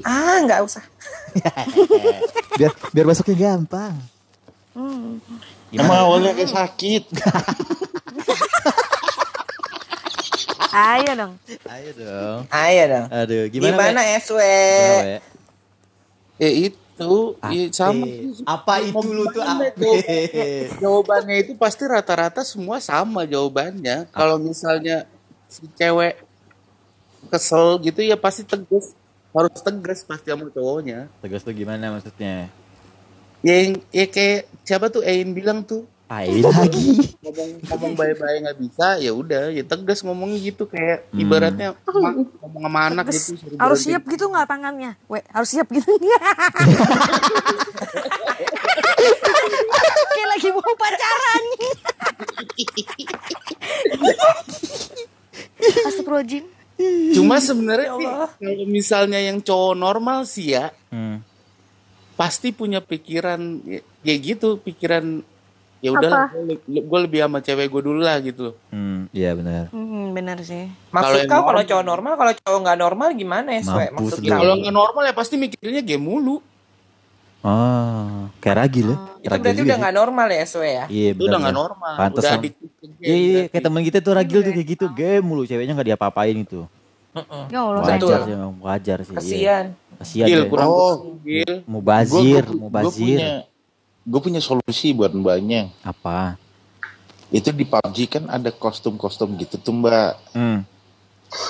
[0.02, 0.82] Ah nggak usah.
[2.58, 3.94] Biar biar masuknya gampang.
[5.70, 7.02] Emang awalnya kayak sakit.
[10.72, 11.32] Ayo dong.
[11.66, 12.40] Ayo dong.
[12.48, 13.06] Ayo dong.
[13.10, 13.76] Aduh, gimana?
[13.76, 14.16] Gimana, We?
[14.18, 14.40] SW?
[14.40, 15.16] Gimana, We?
[16.40, 18.06] Ya itu, ya sama.
[18.48, 19.92] Apa itu lu tuh Gimana, ape?
[20.80, 21.36] jawabannya?
[21.44, 24.08] Itu pasti rata-rata semua sama jawabannya.
[24.10, 25.04] Kalau misalnya
[25.48, 26.20] si cewek
[27.28, 28.96] kesel gitu ya pasti tegas.
[29.32, 31.08] Harus tegas pasti sama cowoknya.
[31.24, 32.52] Tegas tuh gimana maksudnya?
[33.42, 37.08] Ya, yang, ya kayak siapa tuh Ain bilang tuh Ain lagi.
[37.18, 42.62] ngomong ngomong baik-baik nggak bisa ya udah ya tegas ngomongnya gitu kayak ibaratnya ma- ngomong
[42.62, 43.88] sama anak Terus gitu harus berhenti.
[43.88, 44.92] siap gitu nggak tangannya?
[45.06, 45.88] We, harus siap gitu.
[50.04, 51.42] Kayak lagi mau pacaran.
[55.82, 56.44] Astagfirullahaladzim.
[57.14, 58.06] Cuma sebenarnya sih,
[58.36, 61.22] kalau misalnya yang cowok normal sih ya, Hmm.
[62.14, 65.22] pasti punya pikiran ya- kayak gitu, pikiran
[65.82, 66.30] ya udahlah
[66.62, 68.54] gue lebih sama cewek gue dulu lah gitu.
[68.68, 69.66] Hmm, iya benar.
[69.68, 70.70] Hmm, bener sih.
[70.88, 73.86] Maksud kau kalau cowok normal, kalau cowok nggak normal gimana ya, Swe?
[73.90, 74.30] Maksud kau?
[74.32, 76.38] Kalau nggak normal ya pasti mikirnya game mulu.
[77.42, 78.98] Oh, kayak ragil ya.
[79.18, 80.84] Itu Ragil berarti juga udah nggak normal ya, Swe ya?
[80.86, 81.66] Iya Itu udah nggak benar.
[81.66, 81.92] normal.
[81.98, 82.54] Pantes udah game,
[83.02, 85.88] Iya, iya, udah kayak temen kita tuh ragil tuh kayak gitu, game mulu ceweknya nggak
[85.90, 86.62] diapa-apain itu.
[87.12, 87.44] Heeh.
[87.50, 89.10] Ya Allah, Wajar sih, wajar sih.
[89.10, 89.18] iya.
[89.18, 89.64] Kasian.
[89.98, 90.46] Kasihan Gil, ya.
[90.46, 90.94] kurang Oh.
[91.20, 91.54] Gil.
[91.66, 93.18] Mubazir, Gua- gua- mubazir.
[93.18, 93.32] Gua punya,
[94.02, 95.70] gue punya solusi buat mbaknya.
[95.82, 96.36] Apa?
[97.28, 100.18] Itu di PUBG kan ada kostum-kostum gitu tuh mbak.
[100.32, 100.68] Hmm.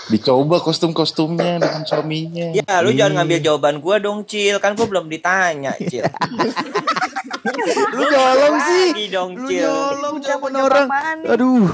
[0.06, 2.54] Dicoba kostum-kostumnya dengan suaminya.
[2.54, 3.02] Ya, lu Iya.
[3.02, 4.62] jangan ngambil jawaban gua dong, Cil.
[4.62, 6.06] Kan gua belum ditanya, Cil.
[7.90, 8.86] Lu nyolong sih.
[8.94, 9.66] Lagi dong, Lu Cil.
[9.66, 10.86] nyolong Udah jawaban orang.
[11.26, 11.66] Aduh.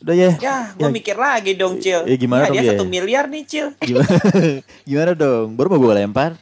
[0.00, 0.32] Udah ya.
[0.40, 0.92] Ya, gua Ya.
[0.96, 2.08] mikir lagi dong, Cil.
[2.08, 2.70] Ya, gimana Ya, dong, dia ya?
[2.72, 3.66] satu miliar nih, Cil.
[3.78, 4.16] Gimana?
[4.88, 5.60] Gimana dong?
[5.60, 6.40] Baru mau gue lempar.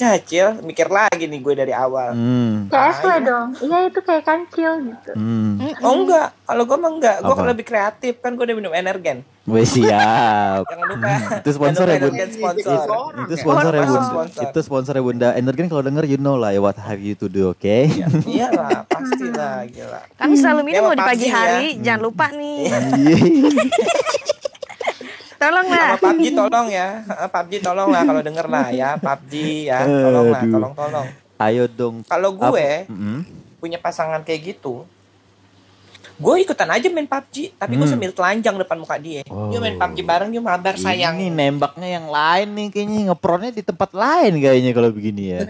[0.00, 2.16] Ya, Cil, mikir lagi nih gue dari awal.
[2.16, 2.66] Hmm.
[2.72, 3.48] Kayak Eswe dong.
[3.60, 5.12] Iya itu kayak kancil gitu.
[5.14, 5.60] Hmm.
[5.84, 7.16] Oh enggak, kalau gue mah enggak.
[7.22, 9.22] Gue kan lebih kreatif kan gue udah minum energen.
[9.42, 10.64] Weh siap.
[10.70, 11.08] Jangan lupa.
[11.42, 12.14] Itu sponsor ya, Jangan lupa Bun.
[12.14, 12.78] energen sponsor.
[13.26, 14.02] Itu sponsor ya, Bun.
[14.02, 14.42] Sponsor.
[14.42, 15.28] Itu sponsor ya, Bunda.
[15.34, 17.76] Energen kalau denger you know lah ya what have you to do, oke?
[18.26, 20.00] Iya lah, pastilah gila.
[20.16, 21.34] Kami selalu minum di pagi ya.
[21.36, 22.70] hari, jangan lupa nih.
[25.42, 25.88] Tolong lah.
[25.90, 26.88] Sama PUBG tolong ya.
[27.26, 28.88] PUBG tolong lah kalau denger lah ya.
[28.96, 29.32] PUBG
[29.66, 31.06] ya, tolong lah, tolong tolong.
[31.36, 32.06] Ayo dong.
[32.06, 33.26] Kalau gue Mm-mm.
[33.58, 34.86] punya pasangan kayak gitu,
[36.14, 37.92] gue ikutan aja main PUBG, tapi gue Hmm.
[37.92, 39.26] sambil telanjang depan muka dia.
[39.26, 39.50] Oh.
[39.50, 41.18] Dia main PUBG bareng, dia mabar sayang.
[41.18, 45.40] Ini nembaknya yang lain nih kayaknya ngepronnya di tempat lain kayaknya kalau begini ya.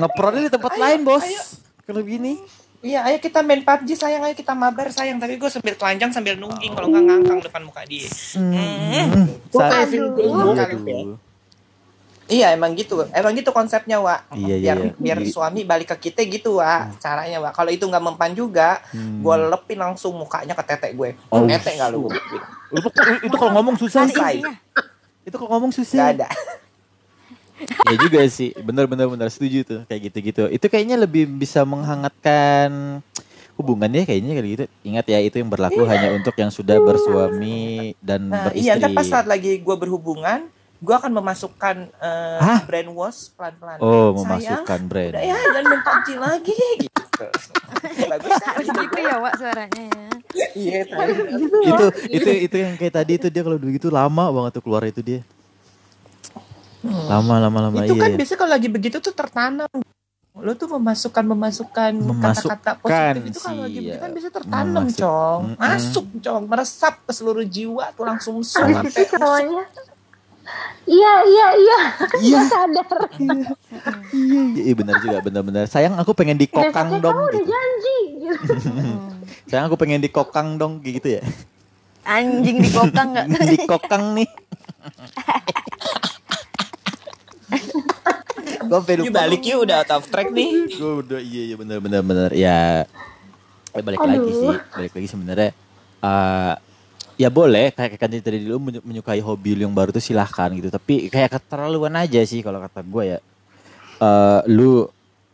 [0.00, 1.20] Ngepronnya di tempat Ayo, lain, Bos.
[1.20, 1.42] ayo.
[1.84, 2.40] Kalau begini.
[2.82, 5.22] Iya, ayo kita main PUBG sayang, ayo kita mabar sayang.
[5.22, 8.10] Tapi gue sambil telanjang sambil nungging kalau nggak ngangkang depan muka dia.
[8.34, 9.38] Hmm.
[9.54, 11.14] Aduh.
[12.32, 14.34] Iya emang gitu, emang gitu konsepnya Wak.
[14.34, 14.92] Iya, iya, biar iya.
[14.98, 17.52] biar suami balik ke kita gitu Wak, caranya Wak.
[17.54, 19.22] Kalau itu nggak mempan juga, Hmm.
[19.22, 21.14] gue lepin langsung mukanya ke tetek gue.
[21.30, 21.46] Oh.
[21.46, 22.10] Tetek nggak lu?
[22.74, 22.88] Itu,
[23.30, 24.42] itu kalau ngomong susah sih.
[25.22, 26.18] Itu kalau ngomong susah.
[26.18, 26.26] ada.
[27.90, 31.62] ya juga sih bener bener bener setuju tuh kayak gitu gitu itu kayaknya lebih bisa
[31.62, 33.00] menghangatkan
[33.52, 38.26] hubungannya kayaknya kayak gitu ingat ya itu yang berlaku hanya untuk yang sudah bersuami dan
[38.26, 40.48] Nah, beristri iya, ntar pas saat lagi gue berhubungan,
[40.80, 42.64] gue akan memasukkan eh, Hah?
[42.64, 43.76] brainwash pelan-pelan.
[43.78, 47.02] oh Sayang, memasukkan brand Udah ya, jangan main PUBG lagi gitu.
[48.10, 48.32] Bagus.
[48.66, 50.06] gitu ya, Wak suaranya ya.
[50.56, 51.12] Iya, tadi.
[51.68, 55.04] itu itu itu yang kayak tadi itu dia kalau begitu lama banget tuh keluar itu
[55.04, 55.20] dia
[56.82, 58.16] lama lama lama itu iya kan iya.
[58.18, 59.70] biasanya kalau lagi begitu tuh tertanam.
[60.32, 64.98] Lo tuh memasukkan memasukkan kata-kata positif itu kalau sih, lagi begitu kan bisa tertanam, Memasuk-
[64.98, 65.40] cong.
[65.44, 65.60] Mm-mm.
[65.60, 69.64] Masuk, cong, meresap ke seluruh jiwa tuh langsung Habis sampai itu cowoknya.
[70.82, 71.80] Iya iya iya.
[72.18, 72.90] iya sadar.
[74.10, 77.52] iya iya benar juga benar-benar sayang aku pengen dikokang Besoknya dong kamu udah gitu.
[77.52, 77.98] janji.
[78.18, 78.54] Gitu.
[79.48, 81.22] sayang aku pengen dikokang dong kayak gitu ya
[82.02, 83.26] Anjing di kokang nggak?
[83.54, 84.26] dikokang nih
[87.52, 90.50] gue sampai Yuk lupa balik yuk udah out of track nih.
[90.68, 92.86] gue udah iya iya benar benar benar ya
[93.70, 95.50] eh, balik lagi sih balik lagi sebenarnya
[96.00, 96.54] eh
[97.14, 100.68] ya boleh kayak kan tadi dulu menyu- menyukai hobi lu yang baru tuh silahkan gitu
[100.68, 103.18] tapi kayak keterlaluan aja sih kalau kata gue ya
[104.00, 104.88] eh lu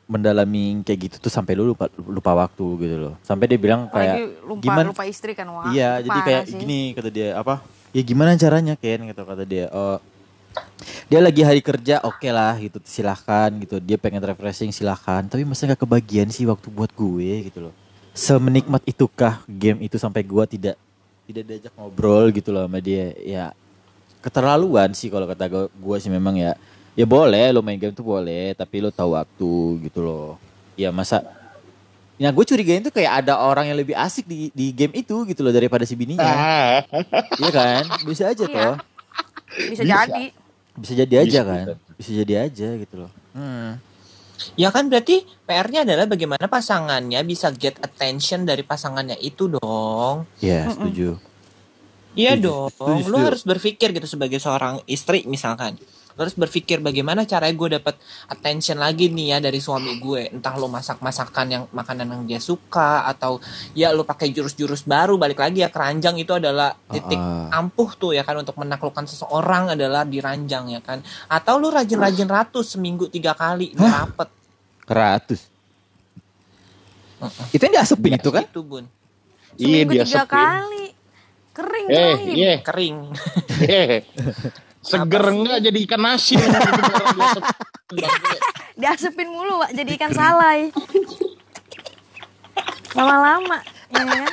[0.09, 4.17] mendalami kayak gitu tuh sampai lu lupa lupa waktu gitu loh sampai dia bilang kayak
[4.17, 5.47] Lagi lupa gimana lupa istri kan.
[5.69, 6.59] Iya, jadi kayak sih.
[6.59, 7.61] gini kata dia apa?
[7.93, 9.69] Ya gimana caranya Ken gitu kata dia.
[9.69, 10.01] Oh,
[11.09, 13.81] dia lagi hari kerja oke lah gitu silahkan gitu.
[13.81, 15.25] Dia pengen refreshing silahkan.
[15.25, 17.75] Tapi masa nggak kebagian sih waktu buat gue gitu loh.
[18.13, 20.77] Semenikmat itukah game itu sampai gue tidak
[21.29, 23.13] tidak diajak ngobrol gitu loh sama dia.
[23.25, 23.45] Ya
[24.21, 26.53] keterlaluan sih kalau kata gue, gue sih memang ya.
[26.99, 29.53] Ya boleh lo main game tuh boleh, tapi lo tahu waktu
[29.87, 30.35] gitu loh.
[30.75, 31.23] Ya masa
[32.19, 35.39] Ya gue curigain tuh kayak ada orang yang lebih asik di di game itu gitu
[35.39, 36.27] loh daripada si bininya.
[36.27, 36.83] Ah,
[37.39, 37.83] Iya kan?
[38.03, 38.51] Bisa aja Iya.
[38.51, 38.75] toh.
[39.51, 39.95] Bisa, Bisa.
[40.05, 40.25] jadi.
[40.79, 41.65] Bisa jadi aja Bisa, kan?
[41.65, 41.75] bisa.
[41.99, 43.11] Bisa jadi aja gitu loh.
[43.35, 43.81] Hmm.
[44.55, 50.31] Ya kan berarti PR-nya adalah bagaimana pasangannya bisa get attention dari pasangannya itu dong.
[50.39, 51.19] Ya, setuju.
[52.15, 52.71] Iya dong.
[52.71, 53.27] setuju, Lu setuju.
[53.27, 55.75] harus berpikir gitu sebagai seorang istri misalkan.
[56.19, 57.95] Harus berpikir bagaimana caranya gue dapat
[58.27, 60.29] attention lagi nih ya dari suami gue.
[60.29, 63.39] Entah lo masak masakan yang makanan yang dia suka atau
[63.73, 67.55] ya lo pakai jurus-jurus baru balik lagi ya keranjang itu adalah titik Ah.
[67.55, 70.99] ampuh tuh ya kan untuk menaklukkan seseorang adalah di ranjang ya kan.
[71.27, 74.29] Atau lu rajin-rajin ratus seminggu tiga kali biar rapet.
[74.83, 75.47] Keratus.
[77.51, 78.43] Itu yang diasupin itu kan?
[78.43, 78.91] Itu bun.
[79.55, 80.85] Iya Seminggu dia tiga kali.
[81.51, 82.23] Kering Eh, coy.
[82.33, 82.55] iya.
[82.63, 82.97] Kering.
[84.89, 86.41] Seger enggak jadi ikan asin.
[88.79, 90.71] Diasupin mulu, Pak, jadi ikan salai.
[92.95, 93.59] Lama-lama,
[93.91, 94.25] ya kan?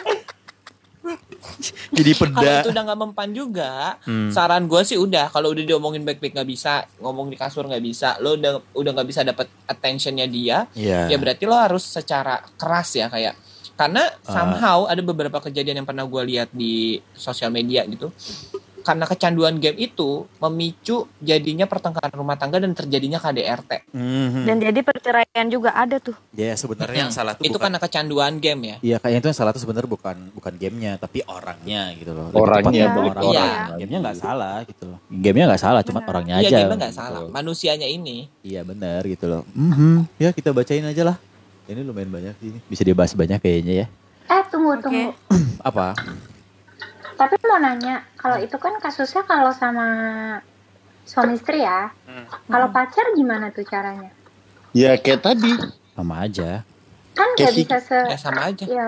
[1.93, 2.53] Jadi Kalau peda.
[2.59, 3.71] itu udah nggak mempan juga,
[4.01, 4.33] Hmm.
[4.33, 5.29] saran gue sih udah.
[5.29, 9.07] Kalau udah diomongin baik-baik nggak bisa, ngomong di kasur nggak bisa, lo udah udah nggak
[9.07, 11.05] bisa dapat attentionnya dia, Iya.
[11.07, 13.37] ya berarti lo harus secara keras ya kayak.
[13.75, 14.17] Karena Ah.
[14.25, 18.09] somehow ada beberapa kejadian yang pernah gue lihat di sosial media gitu.
[18.85, 23.89] Karena kecanduan game itu memicu jadinya pertengkaran rumah tangga dan terjadinya KDRT.
[23.89, 24.45] Mhm.
[24.45, 26.13] Dan jadi perceraian juga ada tuh.
[26.37, 28.77] Ya sebenarnya yang salah tuh itu bukan karena kecanduan game ya.
[28.85, 32.29] Iya kayaknya itu yang salah tuh sebenarnya bukan bukan gamenya tapi orangnya gitu loh.
[32.29, 33.23] Lebih Orangnya, balik orang.
[33.25, 33.41] Iya.
[33.41, 33.77] orang.
[33.81, 34.99] Gamenya nggak salah gitu loh.
[35.09, 36.57] Gamenya nggak salah, cuma orangnya Iya aja.
[36.61, 37.01] game nggak gitu.
[37.01, 38.29] salah, manusianya ini.
[38.45, 39.41] Iya benar gitu loh.
[39.57, 40.21] Mhm.
[40.21, 41.17] Ya kita bacain aja lah.
[41.65, 42.53] Ini lumayan banyak sih.
[42.69, 43.87] Bisa dibahas banyak kayaknya ya.
[44.29, 44.85] Eh tunggu Oke.
[44.85, 45.09] tunggu.
[45.65, 45.97] Apa?
[47.15, 49.87] Tapi mau nanya, kalau itu kan kasusnya kalau sama
[51.03, 51.89] suami istri ya.
[52.45, 54.11] Kalau pacar gimana tuh caranya?
[54.75, 55.55] ya kayak tadi.
[55.95, 56.67] Sama aja.
[57.15, 58.65] Kan nggak Kayak bisa se Ya sama aja.
[58.67, 58.85] ya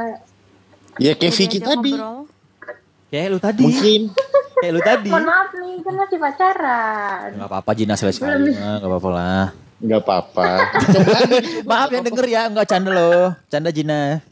[0.99, 1.95] Ya kayak Vicky tadi.
[3.07, 3.63] Kayak lu tadi.
[3.63, 4.01] Mungkin.
[4.57, 5.07] Kayak lu tadi.
[5.07, 7.27] mohon maaf nih kan masih pacaran.
[7.37, 8.51] Gak apa-apa Jina sekali sekali.
[8.51, 9.45] Gak apa-apa lah.
[9.77, 10.49] Nggak apa-apa.
[11.69, 13.37] Maaf yang denger ya, nggak canda loh.
[13.45, 14.25] Canda Jina.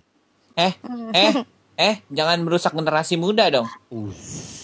[0.57, 0.73] Eh,
[1.13, 1.33] eh,
[1.75, 3.67] eh, jangan merusak generasi muda dong.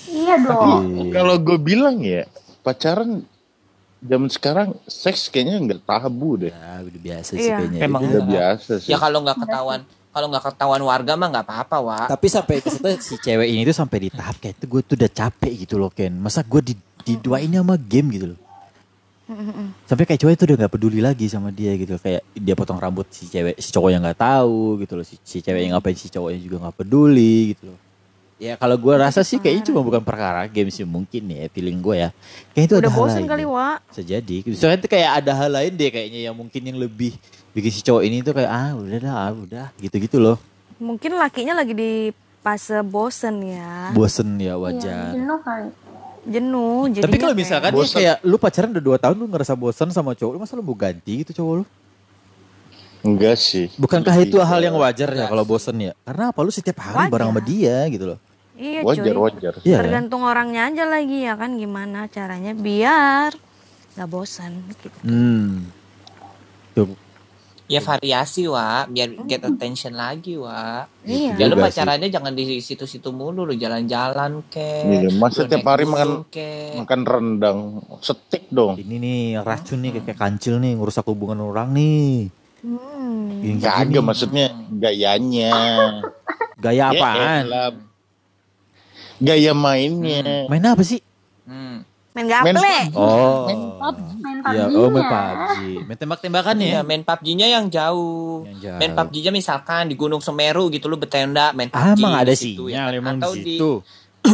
[0.08, 1.10] Iya dong.
[1.10, 2.28] Kalau gue bilang ya,
[2.60, 3.24] pacaran
[4.02, 6.50] zaman sekarang seks kayaknya nggak tabu deh.
[6.50, 7.58] Ya udah biasa sih Iya.
[7.60, 7.80] kayaknya.
[7.82, 8.28] Emang Udah enggak.
[8.28, 8.90] biasa sih.
[8.90, 9.80] Ya kalau nggak ketahuan,
[10.10, 12.08] kalau nggak ketahuan warga mah nggak apa-apa, Wak.
[12.10, 12.56] Tapi sampai
[12.98, 15.92] si cewek ini tuh sampai di tahap kayak itu gue tuh udah capek gitu loh
[15.94, 16.12] Ken.
[16.12, 18.40] Masa gue di diduain sama game gitu loh.
[19.88, 23.08] Sampai kayak cewek itu udah nggak peduli lagi sama dia gitu kayak dia potong rambut
[23.12, 26.40] si cewek si cowoknya nggak tahu gitu loh si, si cewek yang ngapain si cowoknya
[26.40, 27.80] juga nggak peduli gitu loh.
[28.42, 31.96] Ya kalau gue rasa sih kayaknya cuma bukan perkara game sih mungkin ya feeling gue
[32.02, 32.10] ya.
[32.58, 33.44] Kayak itu Udah ada hal bosen lain kali.
[33.46, 33.78] Wak.
[33.94, 34.36] Sejadi.
[34.58, 37.14] Soalnya itu kayak ada hal lain deh kayaknya yang mungkin yang lebih
[37.54, 40.42] bikin si cowok ini tuh kayak ah udah dah ah, udah gitu-gitu loh.
[40.82, 42.10] Mungkin lakinya lagi di
[42.42, 43.94] fase bosen ya.
[43.94, 45.14] Bosen ya Iya, wajar.
[45.14, 45.70] jenuh kali.
[46.22, 46.86] Jenuh.
[46.94, 47.96] Tapi jadinya kalau misalkan dia Bosen.
[47.98, 50.78] kayak lu pacaran udah 2 tahun lu ngerasa bosan sama cowok lu masa lu mau
[50.78, 51.66] ganti gitu cowok lu?
[53.02, 53.74] Enggak sih.
[53.82, 55.98] Bukankah Lebih itu hal yang wajar ya kalau bosan ya?
[56.06, 57.12] Karena apa lu setiap hari Wajar.
[57.18, 58.20] bareng sama dia gitu loh.
[58.62, 59.18] Iya, Wajar, cuy.
[59.18, 59.54] wajar.
[59.66, 59.84] Iya kan?
[59.90, 63.34] Tergantung orangnya aja lagi ya kan gimana caranya biar
[63.98, 64.88] nggak bosan gitu.
[65.02, 65.66] Hmm.
[66.78, 66.94] Tuh.
[67.72, 71.08] Ya variasi, Wak, biar get attention lagi, Wak.
[71.08, 71.40] Iya.
[71.40, 74.92] Ya lu Juga pacarannya jangan di situ-situ mulu, lu jalan-jalan ke.
[74.92, 76.76] Iya, masa tiap hari makan ke.
[76.76, 77.60] makan rendang,
[78.04, 78.76] setik dong.
[78.76, 82.28] Ini nih racun nih kayak kancil nih ngerusak hubungan orang nih.
[82.60, 83.40] Hmm.
[83.42, 83.64] Gini.
[83.64, 85.52] Kagak maksudnya gayanya.
[86.62, 87.44] Gaya Ya apaan?
[87.50, 87.74] elah.
[89.18, 90.46] Gaya mainnya.
[90.46, 91.02] Main apa sih?
[91.50, 91.82] Hmm.
[92.12, 92.92] Main gaple.
[92.94, 93.48] Oh.
[93.48, 95.06] Main Iya, PUBG oh main.
[95.06, 95.56] PUBG.
[95.86, 96.68] Main tembak-tembakan ya?
[96.68, 98.44] Iya, main PUBG-nya yang jauh.
[98.44, 98.78] Yang jauh.
[98.78, 102.38] Main PUBG-nya misalkan di Gunung Semeru gitu lu bertenda main Ah, PUBG emang ada di
[102.38, 103.00] situ, ya sinyal kan?
[103.00, 103.72] emang Atau di di situ.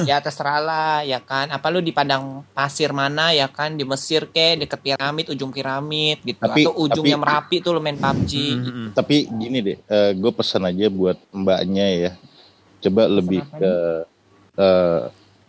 [0.03, 4.27] ya terserah lah ya kan apa lu di padang pasir mana ya kan di Mesir
[4.27, 8.31] ke deket piramid ujung piramid gitu Tapi- atau ujungnya tapi- merapi tuh lu main PUBG
[8.57, 8.67] gitu.
[8.69, 8.89] Hmm.
[8.91, 9.77] Tapi gini deh,
[10.13, 12.11] gue pesan aja buat mbaknya ya.
[12.79, 13.73] Coba lebih ke
[14.57, 14.99] eh,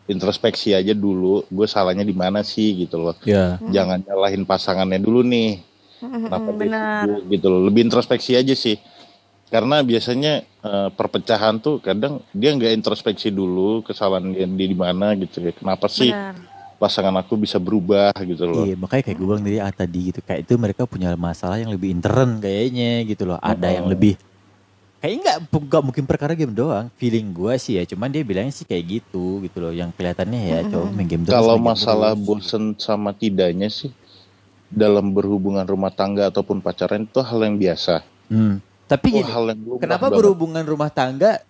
[0.09, 1.45] introspeksi aja dulu.
[1.47, 3.15] Gue salahnya di mana sih gitu loh.
[3.23, 3.61] Ya.
[3.69, 5.61] Jangan nyalahin pasangannya dulu nih.
[5.99, 7.03] Kenapa dia benar.
[7.05, 7.61] sibuk gitu loh.
[7.65, 8.81] Lebih introspeksi aja sih.
[9.49, 15.41] Karena biasanya eh, perpecahan tuh kadang dia nggak introspeksi dulu kesalahan dia di mana gitu
[15.41, 15.53] ya.
[15.53, 16.37] Kenapa sih Benar.
[16.77, 18.63] pasangan aku bisa berubah gitu loh.
[18.63, 21.73] Iya, makanya kayak gue bilang tadi ah, tadi gitu kayak itu mereka punya masalah yang
[21.73, 23.41] lebih intern kayaknya gitu loh.
[23.41, 23.93] Ada yang Oh.
[23.93, 24.15] lebih
[24.99, 26.91] kayaknya nggak nggak mungkin perkara game doang.
[26.99, 29.73] Feeling gue sih ya, cuman dia bilangnya sih kayak gitu gitu loh.
[29.75, 31.35] Yang kelihatannya ya cowok main game terus.
[31.39, 32.27] Kalau masalah terus.
[32.27, 33.91] bosen sama tidaknya sih
[34.69, 38.05] dalam berhubungan rumah tangga ataupun pacaran itu hal yang biasa.
[38.29, 38.61] Hmm.
[38.89, 40.19] Tapi Itu gini, hal yang kenapa banget.
[40.21, 41.41] berhubungan rumah tangga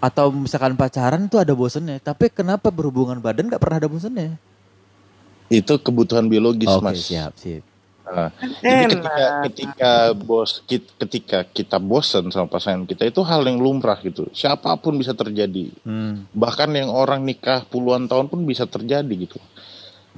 [0.00, 4.40] atau misalkan pacaran tuh ada bosennya, tapi kenapa berhubungan badan nggak pernah ada bosennya?
[5.52, 7.04] Itu kebutuhan biologis, Oke, Mas.
[7.04, 7.60] siap, siap.
[8.10, 8.32] Nah,
[8.64, 10.50] jadi ketika ketika bos
[10.98, 14.26] ketika kita bosen sama pasangan kita itu hal yang lumrah gitu.
[14.34, 15.70] Siapa pun bisa terjadi.
[15.86, 16.26] Hmm.
[16.34, 19.38] Bahkan yang orang nikah puluhan tahun pun bisa terjadi gitu.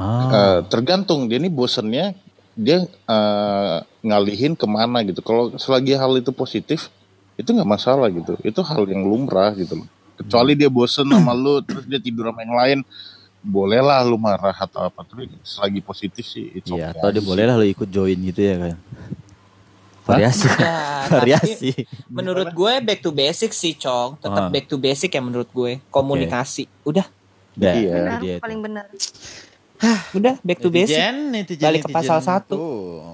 [0.00, 0.30] Ah.
[0.32, 2.16] Eh, tergantung dia ini bosennya
[2.56, 5.20] dia eh, ngalihin ke mana gitu.
[5.20, 6.88] Kalau selagi hal itu positif
[7.36, 8.40] itu nggak masalah gitu.
[8.40, 9.84] Itu hal yang lumrah gitu.
[10.16, 12.78] Kecuali dia bosen sama lu terus dia tidur sama yang lain,
[13.42, 15.02] bolehlah lu marah atau apa.
[15.02, 18.16] Tapi selagi positif sih it's Iya, okay atau dia aja boleh lah lo ikut join
[18.16, 18.76] gitu ya kan.
[20.02, 20.46] Variasi.
[21.02, 21.70] Ya, Variasi.
[22.08, 24.48] menurut gue back to basic sih cong tetap Ah.
[24.48, 27.04] back to basic ya menurut gue komunikasi udah
[27.52, 27.90] Dah, Iya.
[27.92, 28.86] benar dia paling benar
[30.14, 30.94] Udah back to basic.
[30.94, 32.30] Netizen, netizen, Balik ke pasal netizen.
[32.38, 32.58] satu.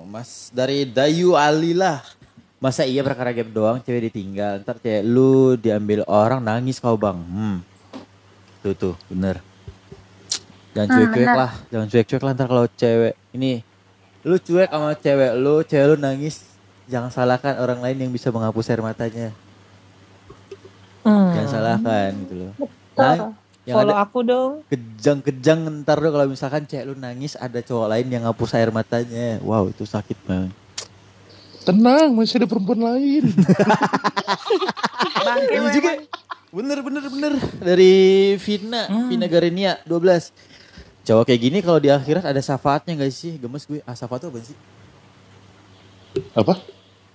[0.05, 2.05] Mas dari Dayu Ali lah.
[2.59, 4.61] Masa iya perkara game doang cewek ditinggal.
[4.61, 7.17] Ntar kayak lu diambil orang nangis kau bang.
[7.17, 7.59] Hmm.
[8.61, 9.41] Tuh tuh bener.
[10.77, 11.53] Jangan Hmm, cuek-cuek lah.
[11.73, 13.15] Jangan cuek-cuek lah ntar kalau cewek.
[13.35, 13.51] Ini
[14.27, 16.45] lu cuek sama cewek lu, cewek lu nangis.
[16.89, 19.29] Jangan salahkan orang lain yang bisa menghapus air matanya.
[21.05, 21.33] Hmm.
[21.37, 22.53] Jangan salahkan gitu loh.
[22.99, 23.37] Nah,
[23.69, 24.53] yang Follow ada aku dong.
[24.73, 29.37] kejang-kejang ntar lo kalau misalkan cewek lu nangis ada cowok lain yang ngapus air matanya.
[29.45, 30.53] Wow, itu sakit banget.
[31.69, 33.29] Tenang, masih ada perempuan lain.
[35.29, 35.91] bangke Ini juga
[36.49, 37.93] bener bener bener dari
[38.41, 40.48] Vina, Vina Garenia 12.
[41.09, 43.41] Cowok kayak gini kalau di akhirat ada syafaatnya gak sih?
[43.41, 43.81] Gemes gue.
[43.89, 44.57] Ah, syafaat itu apa sih?
[46.37, 46.53] Apa?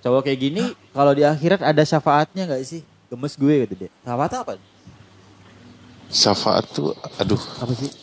[0.02, 2.82] Cowok kayak gini kalau di akhirat ada syafaatnya gak sih?
[3.14, 3.90] Gemes gue gitu dia.
[4.02, 4.54] Syafaat apa?
[6.10, 7.94] Syafaat tuh, aduh, Apa sih?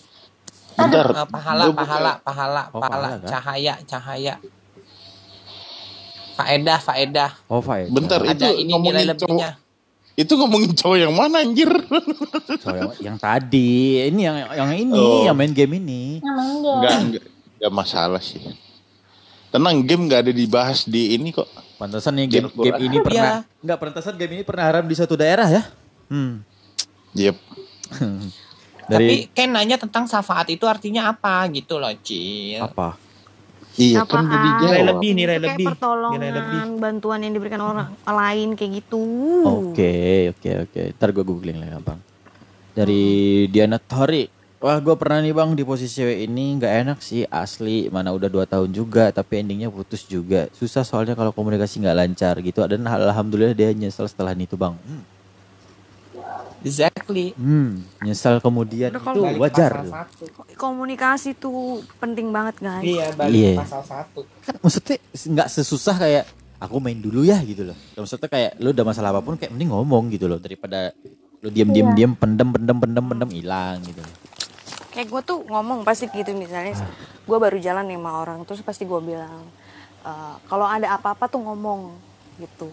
[0.79, 1.11] bentar.
[1.11, 3.31] Ah, pahala, buka- pahala, pahala, Oh, pahala, pahala, kan?
[3.35, 4.35] cahaya, cahaya.
[6.39, 7.31] Faedah, faedah.
[7.51, 7.91] Oh, faedah.
[7.91, 9.59] Bentar, itu Ada ini nilai lebihnya.
[9.59, 9.70] cowok.
[10.15, 11.71] Itu ngomongin cowok yang mana anjir?
[12.63, 15.25] Cowok yang, yang tadi, ini yang yang ini, Oh.
[15.25, 16.21] yang main game ini.
[16.21, 17.25] Enggak, enggak,
[17.57, 18.43] enggak masalah sih.
[19.51, 21.49] Tenang, game nggak ada dibahas di ini kok.
[21.75, 23.03] Pantesan nih game, Game game ini Iya.
[23.03, 25.63] pernah enggak pantesan game ini pernah haram di suatu daerah ya?
[26.13, 26.45] Hmm.
[27.17, 27.37] Yep.
[28.91, 32.59] Tapi Dari Ken nanya tentang syafaat itu artinya apa gitu loh, Cil.
[32.59, 32.99] apa?
[33.81, 34.45] Iya kan udah Apaan?
[34.45, 34.61] dijawab.
[34.69, 35.67] Nilai lebih, nilai Itu kayak lebih.
[35.73, 36.61] pertolongan Nilai lebih.
[36.77, 39.03] bantuan yang diberikan orang lain kayak gitu
[39.43, 39.93] Oke,
[40.31, 40.81] oke, oke.
[40.95, 41.99] Ntar gue googling lah gampang.
[42.77, 43.03] Dari
[43.49, 44.29] Diana Tori.
[44.61, 47.89] Wah, gue pernah nih bang di posisi cewek ini nggak enak sih asli.
[47.89, 50.53] Mana udah dua tahun juga, tapi endingnya putus juga.
[50.53, 52.61] Susah soalnya kalau komunikasi nggak lancar gitu.
[52.69, 54.77] Dan alhamdulillah dia nyesel setelah itu bang.
[54.77, 55.01] Hmm,
[56.61, 57.33] Exactly.
[57.35, 59.73] Hmm, nyesel kemudian Udah, itu wajar.
[60.55, 63.53] komunikasi tuh penting banget guys Iya, balik Iya.
[63.53, 64.21] ke pasal satu.
[64.41, 66.25] Kan maksudnya nggak sesusah kayak
[66.59, 67.77] aku main dulu ya gitu loh.
[67.95, 70.93] Maksudnya kayak lu udah masalah apa pun kayak mending ngomong gitu loh daripada
[71.41, 74.01] lu diam diam diam pendem pendem pendem pendem hilang gitu.
[74.01, 74.15] loh.
[74.91, 76.75] kayak gue tuh ngomong pasti gitu misalnya
[77.23, 79.47] gue baru jalan nih sama orang terus pasti gue bilang
[80.03, 81.95] "Eh, kalau ada apa-apa tuh ngomong
[82.37, 82.69] gitu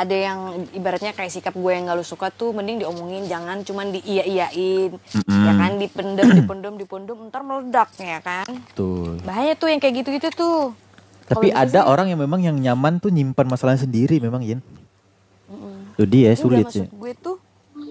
[0.00, 0.38] ada yang
[0.70, 4.24] ibaratnya kayak sikap gue yang gak lu suka tuh mending diomongin jangan cuman di iya
[4.24, 9.20] iyain ya kan dipendem dipendem dipendem ntar meledak ya kan Tuh.
[9.20, 10.72] bahaya tuh yang kayak gitu-gitu tuh
[11.22, 14.40] Tapi Kalau ada bisa sih- orang yang memang yang nyaman tuh nyimpan masalahnya sendiri memang
[14.40, 14.58] Yin.
[15.46, 15.94] Mm-mm.
[15.94, 16.84] Tuh dia sulit sih.
[16.84, 17.38] gue tuh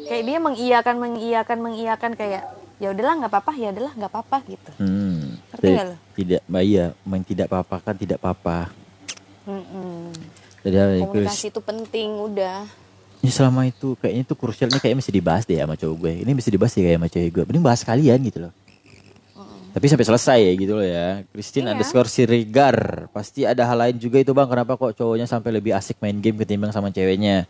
[0.05, 2.43] kayak dia mengiyakan mengiyakan mengiyakan kayak
[2.75, 5.39] ya udahlah nggak apa-apa ya udahlah nggak apa-apa gitu Hmm.
[5.51, 5.95] Ngerti lu?
[6.15, 8.71] tidak, mbak iya, main tidak apa-apa kan tidak apa-apa.
[9.45, 10.11] Mm-mm.
[10.11, 10.28] Jadi
[10.63, 12.67] hal yang komunikasi itu penting udah
[13.19, 16.13] Ya selama itu kayaknya itu krusial nih kayaknya mesti dibahas deh sama cowok gue.
[16.23, 17.43] Ini mesti dibahas deh kayak sama cewek gue.
[17.51, 18.53] Mending bahas kalian gitu loh.
[19.69, 21.21] Tapi sampai selesai ya gitu loh ya.
[21.29, 21.71] Christine Iya.
[21.75, 23.11] underscore Sirigar.
[23.11, 24.47] Pasti ada hal lain juga itu bang.
[24.47, 27.43] Kenapa kok cowoknya sampai lebih asik main game ketimbang sama ceweknya?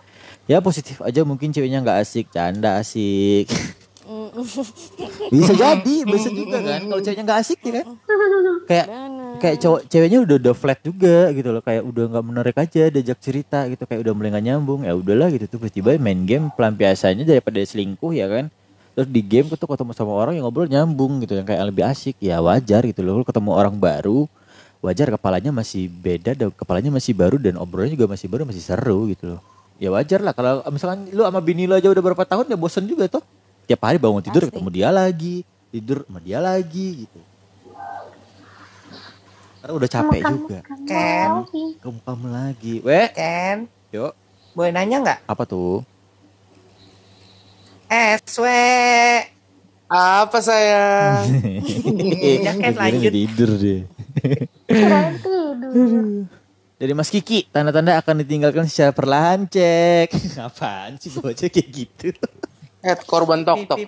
[0.49, 2.33] Ya positif aja mungkin ceweknya nggak asik.
[2.33, 3.47] Canda asik.
[5.29, 5.95] bisa jadi.
[6.05, 6.81] Bisa juga kan.
[6.85, 7.85] Kalau ceweknya nggak asik ya kan.
[8.65, 8.85] Kayak
[9.39, 13.17] kayak cowok ceweknya udah udah flat juga gitu loh kayak udah nggak menarik aja diajak
[13.23, 17.23] cerita gitu kayak udah mulai nggak nyambung ya udahlah gitu tuh tiba-tiba main game pelampiasannya
[17.23, 18.51] daripada selingkuh ya kan
[18.93, 22.19] terus di game tuh ketemu sama orang yang ngobrol nyambung gitu yang kayak lebih asik
[22.19, 24.27] ya wajar gitu loh Lu ketemu orang baru
[24.83, 29.07] wajar kepalanya masih beda dan kepalanya masih baru dan obrolannya juga masih baru masih seru
[29.07, 29.41] gitu loh
[29.79, 32.83] ya wajar lah kalau misalkan lu sama bini lu aja udah berapa tahun ya bosen
[32.83, 33.23] juga tuh
[33.69, 34.57] tiap hari bangun tidur Pasti.
[34.57, 35.35] ketemu dia lagi
[35.69, 37.19] tidur sama dia lagi gitu.
[39.61, 40.59] Karena udah capek juga.
[40.89, 41.29] Ken,
[41.77, 42.73] kamu kamu lagi.
[42.81, 43.07] Weh.
[43.13, 44.17] Ken, yuk.
[44.57, 45.19] Boleh nanya nggak?
[45.29, 45.85] apa tuh?
[47.85, 48.45] SW.
[49.89, 51.25] Apa sayang?
[52.45, 53.13] Ya, Ken, lanjut.
[53.13, 53.85] tidur deh
[56.79, 60.15] dari Mas Kiki tanda-tanda akan ditinggalkan secara perlahan cek.
[60.47, 62.15] Apaan sih aja kayak gitu
[62.79, 63.79] At korban tok tok.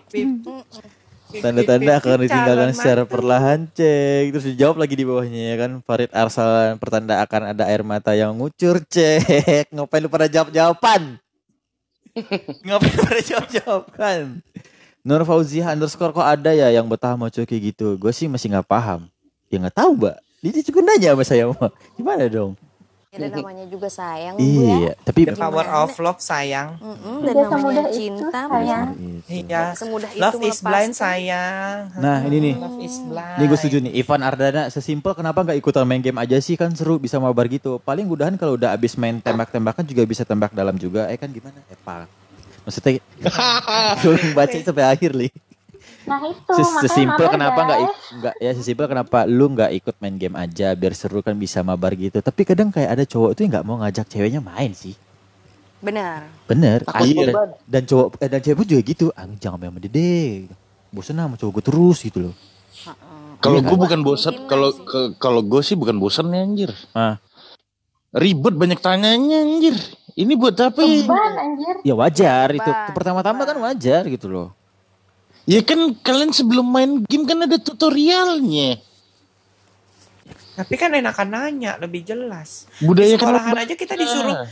[1.32, 5.72] Tanda-tanda akan Calon ditinggalkan secara perlahan cek terus dijawab lagi di bawahnya ya kan?
[5.80, 9.72] Farid Arsal pertanda akan ada air mata yang ngucur cek.
[9.74, 11.24] Ngapain lu pada jawab jawaban
[12.68, 14.44] ngapain lu pada jawab jawaban
[15.08, 17.96] Nur Fauzia underscore kok ada ya yang betah mau kayak gitu?
[17.96, 19.08] Gue sih masih nggak paham.
[19.48, 20.20] Ya nggak tahu mbak.
[20.44, 22.60] Dia juga nanya sama saya mah gimana dong
[23.12, 26.80] ada namanya juga sayang Bu, ya iya tapi The power of love sayang.
[26.80, 28.88] Mm-mm, dan Tidak namanya semudah itu, cinta sayang.
[29.28, 29.64] Iya.
[29.76, 31.76] semudah itu Love is blind sayang.
[32.00, 32.56] Nah, ini nih.
[32.56, 33.36] Love is blind.
[33.36, 36.72] Ini gue setuju nih, Ivan Ardana sesimpel kenapa nggak ikutan main game aja sih kan
[36.72, 37.84] seru bisa mabar gitu.
[37.84, 41.12] Paling mudahan kalau udah abis main tembak-tembakan juga bisa tembak dalam juga.
[41.12, 41.60] Eh kan gimana?
[41.68, 42.08] Eh pak.
[42.64, 43.04] Maksudnya
[44.08, 45.51] gue baca sampai akhir nih.
[46.02, 46.54] Nah itu.
[46.54, 47.80] Ses- sesimpel kenapa nggak
[48.18, 51.94] nggak ya sesimpel kenapa lu nggak ikut main game aja biar seru kan bisa mabar
[51.94, 52.18] gitu.
[52.18, 54.98] Tapi kadang kayak ada cowok tuh yang nggak mau ngajak ceweknya main sih.
[55.82, 56.86] Benar.
[56.86, 57.34] Ah, dan,
[57.66, 59.06] dan cowok eh, dan cewek pun juga gitu.
[59.14, 60.46] Ah, jangan main sama dede
[60.92, 62.36] bosen sama cowok gue terus gitu loh.
[63.42, 63.84] Kalau Iya gue kan?
[63.90, 64.70] bukan bosan, kalau
[65.18, 66.72] kalau gue sih bukan bosan nih anjir.
[66.94, 67.18] ah.
[68.12, 69.74] Ribet banyak tanyanya anjir.
[70.12, 70.84] Ini buat apa?
[70.84, 71.08] Ya?
[71.08, 71.76] Beban anjir.
[71.82, 74.52] ya wajar itu pertama-tama kan wajar gitu loh
[75.52, 78.80] Ya kan kalian sebelum main game kan ada tutorialnya.
[80.54, 82.72] Tapi kan enakan nanya lebih jelas.
[82.80, 84.48] Budaya Di sekolahan aja kita disuruh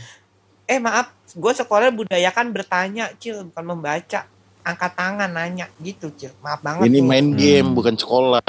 [0.66, 4.28] eh maaf, gue sekolah budayakan bertanya, Cil, bukan membaca.
[4.60, 6.36] Angkat tangan nanya gitu, Cil.
[6.38, 7.02] Maaf banget Ini nih.
[7.02, 7.74] main game Hmm.
[7.74, 8.44] bukan sekolah.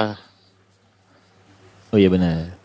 [1.88, 2.56] oh iya benar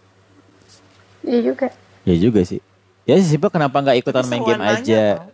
[1.19, 1.67] Iya juga.
[2.03, 2.63] ya juga sih
[3.03, 5.31] ya sesimpel kenapa nggak ikutan Tapi main game aja tau.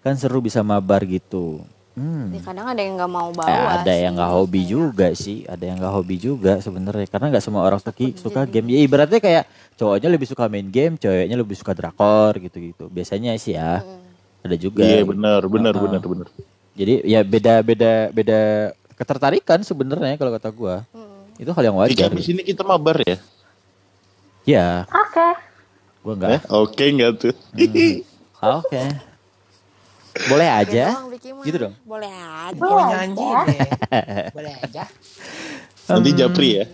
[0.00, 1.60] kan seru bisa mabar gitu
[1.98, 2.26] hmm.
[2.30, 3.50] Ya, kadang ada yang nggak mau bawa.
[3.50, 3.98] Eh, ada sih.
[4.06, 7.62] yang nggak hobi Kayak- juga sih, ada yang nggak hobi juga sebenarnya karena nggak semua
[7.66, 8.70] orang suka suka game.
[8.70, 9.44] Ya ibaratnya kayak
[9.74, 12.86] cowoknya lebih suka main game, ceweknya lebih suka drakor gitu-gitu.
[12.86, 13.82] Biasanya sih ya,
[14.40, 14.86] ada juga.
[14.86, 15.84] Iya benar, benar, Heeh.
[15.84, 16.28] benar, benar.
[16.78, 18.40] Jadi ya beda beda beda
[18.94, 20.86] ketertarikan sebenarnya kalau kata gua.
[21.38, 22.10] Itu hal yang wajar.
[22.10, 23.18] di sini kita mabar ya.
[24.48, 25.28] Ya, Oke.
[26.02, 26.30] gua nggak.
[26.34, 27.34] Eh, Oke nggak tuh?
[28.38, 29.07] Ah, Oke.
[30.28, 30.84] Boleh aja.
[31.44, 31.74] Gitu dong.
[31.82, 32.56] Boleh aja.
[32.56, 33.42] Mau Boleh nyanyi aja.
[33.44, 33.60] deh.
[34.34, 34.82] Boleh aja.
[35.88, 36.64] Nanti Japri ya.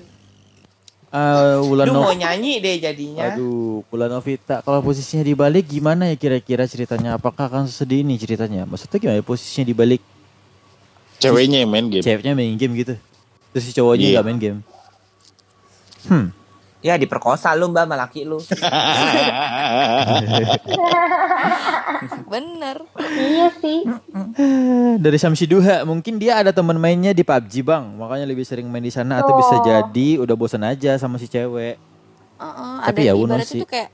[1.15, 3.31] Eh, Wulan Lu mau nyanyi deh jadinya.
[3.31, 7.15] Aduh, Pula Novita, kalau posisinya dibalik gimana ya kira-kira ceritanya?
[7.15, 8.67] Apakah akan sedih ini ceritanya?
[8.67, 10.03] Maksudnya gimana ya posisinya dibalik?
[11.23, 12.03] Ceweknya yang main game.
[12.03, 12.95] Ceweknya main game gitu.
[13.55, 14.15] Terus si cowoknya Iya.
[14.19, 14.59] nggak main game.
[16.05, 16.27] Hmm.
[16.85, 18.37] Ya diperkosa lu mbak sama laki lu.
[22.27, 22.77] Bener.
[23.01, 23.81] Iya sih.
[24.99, 28.85] Dari Samsi Duha, mungkin dia ada teman mainnya di PUBG bang, makanya lebih sering main
[28.85, 29.63] di sana atau bisa Oh.
[29.63, 31.81] jadi udah bosan aja sama si cewek.
[32.35, 33.63] Heeh, Tapi ada ya uno ibaratnya sih.
[33.65, 33.89] kayak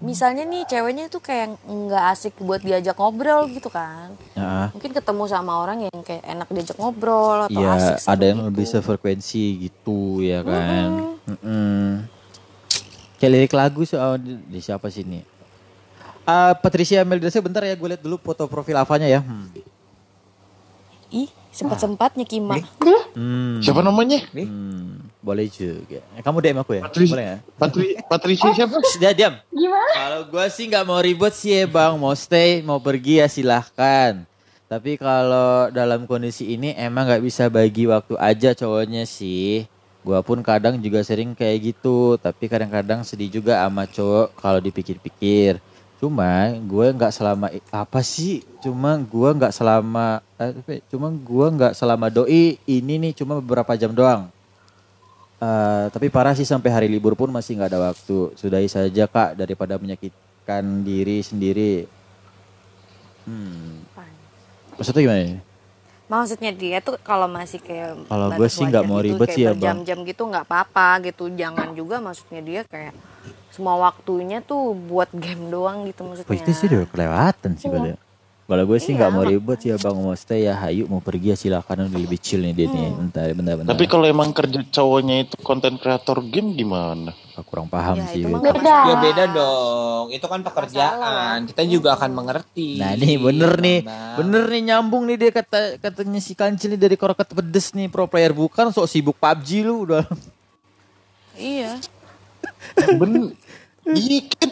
[0.00, 4.16] misalnya nih ceweknya tuh kayak nggak asik buat diajak ngobrol gitu kan.
[4.32, 8.40] Ya, Mungkin ketemu sama orang yang kayak enak diajak ngobrol atau Iya, asik ada yang
[8.40, 8.48] gitu.
[8.50, 10.88] lebih sefrekuensi gitu ya kan.
[11.22, 12.08] Mm-mm.
[13.22, 15.22] Kayak lirik lagu soal di, di siapa sih ini?
[16.22, 19.22] Ah, Patricia Meldasa bentar ya gue lihat dulu foto profil Avanya ya.
[19.22, 19.46] Hmm.
[21.06, 22.58] Ih, sempat-sempatnya Kima.
[23.14, 23.62] Hmm.
[23.62, 24.26] Siapa namanya?
[24.32, 26.02] Hmm, boleh juga.
[26.16, 26.82] Eh, Kamu DM aku ya?
[26.82, 27.38] Patri- Boleh ya?
[27.54, 28.74] Patri Patricia siapa?
[28.82, 29.38] Sudah diam.
[29.54, 29.92] Gimana?
[29.94, 34.26] Kalau gue sih nggak mau ribet sih ya bang, mau stay, mau pergi ya silahkan.
[34.66, 39.70] Tapi kalau dalam kondisi ini emang nggak bisa bagi waktu aja cowoknya sih.
[40.02, 45.62] Gua pun kadang juga sering kayak gitu, tapi kadang-kadang sedih juga sama cowok kalau dipikir-pikir.
[46.02, 48.42] Cuma gue nggak selama apa sih?
[48.58, 50.78] Cuma gue nggak selama, eh, ya?
[50.90, 54.26] cuma gue nggak selama doi ini nih cuma beberapa jam doang.
[55.38, 58.34] Eh, tapi parah sih sampai hari libur pun masih nggak ada waktu.
[58.34, 61.86] Sudahi saja kak daripada menyakitkan diri sendiri.
[63.22, 63.86] Hmm.
[64.74, 65.22] Maksudnya gimana?
[65.22, 65.51] nih?
[66.10, 69.42] Maksudnya dia tuh kalau masih kayak Kalau gue sih nggak mau gitu, ribet kayak sih
[69.42, 69.58] ya, Bang.
[69.58, 71.24] berjam-jam gitu nggak apa-apa gitu.
[71.32, 72.92] Jangan juga maksudnya dia kayak
[73.52, 76.40] semua waktunya tuh buat game doang gitu Oh maksudnya.
[76.40, 77.92] itu sih udah kelewatan sih kalau
[78.52, 81.00] kalau gue sih nggak Iya, mau ribet sih ya bang mau stay ya hayu mau
[81.00, 84.28] pergi ya silakan udah lebih chill nih dia nih bentar bentar bentar Tapi kalau emang
[84.36, 87.16] kerja cowoknya itu konten kreator game gimana?
[87.32, 88.76] Aku kurang paham Ya, sih Beda.
[88.92, 90.12] Ya beda dong.
[90.12, 91.48] Itu kan pekerjaan.
[91.48, 92.76] Kita juga akan mengerti.
[92.76, 94.16] Nah nih bener nih, Bambang.
[94.20, 98.04] bener nih nyambung nih dia kata katanya si kancil nih dari korokat pedes nih pro
[98.04, 100.04] player bukan sok sibuk PUBG lu udah.
[101.32, 101.80] Iya.
[103.00, 103.32] Ben
[103.88, 104.50] Iya kan?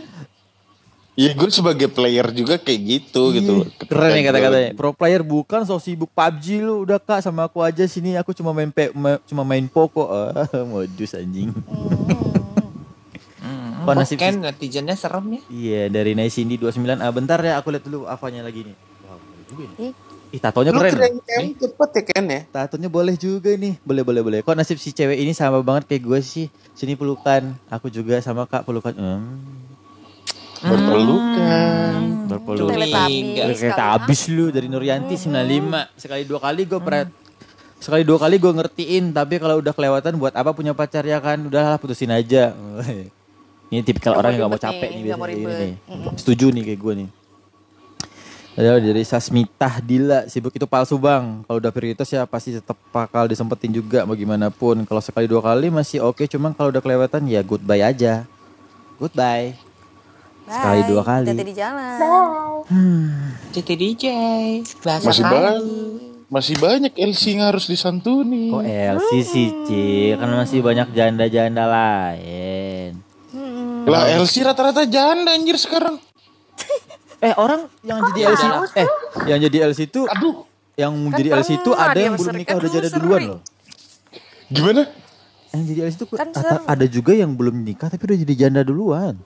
[1.21, 3.67] Iya gue sebagai player juga kayak gitu gitu loh.
[3.67, 4.65] Iya, Keren nih Ketika kata-katanya.
[4.67, 8.33] gue- Pro player bukan sok sibuk PUBG lu udah kak sama aku aja sini aku
[8.33, 10.09] cuma main pe, ma- cuma main poko.
[10.09, 10.33] Ah,
[10.67, 11.53] modus anjing.
[13.37, 15.41] Hmm, Kok nasib kan netizennya serem ya.
[15.47, 18.77] Iya dari Naisindi 29 ah bentar ya aku lihat dulu apanya lagi nih.
[19.03, 19.77] Wow, juga nih.
[19.83, 19.95] Ih.
[20.31, 20.95] Ih tatonya Lu keren.
[20.95, 22.41] keren kan cepet ya kan ya?
[22.47, 23.77] Tatonya boleh juga nih.
[23.83, 24.39] Boleh boleh boleh.
[24.41, 26.47] Kok nasib si cewek ini sama banget kayak gue sih.
[26.73, 27.53] Sini pelukan.
[27.69, 28.95] Aku juga sama kak pelukan.
[28.95, 29.69] Hmm.
[30.61, 32.01] Berpelukan.
[32.29, 32.69] Berpelukan.
[32.77, 33.25] Teletubbies.
[33.25, 33.47] Enggak.
[33.57, 37.05] Kereta habis lu dari Nuryanti 95 sekali dua kali gue pernah
[37.81, 41.41] sekali dua kali gue ngertiin tapi kalau udah kelewatan buat apa punya pacar ya kan?
[41.41, 42.53] Udahlah putusin aja.
[43.71, 45.31] Ini tipikal orang yang gak mau capek nih, nih biasanya.
[45.31, 45.75] ini nih.
[46.19, 47.09] Setuju nih kayak gue nih.
[48.59, 51.47] Ada dari Sasmitah Dila sibuk itu palsu bang.
[51.47, 54.83] Kalau udah prioritas ya pasti tetap bakal disempetin juga mau gimana pun.
[54.83, 58.27] Kalau sekali dua kali masih oke cuman kalau udah kelewatan ya goodbye aja.
[58.99, 59.70] Goodbye
[60.51, 61.27] Sekali dua kali.
[61.31, 61.99] Hati-hati di jalan.
[62.03, 63.55] Bye.
[63.55, 64.05] CT DJ.
[64.83, 65.63] Bahasa Masih bang.
[66.31, 68.55] Masih banyak LC yang harus disantuni.
[68.55, 70.15] Kok LC sih, Ci?
[70.15, 73.03] Kan masih banyak janda-janda lain.
[73.87, 75.99] Lah LC rata-rata janda anjir sekarang.
[77.21, 78.43] Eh, orang yang jadi LC
[78.81, 78.89] eh
[79.29, 82.65] yang jadi LC itu Aduh, yang Kan jadi LC itu ada yang belum nikah kan
[82.65, 83.41] udah janda duluan loh.
[84.49, 84.83] gimana?
[85.53, 86.29] Yang jadi LC itu Kan
[86.65, 89.21] ada juga yang belum nikah tapi udah jadi janda duluan.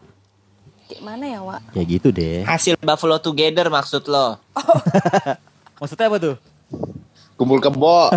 [0.84, 1.60] Kayak mana ya, Wak?
[1.72, 2.44] Ya gitu deh.
[2.44, 4.36] Hasil Buffalo Together maksud lo.
[5.80, 6.36] Maksudnya apa tuh?
[7.34, 8.08] Kumpul kebo.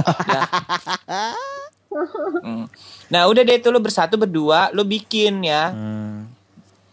[2.45, 2.69] Hmm.
[3.09, 6.29] Nah udah deh tuh lo bersatu berdua lo bikin ya Hmm.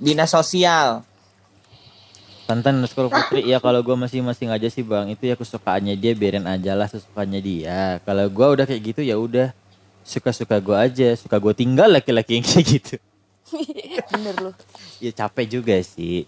[0.01, 1.05] dinas sosial.
[2.44, 6.48] Tantan underscore putri ya kalau gue masing-masing aja sih bang itu ya kesukaannya dia biarin
[6.48, 9.52] aja lah sesukanya dia kalau gue udah kayak gitu ya udah
[10.05, 12.94] suka-suka gue aja suka gue tinggal laki-laki yang kayak gitu
[14.12, 14.50] Bener lu.
[15.00, 16.24] ya capek juga sih.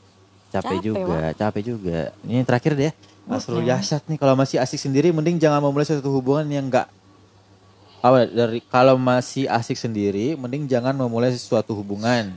[0.52, 2.01] Capek, Capek, juga capek juga.
[2.22, 2.93] Ini terakhir deh
[3.26, 4.18] Asrul Yasat nih.
[4.18, 6.86] Kalau masih asik sendiri mending jangan memulai suatu hubungan yang enggak
[8.05, 12.30] apa dari kalau masih asik sendiri mending jangan memulai sesuatu hubungan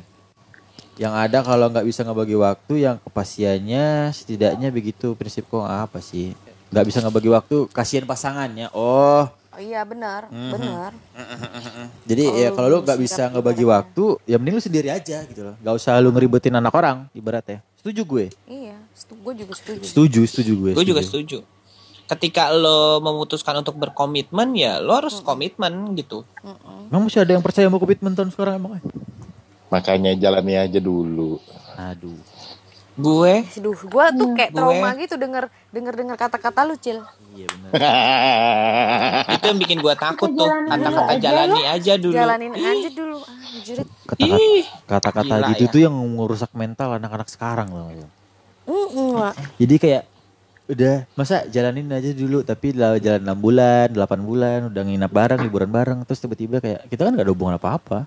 [0.98, 6.36] yang ada kalau nggak bisa ngebagi waktu yang kepastiannya setidaknya begitu prinsip kok apa sih.
[6.74, 8.68] Nggak bisa ngebagi waktu kasihan pasangannya.
[8.76, 9.30] Oh
[9.60, 10.96] Oh iya benar, benar.
[12.10, 15.52] jadi Kalau ya kalau lu nggak bisa ngebagi waktu ya mending lu sendiri aja gitu
[15.52, 19.84] loh nggak usah lu ngeribetin anak orang ibaratnya setuju gue Iya, gue juga setuju.
[19.84, 21.44] setuju setuju gue Gue juga setuju.
[22.08, 26.24] Ketika lo memutuskan untuk berkomitmen ya lo harus komitmen gitu.
[26.88, 28.80] Emang masih ada yang percaya sama komitmen tahun sekarang emang?
[29.68, 31.44] Makanya jalani aja dulu.
[31.76, 32.16] Aduh.
[33.00, 37.00] Gue Aduh, gue tuh kayak Gue- trauma gitu denger denger denger kata-kata lu, Cil.
[37.32, 37.80] Iya benar.
[39.40, 42.14] itu yang bikin gue takut tuh kata-kata jalani aja dulu.
[42.14, 43.18] Jalanin aja dulu.
[43.24, 43.78] Anjir.
[44.04, 45.72] Kata-kata, Ih, kata-kata Gila gitu ya.
[45.72, 47.88] tuh yang merusak mental anak-anak sekarang loh.
[48.68, 49.32] Mm.
[49.58, 50.04] Jadi kayak
[50.70, 55.40] udah masa jalanin aja dulu tapi lah jalan 6 bulan, 8 bulan udah nginap bareng,
[55.42, 58.06] liburan bareng terus tiba-tiba kayak kita kan gak ada hubungan apa-apa.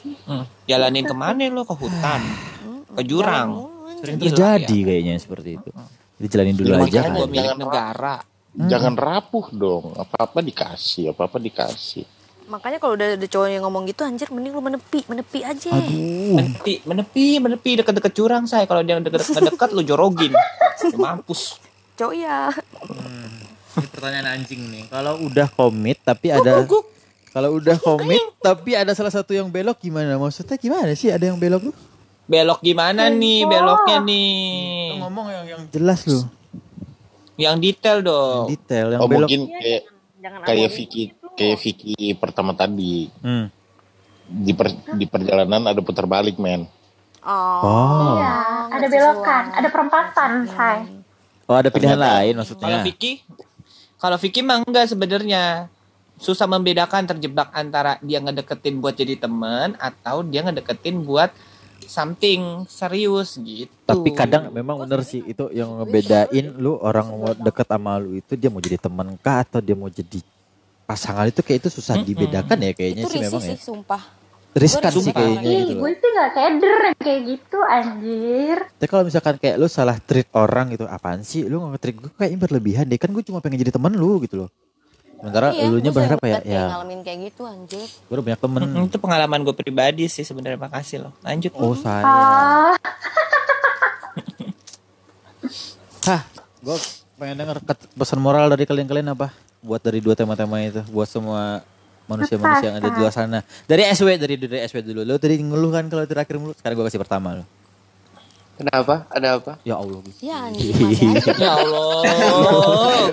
[0.00, 2.22] Hmm, jalanin ke mana lo ke hutan,
[3.00, 3.48] ke jurang.
[4.00, 4.86] Sering Gila terjadi ya.
[4.86, 5.70] kayaknya seperti itu.
[6.20, 7.12] Jadi jalanin dulu Ya, aja kan.
[7.16, 8.14] Milik Jangan negara.
[8.50, 9.84] Jangan rapuh dong.
[9.96, 12.04] Apa-apa dikasih, apa-apa dikasih.
[12.50, 15.70] Makanya kalau udah ada cowok yang ngomong gitu anjir mending lu menepi, menepi aja.
[15.70, 18.66] Menepi, menepi, menepi deket-deket curang saya.
[18.66, 20.34] Kalau dia deket-deket lu jorogin.
[20.90, 21.62] Lu Mampus.
[21.94, 22.50] Cowok ya.
[23.70, 24.84] Ini pertanyaan anjing nih.
[24.90, 26.66] Kalau udah komit tapi ada
[27.30, 30.18] kalau udah komit tapi ada salah satu yang belok gimana?
[30.18, 31.76] Maksudnya gimana sih ada yang belok tuh?
[32.30, 35.02] Belok gimana nih beloknya nih?
[35.02, 36.30] Ngomong yang yang jelas loh.
[37.34, 38.44] Yang detail dong.
[38.46, 39.26] Detail yang Oh belok.
[39.26, 39.82] mungkin kayak
[40.20, 40.76] Jangan kayak abori.
[40.76, 41.02] Vicky
[41.32, 43.48] kayak Vicky pertama tadi Hmm.
[44.22, 46.70] di per- di perjalanan ada putar balik men.
[47.20, 47.60] Oh.
[47.60, 48.14] Oh.
[48.14, 48.32] Iya,
[48.70, 50.78] ada belokan, ada perempatan, say.
[51.44, 52.14] Oh ada pilihan Ternyata.
[52.14, 52.78] lain Kalau maksudnya.
[52.80, 53.12] Vicky,
[53.98, 55.66] kalau Vicky mah enggak sebenarnya.
[56.16, 61.32] Susah membedakan terjebak antara dia ngedeketin buat jadi teman atau dia ngedeketin buat
[61.90, 63.74] something serius gitu.
[63.82, 68.38] Tapi kadang memang bener sih itu yang ngebedain lu orang mau deket sama lu itu
[68.38, 70.22] dia mau jadi teman kah atau dia mau jadi
[70.86, 73.58] pasangan itu kayak itu susah dibedakan ya kayaknya Itu sih memang sih, ya.
[73.58, 74.02] sumpah.
[74.50, 78.58] Riskan sih kayaknya Ih, gitu gue sih gak keder kayak gitu, anjir.
[78.82, 81.46] Tapi kalau misalkan kayak lu salah treat orang gitu, apaan sih?
[81.46, 82.98] Lu nge-treat gue kayaknya berlebihan deh.
[82.98, 84.50] Kan gue cuma pengen jadi teman lu gitu loh.
[85.20, 87.84] Sementara Iya, elunya berharap kayak ya, ngalamin kayak gitu anjir.
[87.84, 88.60] gue udah banyak temen.
[88.64, 91.12] Mm, itu pengalaman gue pribadi sih sebenarnya makasih loh.
[91.20, 91.52] Lanjut.
[91.60, 92.04] Oh saya.
[92.08, 92.72] Ah,
[96.08, 96.24] Hah,
[96.64, 96.76] gue
[97.20, 97.60] pengen denger
[97.92, 99.28] pesan moral dari kalian-kalian apa?
[99.60, 101.60] Buat dari dua tema-tema itu, buat semua
[102.08, 103.44] manusia-manusia yang ada di luar sana.
[103.68, 105.04] Dari SW, dari dari SW dulu.
[105.04, 106.56] Lo tadi ngeluh kan kalau terakhir mulu.
[106.56, 107.59] Sekarang gue kasih pertama lo.
[108.60, 109.08] Kenapa?
[109.08, 109.52] Ada apa?
[109.64, 110.04] Ya Allah.
[110.20, 110.36] Ya.
[111.40, 112.04] Ya Allah.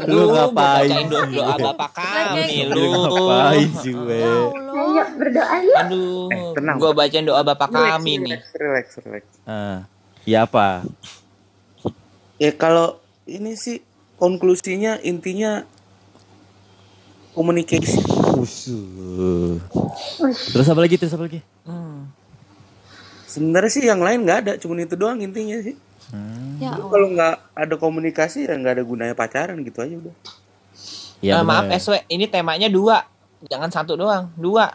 [0.04, 2.88] Lu ngapain bacain doa, bapak kami Lu lu.
[3.00, 4.20] ngapain sih gue?
[4.20, 4.76] Ya Allah.
[4.76, 5.78] ayo berdoa yuk.
[5.80, 6.28] Aduh.
[6.28, 6.76] Eh, tenang.
[6.76, 8.36] Gue bacain doa bapak Relax, kami nih.
[8.36, 9.24] relax, relax, relax.
[9.48, 9.88] Ah,
[10.28, 10.84] ya apa?
[12.36, 13.80] Ya kalau ini sih
[14.20, 15.64] konklusinya intinya.
[18.36, 18.68] Ush.
[20.52, 21.00] Terus apa lagi?
[21.00, 21.40] Terus apa lagi?
[21.64, 21.87] Hmm.
[23.38, 25.78] Sebenarnya sih yang lain nggak ada, cuma itu doang intinya sih.
[26.58, 26.90] Ya Lu Allah.
[26.90, 30.16] Kalau nggak ada komunikasi ya nggak ada gunanya pacaran gitu aja udah.
[31.22, 31.78] Ya, Eh, maaf bener.
[31.78, 33.06] SW, ini temanya dua.
[33.46, 34.74] Jangan satu doang, dua.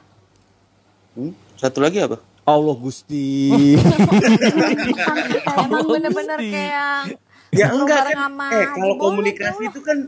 [1.18, 1.34] Hmm?
[1.58, 2.22] Satu lagi apa?
[2.42, 3.50] Allah Gusti.
[5.66, 7.18] Emang bener-bener kayak
[7.52, 8.30] Ya enggak kan.
[8.50, 9.98] Eh kalau Boleh, komunikasi itu kan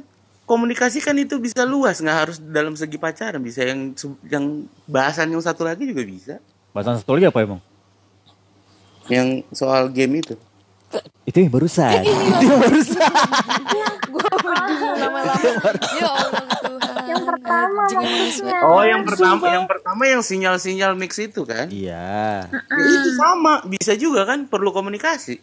[0.47, 3.93] komunikasi kan itu bisa luas nggak harus dalam segi pacaran bisa yang
[4.29, 4.45] yang
[4.85, 6.35] bahasan yang satu lagi juga bisa
[6.73, 7.61] Bahasan satu lagi apa emang?
[9.07, 10.35] Yang soal game itu
[11.25, 12.07] Itu yang barusan.
[12.07, 13.11] itu yang barusan.
[14.07, 14.55] gue berdua
[14.95, 15.43] lama-lama
[15.91, 18.59] ya Allah Tuhan Yang pertama maksudnya.
[18.63, 21.67] Oh, yang pertama, yang pertama yang sinyal-sinyal mix itu kan?
[21.67, 22.47] Iya.
[22.47, 25.43] Ya, itu sama, bisa juga kan perlu komunikasi.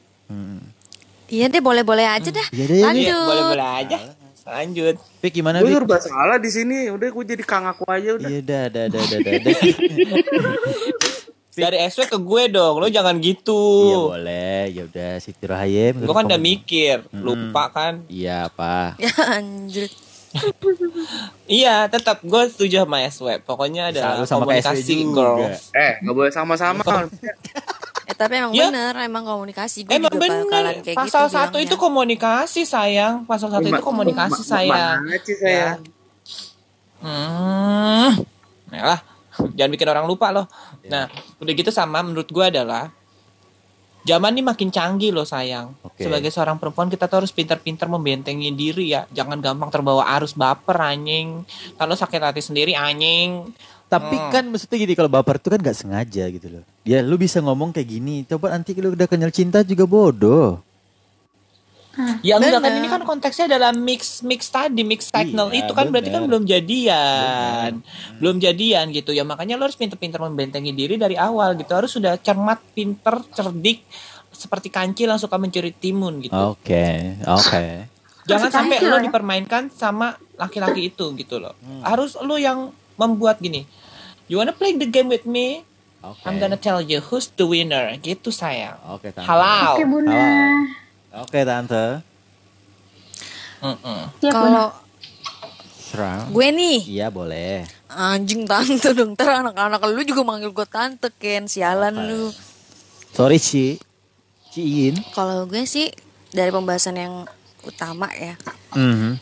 [1.27, 3.97] iya deh boleh-boleh aja dah Iya deh, iya lanjut Iya, boleh-boleh aja.
[4.41, 4.95] Lanjut.
[5.19, 8.27] Fik gimana Gue serba salah di sini, udah gue jadi kang aku aja udah.
[8.27, 9.33] Iya dah, dah, dah, dah, dah,
[11.61, 11.69] dah.
[11.69, 13.61] Dari SW ke gue dong, lo jangan gitu.
[13.85, 16.01] Iya boleh, ya udah Siti Rahayem.
[16.01, 18.01] Gue kan udah mikir, lupa kan?
[18.07, 18.93] Iya apa?
[19.03, 19.87] ya anjir
[21.45, 23.27] Iya, tetap gue setuju sama SW.
[23.41, 25.59] Pokoknya ada sama kayak SW komunikasi, girls.
[25.71, 26.81] Eh, gak boleh sama-sama.
[28.01, 28.67] eh tapi emang Ya.
[28.67, 31.67] bener emang komunikasi gue Emang juga bener, kayak pasal gitu satu bilangnya.
[31.67, 33.13] itu komunikasi sayang.
[33.23, 35.03] Pasal satu itu komunikasi sayang.
[35.03, 35.75] Mana sih saya?
[37.01, 38.13] Hmm,
[38.69, 38.99] ya lah,
[39.51, 40.45] jangan bikin orang lupa loh.
[40.89, 41.05] Nah,
[41.37, 42.89] udah gitu sama menurut gue adalah
[44.01, 45.77] zaman ini makin canggih loh sayang.
[45.85, 46.05] Oke.
[46.05, 49.05] Sebagai seorang perempuan kita tuh harus pintar-pintar membentengi diri ya.
[49.13, 51.45] Jangan gampang terbawa arus baper anjing.
[51.77, 53.53] Kalau sakit hati sendiri anjing.
[53.91, 54.31] Tapi Hmm.
[54.31, 56.63] kan maksudnya gini kalau baper itu kan gak sengaja gitu loh.
[56.87, 60.63] Ya lu bisa ngomong kayak gini, coba nanti lu udah kenyal cinta juga bodoh.
[62.23, 62.79] Ya enggak kan Bener.
[62.79, 66.29] ini kan konteksnya adalah mix mix tadi mix signal Iya, itu kan berarti kan bener.
[66.31, 67.71] belum jadian.
[68.15, 69.27] Belum jadian gitu ya.
[69.27, 71.75] Makanya lo harus pinter-pinter membentengi diri dari awal gitu.
[71.75, 73.83] Harus sudah cermat, pinter, cerdik
[74.31, 76.31] seperti kancil yang suka mencuri timun gitu.
[76.33, 77.63] Oke, oke.
[78.29, 79.03] Jangan Masih sampai kancil lo ya?
[79.03, 81.57] dipermainkan sama laki-laki itu gitu loh.
[81.83, 83.67] Harus lo yang membuat gini.
[84.31, 85.67] You wanna play the game with me?
[86.01, 86.23] Oke.
[86.23, 87.91] I'm gonna tell you who's the winner.
[87.99, 88.79] Gitu sayang.
[88.87, 89.11] Oke.
[89.19, 89.75] Halal.
[89.75, 90.15] Oke bunda.
[90.15, 90.80] Halal.
[91.13, 91.99] Oke, tante.
[93.61, 94.09] Bunda.
[94.31, 94.67] kalau
[95.77, 96.31] Serang.
[96.31, 97.67] gue nih Iya, boleh.
[97.87, 102.31] anjing tante dong ntar anak-anak lu juga manggil gue tante Ken sialan lu
[103.11, 103.75] Sorry, Ci.
[104.49, 104.95] Ciin.
[105.11, 105.91] kalau gue sih
[106.29, 107.15] dari pembahasan yang
[107.61, 108.33] utama ya
[108.71, 109.19] Mhm.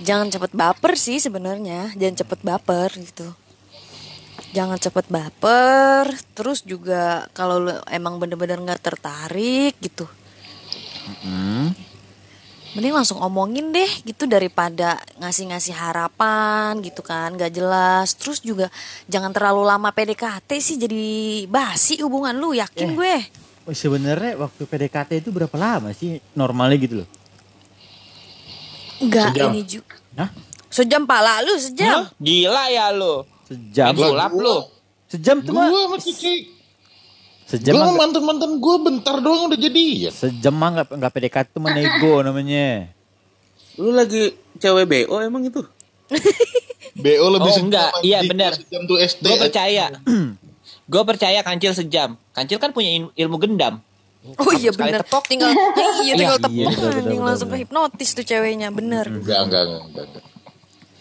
[0.00, 3.28] jangan cepet baper sih sebenarnya jangan cepet baper gitu
[4.50, 10.08] jangan cepet baper terus juga kalau lu emang bener-bener nggak tertarik gitu
[11.24, 11.64] Mhm.
[12.70, 18.70] mending langsung omongin deh gitu daripada ngasih-ngasih harapan gitu kan gak jelas terus juga
[19.06, 21.02] jangan terlalu lama PDKT sih jadi
[21.46, 23.16] basi hubungan lu yakin gue
[23.60, 27.08] Oh, sebenarnya waktu PDKT itu berapa lama sih normalnya gitu loh?
[29.00, 29.48] Enggak Sejam.
[29.50, 30.30] ini juga Hah?
[30.66, 32.06] sejam pala lu sejam Hah?
[32.18, 33.26] Gila ya lo.
[33.46, 33.94] Sejam.
[33.94, 34.56] Sulap lo.
[35.06, 35.68] Sejam tuh mah.
[35.68, 36.34] Gue sama Cici.
[37.50, 40.10] Sejam nggak- mantan-mantan gue bentar doang udah jadi ya.
[40.10, 42.94] Sejam nggak nggak PDKT tuh mah nego namanya.
[43.74, 45.58] Lu lagi cewek BO emang itu?
[46.96, 47.90] BO lebih Oh, sejam enggak.
[48.00, 48.52] Iya, benar.
[48.54, 49.24] Sejam tuh SD.
[49.24, 49.86] Gue percaya.
[50.86, 52.18] Gue percaya kancil sejam.
[52.30, 53.78] Kancil kan punya il- ilmu gendam.
[54.20, 55.24] oh iya bener tepok.
[55.24, 55.48] tinggal
[56.04, 59.62] iya tinggal Iya, tepuk iya, bener, bener, anjing, langsung hipnotis tuh ceweknya bener Enggak, enggak,
[59.64, 60.24] enggak, enggak, enggak.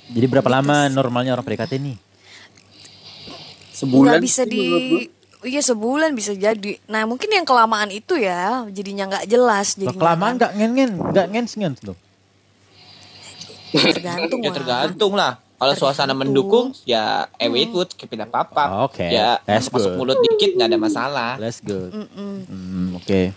[0.07, 1.97] Jadi berapa lama normalnya orang PDKT nih?
[3.71, 4.07] Sebulan.
[4.09, 4.63] nggak bisa di.
[5.41, 10.33] Iya sebulan bisa jadi nah mungkin yang kelamaan itu ya jadinya nggak jelas jadinya kelamaan
[10.35, 11.97] nggak ngen ngen nggak ngens ngens tuh.
[13.69, 15.37] tergantung Ya tergantung lah.
[15.59, 18.87] Kalau suasana mendukung ya eh wait good kita papa.
[18.87, 19.99] Oke, Ya that's masuk good.
[19.99, 21.31] mulut dikit nggak ada masalah.
[21.35, 21.91] Let's go.
[21.91, 23.35] Hmm, oke.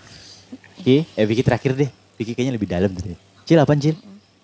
[0.79, 1.91] Vicky, eh Vicky terakhir deh.
[2.15, 3.19] Vicky kayaknya lebih dalam tadi.
[3.43, 3.99] Cil apaan Cil?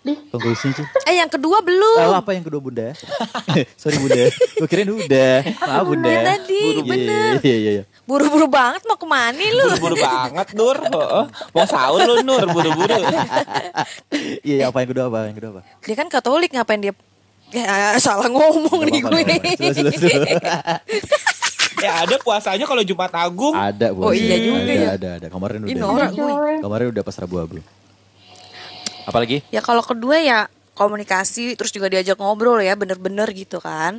[0.07, 0.87] Konklusinya Cil.
[1.05, 2.95] eh yang kedua belum Oh, apa yang kedua bunda?
[3.81, 5.35] Sorry bunda, gue kirain udah.
[5.59, 6.09] Maaf bunda.
[6.09, 7.33] Yang tadi, Iya, bener.
[7.43, 7.85] Iya iya iya.
[8.07, 10.79] buru-buru banget mau ke mana lu Buru-buru banget Nur.
[10.81, 11.25] Heeh.
[11.29, 12.95] Mau sahur lu Nur buru-buru.
[12.95, 13.21] Iya
[14.63, 15.63] iya, apa yang kedua apa yang kedua apa?
[15.83, 16.95] dia kan katolik ngapain dia
[17.49, 19.21] ya salah ngomong nih gue
[21.79, 23.55] ya ada puasanya kalau Jumat Agung.
[23.55, 24.89] Ada Oh, iya juga ada, ya.
[24.95, 26.11] Ada ada kemarin udah.
[26.61, 27.61] Kemarin udah pas Rabu-Rabu.
[29.09, 29.41] Apalagi?
[29.49, 30.45] ya kalau kedua ya
[30.77, 33.97] komunikasi terus juga diajak ngobrol ya bener-bener gitu kan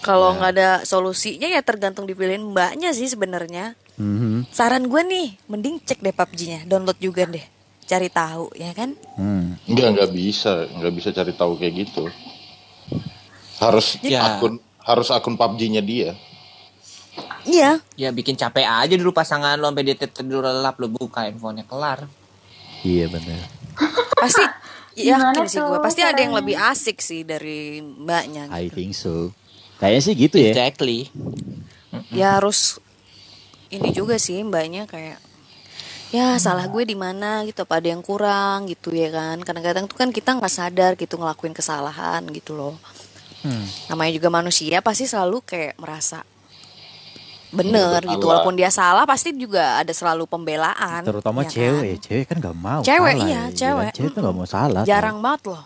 [0.00, 4.48] kalau nggak ada solusinya ya tergantung dipilihin mbaknya sih sebenarnya Mhm.
[4.48, 7.44] saran gue nih mending cek deh PUBG-nya download juga deh
[7.84, 9.60] cari tahu ya kan Hmm.
[9.68, 12.08] Enggak, enggak bisa, enggak bisa cari tahu kayak gitu.
[13.58, 14.24] Harus Ya.
[14.32, 16.16] akun harus akun PUBG-nya dia.
[17.42, 21.68] iya Ya bikin capek aja dulu pasangan lo sampai dia tidur lelap lo buka handphonenya
[21.68, 22.08] kelar.
[22.80, 23.59] Iya benar.
[24.16, 24.44] Pasti
[25.10, 28.74] yakin sih gue pasti ada yang lebih asik sih dari mbaknya I gitu.
[28.76, 29.14] think so.
[29.80, 30.52] Kayaknya sih gitu ya.
[30.52, 30.98] Exactly.
[32.12, 32.76] ya harus
[33.70, 35.18] ini juga sih mbaknya kayak
[36.10, 39.94] ya salah gue di mana gitu apa ada yang kurang gitu ya kan kadang-kadang tuh
[39.94, 42.74] kan kita nggak sadar gitu ngelakuin kesalahan gitu loh
[43.40, 43.64] Hmm.
[43.88, 46.20] namanya juga manusia pasti selalu kayak merasa
[47.52, 48.28] bener gitu salah.
[48.30, 51.50] walaupun dia salah pasti juga ada selalu pembelaan Terutama ya kan?
[51.52, 53.42] cewek, cewek kan gak mau Cewek, salah iya, ya.
[53.52, 53.90] cewek.
[53.92, 54.82] Cewek tuh gak mau salah.
[54.84, 55.64] jarang banget loh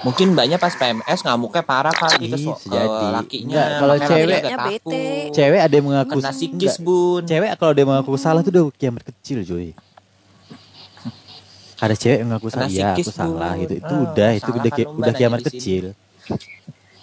[0.00, 3.06] Mungkin mbaknya pas PMS ngamuknya parah kali ke, Ih, so- ke sejadi.
[3.10, 3.48] lakinya.
[3.48, 5.04] Enggak, kalau cewek- agak Bete.
[5.32, 7.22] Cewek ada yang mengaku Kena sikis bun.
[7.22, 9.72] Cewek kalau dia mengaku salah tuh udah kiamat kecil cuy.
[11.78, 13.62] Ada cewek yang mengaku salah, ya aku salah Bun.
[13.62, 13.74] gitu.
[13.74, 15.84] Itu Ah, udah, itu udah kan udah kiamat kecil.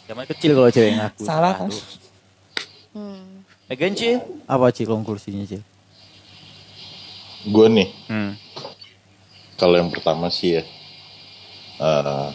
[0.03, 1.69] Kiamat kecil kalau cewek yang ngaku Salah kan?
[2.91, 3.21] Hmm.
[3.71, 4.19] Megan Cil,
[4.51, 5.63] apa Cil konklusinya Cil?
[7.47, 8.35] Gue nih, Hmm.
[9.55, 10.63] kalau yang pertama sih ya,
[11.79, 12.29] eh,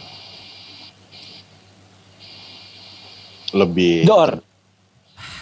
[3.53, 4.41] lebih Dor.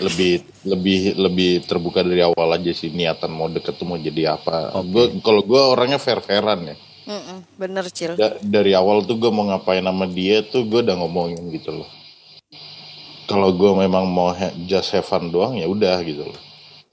[0.04, 4.76] lebih lebih lebih terbuka dari awal aja sih niatan mau deket tuh mau jadi apa.
[4.84, 6.76] Gua kalau gue orangnya fair fairan ya.
[7.08, 11.00] Mm-mm, bener cil Da- dari awal tuh gue mau ngapain sama dia tuh gue udah
[11.00, 11.88] ngomongin gitu loh.
[13.26, 16.40] Kalau gue memang mau ha- just have fun doang ya udah gitu loh.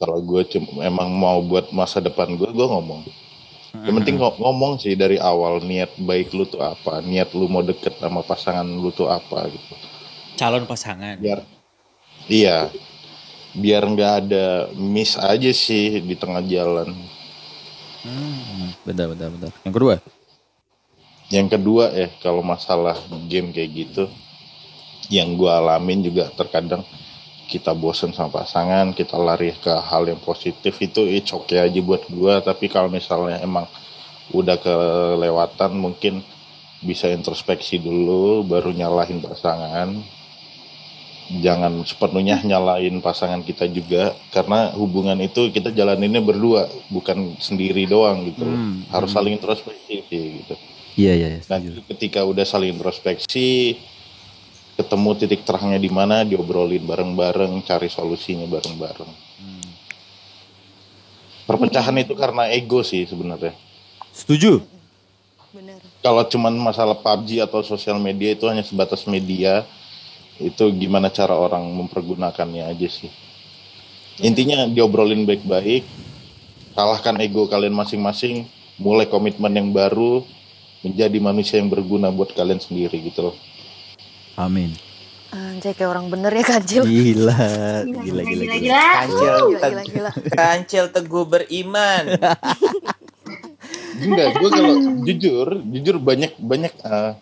[0.00, 3.04] Kalau gue cuma emang mau buat masa depan gue, gue ngomong.
[3.72, 7.64] Yang penting ngo- ngomong sih dari awal niat baik lu tuh apa, niat lu mau
[7.64, 9.74] deket sama pasangan lu tuh apa gitu.
[10.36, 11.16] Calon pasangan.
[11.20, 11.40] Biar
[12.28, 12.68] iya,
[13.52, 14.46] biar nggak ada
[14.76, 16.92] miss aja sih di tengah jalan.
[18.02, 19.52] Hmm, bentar, bentar, bentar.
[19.62, 19.94] Yang kedua?
[21.32, 24.04] Yang kedua ya kalau masalah game kayak gitu,
[25.10, 26.86] yang gue alamin juga terkadang
[27.50, 32.08] kita bosen sama pasangan, kita lari ke hal yang positif itu it's okay aja buat
[32.08, 32.34] gue.
[32.40, 33.68] Tapi kalau misalnya emang
[34.32, 36.24] udah kelewatan mungkin
[36.80, 40.00] bisa introspeksi dulu, baru nyalahin pasangan.
[41.32, 48.32] Jangan sepenuhnya nyalain pasangan kita juga, karena hubungan itu kita jalaninnya berdua, bukan sendiri doang
[48.32, 48.44] gitu.
[48.44, 48.52] loh.
[48.52, 49.16] Hmm, Harus hmm.
[49.16, 50.54] saling introspeksi sih gitu.
[50.92, 51.40] Iya, iya, iya.
[51.48, 53.80] Nanti ketika udah saling introspeksi,
[54.76, 59.12] ketemu titik terangnya di mana, diobrolin bareng-bareng, cari solusinya bareng-bareng.
[61.42, 63.52] Perpecahan itu karena ego sih sebenarnya.
[64.14, 64.62] Setuju?
[66.00, 69.68] Kalau cuman masalah PUBG atau sosial media itu hanya sebatas media,
[70.40, 73.12] itu gimana cara orang mempergunakannya aja sih.
[74.24, 75.84] Intinya diobrolin baik-baik,
[76.72, 78.48] kalahkan ego kalian masing-masing,
[78.80, 80.24] mulai komitmen yang baru,
[80.82, 83.36] menjadi manusia yang berguna buat kalian sendiri gitu loh.
[84.34, 84.72] Amin.
[85.28, 87.32] Anjay kayak orang bener ya kancil Gila,
[87.82, 88.56] Gila, gila, gila, gila, gila.
[88.58, 88.84] gila.
[88.94, 90.10] Kancil, Gila, teg- gila, gila.
[90.30, 92.04] kancil teguh beriman.
[93.94, 97.12] Enggak, gue kalau jujur, jujur banyak banyak eh,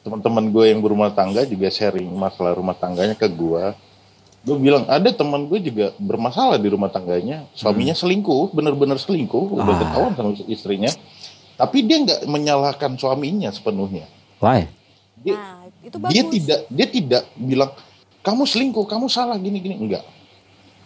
[0.00, 3.64] teman-teman gue yang berumah tangga juga sharing masalah rumah tangganya ke gue.
[4.40, 9.66] Gue bilang ada teman gue juga bermasalah di rumah tangganya, suaminya selingkuh, bener-bener selingkuh, udah
[9.66, 9.78] Ah.
[9.78, 10.88] ketahuan sama istrinya.
[11.58, 14.06] Tapi dia nggak menyalahkan suaminya sepenuhnya.
[14.38, 14.70] Why?
[15.18, 17.70] Dia, nah itu dia bagus tidak dia tidak bilang
[18.28, 20.04] kamu selingkuh, kamu salah gini-gini enggak.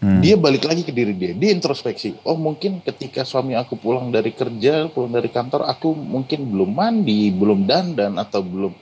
[0.02, 0.18] Hmm.
[0.18, 1.30] Dia balik lagi ke diri dia.
[1.34, 2.18] Dia introspeksi.
[2.26, 7.30] Oh mungkin ketika suami aku pulang dari kerja, pulang dari kantor, aku mungkin belum mandi,
[7.30, 8.74] belum dandan atau belum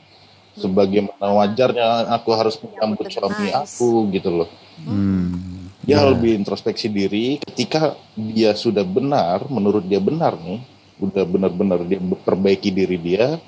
[0.56, 3.56] sebagaimana wajarnya aku harus menyambut udah suami nice.
[3.80, 4.48] aku gitu loh.
[4.84, 5.68] Hmm.
[5.84, 6.08] Dia Ya.
[6.08, 7.40] lebih introspeksi diri.
[7.40, 10.60] Ketika dia sudah benar, menurut dia benar nih,
[11.00, 13.40] udah benar-benar dia perbaiki diri dia,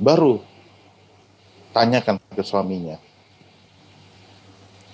[0.00, 0.40] baru
[1.78, 2.98] tanyakan ke suaminya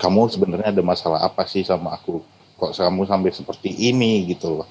[0.04, 2.20] kamu sebenarnya ada masalah apa sih sama aku?
[2.58, 4.68] Kok kamu sampai seperti ini gitu loh.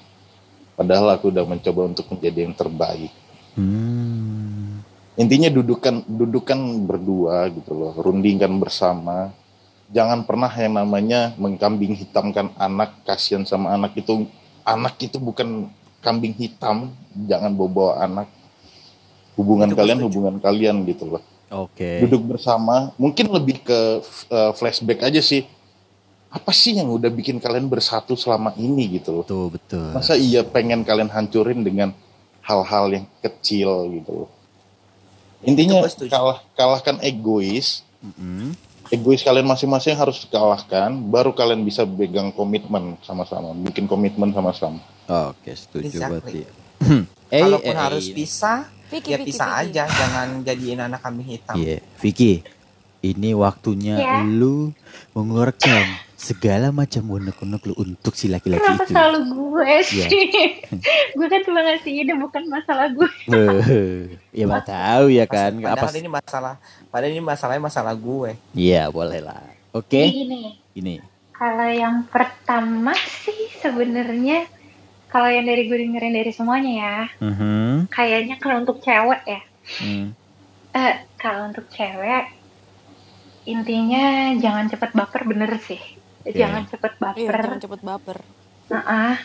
[0.78, 3.10] Padahal aku udah mencoba untuk menjadi yang terbaik.
[3.58, 4.82] Hmm.
[5.18, 9.30] Intinya dudukan dudukan berdua gitu loh, rundingkan bersama.
[9.90, 14.26] Jangan pernah yang namanya mengkambing hitamkan anak, kasihan sama anak itu.
[14.64, 15.68] Anak itu bukan
[16.00, 16.90] kambing hitam,
[17.28, 18.28] jangan bawa-bawa anak.
[19.34, 21.22] Hubungan Itu kalian hubungan kalian gitu loh
[21.54, 22.02] Oke.
[22.02, 23.80] duduk bersama mungkin lebih ke
[24.28, 25.46] uh, flashback aja sih
[26.34, 29.88] apa sih yang udah bikin kalian bersatu selama ini gitu loh Betul, betul.
[29.94, 31.94] masa iya pengen kalian hancurin dengan
[32.42, 34.30] hal-hal yang kecil gitu loh
[35.46, 38.50] intinya kalah kalahkan egois Mm-mm.
[38.90, 45.52] egois kalian masing-masing harus dikalahkan baru kalian bisa pegang komitmen sama-sama bikin komitmen sama-sama Oke,
[45.52, 46.08] setuju Exactly.
[46.08, 46.40] berarti.
[47.36, 49.62] eh, Kalaupun eh, harus eh, pisah, Vicky, ya Vicky, pisah Vicky.
[49.70, 51.54] aja, jangan jadiin anak kambing hitam.
[51.54, 52.32] Iya, Vicky.
[53.00, 54.24] Ini waktunya Iya.
[54.24, 54.72] lu
[55.12, 55.84] mengeluarkan
[56.16, 58.90] segala macam unek-unek lu untuk si laki-laki Kenapa itu.
[58.90, 59.82] selalu gue Iya.
[60.08, 60.24] sih?
[61.16, 63.10] gue kan cuma ngasih ide bukan masalah gue.
[64.32, 65.52] ya nggak tahu ya kan.
[65.54, 66.00] Padahal Apa?
[66.00, 66.54] ini masalah,
[66.88, 68.30] padahal ini masalahnya masalah gue.
[68.52, 69.44] Iya, boleh lah.
[69.70, 70.00] Oke.
[70.00, 70.42] Jadi gini,
[70.72, 70.94] Ini.
[71.30, 74.48] kalau yang pertama sih sebenarnya
[75.14, 77.88] kalau yang dari gue dengerin dari semuanya ya, Mhm.
[77.96, 79.40] kayaknya kalau untuk cewek ya,
[79.80, 80.14] Hmm.
[80.82, 82.24] eh kalau untuk cewek
[83.52, 84.04] intinya
[84.42, 85.80] jangan cepet baper bener sih.
[86.40, 88.18] jangan cepet Iya, baper jangan cepet baper.
[88.72, 89.16] Nah,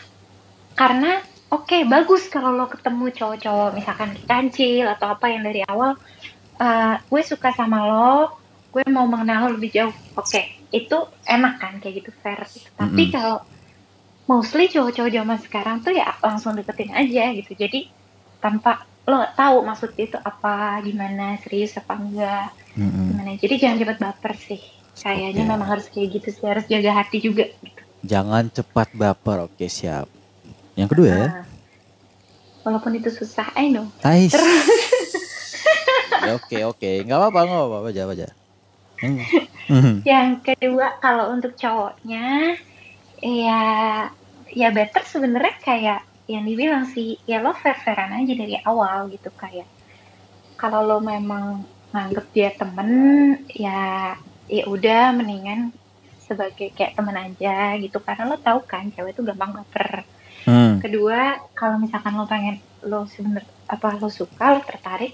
[0.80, 1.10] karena
[1.54, 5.92] oke bagus kalau lo ketemu cowok-cowok misalkan kancil atau apa yang dari awal
[6.62, 8.12] eh, gue suka sama lo,
[8.74, 9.96] gue mau mengenal lo lebih jauh.
[10.20, 10.42] Oke,
[10.72, 10.96] itu
[11.34, 12.40] enak kan kayak gitu fair.
[12.80, 13.12] Tapi Mm-mm.
[13.14, 13.36] kalau
[14.30, 17.50] mostly cowok-cowok zaman sekarang tuh ya langsung deketin aja gitu.
[17.58, 17.90] Jadi
[18.38, 23.10] tanpa lo tahu maksud itu apa, gimana serius apa enggak, Mm-mm.
[23.10, 23.30] gimana.
[23.34, 24.62] Jadi jangan cepet baper sih.
[25.02, 25.50] Kayaknya Oke.
[25.50, 27.50] memang harus kayak gitu sih, harus jaga hati juga.
[27.58, 27.82] Gitu.
[28.06, 29.50] Jangan cepat baper.
[29.50, 30.06] Oke, siap.
[30.78, 31.18] Yang kedua ya.
[31.26, 31.44] Nah,
[32.62, 33.90] walaupun itu susah, I know.
[33.98, 34.30] Terus
[36.20, 36.90] Ya, oke, oke.
[37.08, 37.88] Nggak apa-apa, nggak apa-apa.
[38.12, 38.28] Aja.
[39.00, 39.20] Hmm.
[39.72, 39.96] Hmm.
[40.12, 42.60] yang kedua kalau untuk cowoknya,
[43.24, 43.64] ya
[44.60, 45.98] ya better sebenarnya kayak
[46.32, 49.66] yang dibilang sih, ya lo fair-fairan aja dari awal gitu kayak.
[50.60, 51.44] Kalau lo memang
[51.92, 52.90] nganggep dia temen,
[53.64, 53.70] ya
[54.56, 55.60] ya udah mendingan
[56.26, 57.50] sebagai kayak temen aja
[57.82, 59.90] gitu karena lo tahu kan cewek itu gampang baper.
[60.46, 60.80] Hmm.
[60.82, 61.18] kedua
[61.58, 62.56] kalau misalkan lo pengen
[62.90, 63.44] lo sebener
[63.74, 65.12] apa lo suka lo tertarik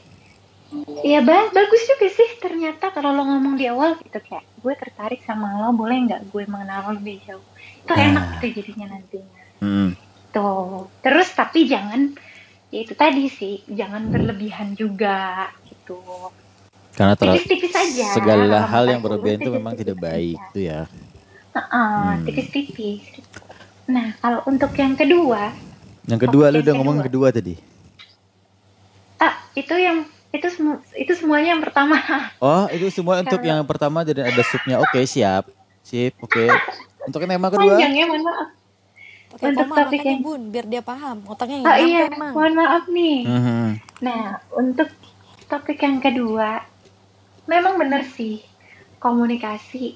[1.13, 5.21] ya ba- bagus juga sih ternyata kalau lo ngomong di awal gitu kayak gue tertarik
[5.29, 7.47] sama lo boleh nggak gue mengenal lo lebih jauh
[7.87, 9.95] itu enak tuh jadinya nantinya Hmm.
[10.29, 12.13] tuh terus tapi jangan
[12.69, 16.03] ya itu tadi sih jangan berlebihan juga gitu
[16.93, 20.05] Karena terlalu tipis-tipis aja segala hal yang berlebihan itu memang tidak aja.
[20.05, 20.81] baik itu ya.
[21.55, 22.21] Hmm.
[22.23, 23.01] tipis-tipis
[23.87, 25.55] nah kalau untuk yang kedua
[26.05, 27.31] Yang kedua lu udah ngomong kedua.
[27.31, 27.55] tadi.
[29.17, 31.97] ah itu yang itu semua itu semuanya yang pertama
[32.39, 34.77] Oh, itu semua untuk yang pertama dan ada supnya.
[34.79, 35.49] Oke, siap.
[35.81, 36.45] Sip, oke.
[37.07, 37.63] Untuk yang tema kedua.
[37.71, 38.49] panjang ya mohon maaf
[39.29, 41.19] Pakai Untuk koma topik yang- bun, biar dia paham.
[41.25, 42.33] Otaknya oh nggak iya nyampe emang.
[42.33, 43.67] mohon maaf nih Mhm.
[43.99, 44.23] nah
[44.53, 44.89] untuk
[45.45, 46.63] topik yang kedua
[47.45, 48.43] memang bener sih
[48.99, 49.95] komunikasi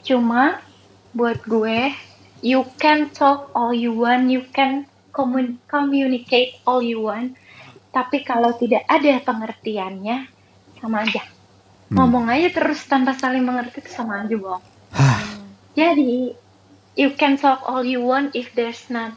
[0.00, 0.62] cuma
[1.10, 1.92] buat gue
[2.40, 7.34] you can talk all you want you can commun- communicate all you want
[7.90, 10.28] tapi kalau tidak ada pengertiannya
[10.76, 11.20] sama aja
[11.88, 11.98] Hmm.
[11.98, 14.62] ngomong aja terus tanpa saling mengerti itu sama aja bohong
[15.78, 16.34] jadi
[16.98, 19.14] you can talk all you want if there's not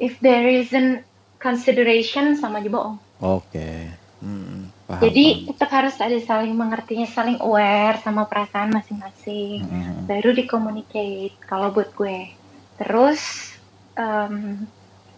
[0.00, 1.04] if there isn't
[1.36, 3.92] consideration sama aja bohong Oke.
[4.22, 5.02] Hmm, paham.
[5.02, 10.08] jadi tetap harus ada saling mengertinya saling aware sama perasaan masing-masing Mhm.
[10.08, 12.32] baru di communicate kalau buat gue
[12.78, 13.52] terus
[13.94, 14.66] em,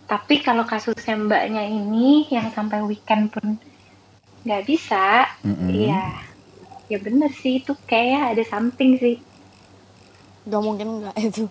[0.05, 3.57] tapi kalau kasusnya mbaknya ini yang sampai weekend pun
[4.45, 5.69] nggak bisa Mhm.
[5.71, 6.05] iya
[6.85, 9.17] ya bener sih itu kayak ada something sih
[10.45, 11.45] Gak mungkin nggak itu.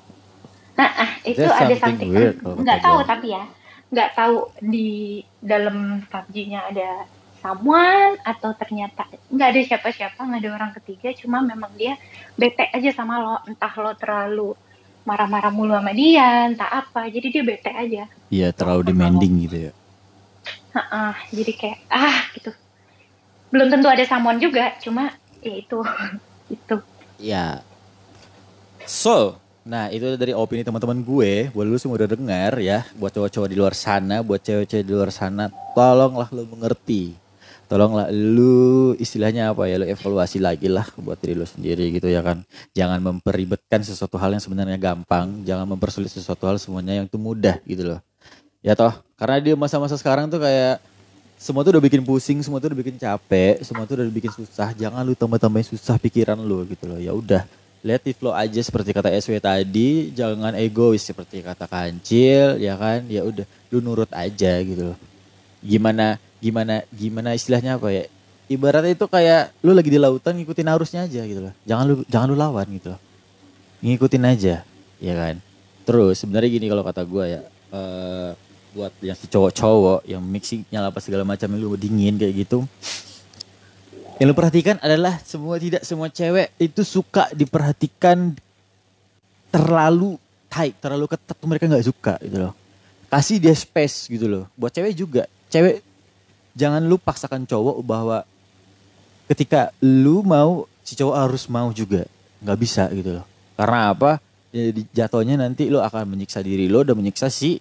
[0.74, 3.44] Nah, ah, itu There's ada something something weird nggak tahu tapi ya
[3.94, 7.06] nggak tahu di dalam PUBG-nya ada
[7.38, 11.94] someone atau ternyata nggak ada siapa-siapa nggak ada orang ketiga cuma memang dia
[12.34, 14.50] bete aja sama lo entah lo terlalu
[15.06, 18.04] marah-marah mulu sama dia entah apa jadi dia bete aja
[18.34, 19.72] Iya, terlalu demanding gitu ya.
[20.74, 22.50] Ah, jadi kayak ah gitu
[23.54, 25.14] belum tentu ada someone juga cuma
[25.46, 25.78] ya itu
[26.58, 26.76] itu
[27.22, 27.62] Ya.
[28.94, 31.50] So, nah itu dari opini teman-teman gue.
[31.50, 32.86] Buat lu semua udah dengar ya.
[32.94, 37.18] Buat cowok-cowok di luar sana, buat cewek-cewek di luar sana, tolonglah lu mengerti.
[37.66, 42.22] Tolonglah lu istilahnya apa ya, lu evaluasi lagi lah buat diri lu sendiri gitu ya
[42.22, 42.46] kan.
[42.78, 47.58] Jangan memperibetkan sesuatu hal yang sebenarnya gampang, jangan mempersulit sesuatu hal semuanya yang itu mudah
[47.66, 48.00] gitu loh.
[48.62, 50.78] Ya toh, karena dia masa-masa sekarang tuh kayak
[51.42, 54.70] semua tuh udah bikin pusing, semua tuh udah bikin capek, semua tuh udah bikin susah.
[54.78, 57.02] Jangan lu tambah-tambahin susah pikiran lu gitu loh.
[57.02, 57.42] Ya udah,
[57.84, 63.04] let it flow aja seperti kata SW tadi, jangan egois seperti kata Kancil, ya kan?
[63.12, 64.96] Ya udah, lu nurut aja gitu.
[65.60, 68.08] Gimana gimana gimana istilahnya apa ya?
[68.48, 71.54] Ibaratnya itu kayak lu lagi di lautan ngikutin arusnya aja gitu loh.
[71.68, 73.02] Jangan lu jangan lu lawan gitu loh.
[73.84, 74.64] Ngikutin aja,
[75.04, 75.36] ya kan?
[75.84, 77.42] Terus sebenarnya gini kalau kata gua ya,
[77.76, 78.32] eh
[78.74, 82.66] buat yang si cowok-cowok yang mixingnya apa segala macam lu dingin kayak gitu
[84.22, 88.38] yang lu perhatikan adalah semua tidak semua cewek itu suka diperhatikan
[89.50, 90.18] terlalu
[90.50, 91.38] tight terlalu ketat.
[91.42, 92.54] Mereka nggak suka gitu loh.
[93.10, 94.46] Kasih dia space gitu loh.
[94.58, 95.24] Buat cewek juga.
[95.50, 95.82] Cewek
[96.54, 98.26] jangan lu paksakan cowok bahwa
[99.30, 102.06] ketika lu mau si cowok harus mau juga.
[102.42, 103.26] Nggak bisa gitu loh.
[103.58, 104.12] Karena apa?
[104.54, 107.58] Ya, di- jatuhnya nanti lu akan menyiksa diri lo dan menyiksa si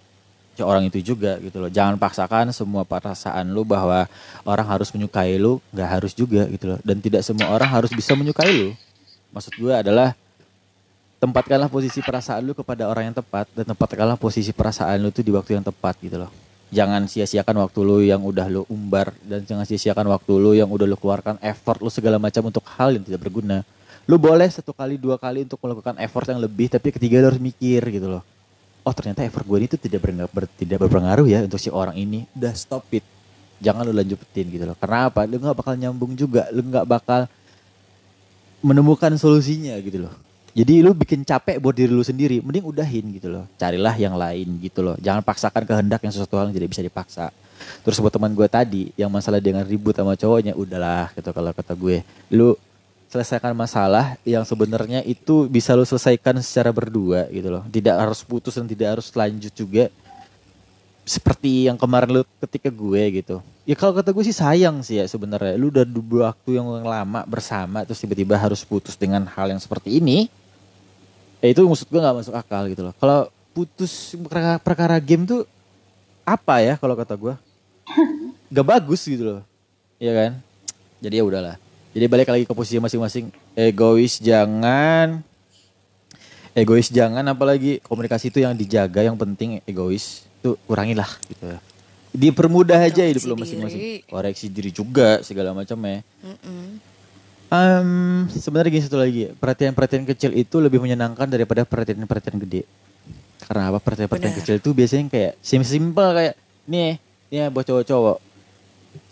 [0.61, 1.71] orang itu juga gitu loh.
[1.73, 4.05] Jangan paksakan semua perasaan lu bahwa
[4.45, 6.79] orang harus menyukai lu nggak harus juga gitu loh.
[6.85, 8.69] Dan tidak semua orang harus bisa menyukai lu.
[9.33, 10.13] Maksud gue adalah
[11.17, 15.33] tempatkanlah posisi perasaan lu kepada orang yang tepat dan tempatkanlah posisi perasaan lu tuh di
[15.33, 16.29] waktu yang tepat gitu loh.
[16.73, 20.85] Jangan sia-siakan waktu lu yang udah lu umbar dan jangan sia-siakan waktu lu yang udah
[20.85, 23.65] lu keluarkan effort lu segala macam untuk hal yang tidak berguna.
[24.03, 27.39] Lu boleh satu kali dua kali untuk melakukan effort yang lebih, tapi ketiga lu harus
[27.39, 28.32] mikir gitu loh.
[28.83, 32.27] Oh ternyata effort gue ini tuh tidak ber- tidak berpengaruh ya untuk si orang ini.
[32.35, 33.03] Udah stop it.
[33.63, 34.75] Jangan lu lanjutin gitu loh.
[34.75, 35.23] Karena apa?
[35.23, 36.51] Lu nggak bakal nyambung juga.
[36.51, 37.31] Lu nggak bakal
[38.59, 40.13] menemukan solusinya gitu loh.
[40.53, 43.49] Jadi lu bikin capek buat diri lu sendiri, mending udahin gitu loh.
[43.57, 44.93] Carilah yang lain gitu loh.
[45.01, 47.33] Jangan paksakan kehendak yang sesuatu hal yang tidak bisa dipaksa.
[47.81, 51.73] Terus buat teman gue tadi yang masalah dengan ribut sama cowoknya, udahlah gitu kalau kata
[51.73, 52.05] gue.
[52.29, 52.53] Lu
[53.13, 57.61] selesaikan masalah yang sebenarnya itu bisa lu selesaikan secara berdua gitu loh.
[57.69, 59.93] Tidak harus putus dan tidak harus lanjut juga.
[61.05, 63.37] Seperti yang kemarin lu ketika gue gitu.
[63.69, 65.53] Ya kalau kata gue sih sayang sih ya sebenarnya.
[65.61, 70.01] Lu udah dua waktu yang lama bersama terus tiba-tiba harus putus dengan hal yang seperti
[70.01, 70.25] ini.
[71.37, 72.95] Ya itu maksud gue nggak masuk akal gitu loh.
[72.97, 75.45] Kalau putus perkara, perkara game tuh
[76.25, 77.35] apa ya kalau kata gue?
[78.53, 79.41] Gak bagus gitu loh.
[79.97, 80.31] Iya kan?
[81.03, 81.62] Jadi ya udahlah.
[81.93, 83.29] Jadi balik lagi ke posisi masing-masing.
[83.53, 85.21] Egois jangan
[86.53, 91.59] egois jangan apalagi komunikasi itu yang dijaga yang penting egois itu kurangilah gitu ya.
[92.13, 93.81] Dipermudah aja hidup lo Koreksi masing-masing.
[94.05, 96.05] Koreksi diri juga segala macam ya.
[96.21, 96.93] Mm-mm.
[97.53, 102.65] Um, sebenarnya gini satu lagi, perhatian-perhatian kecil itu lebih menyenangkan daripada perhatian-perhatian gede.
[103.45, 103.77] Karena apa?
[103.77, 106.33] Perhatian-perhatian kecil itu biasanya kayak sim simple kayak
[106.65, 106.97] nih,
[107.29, 108.17] nih buat cowok-cowok.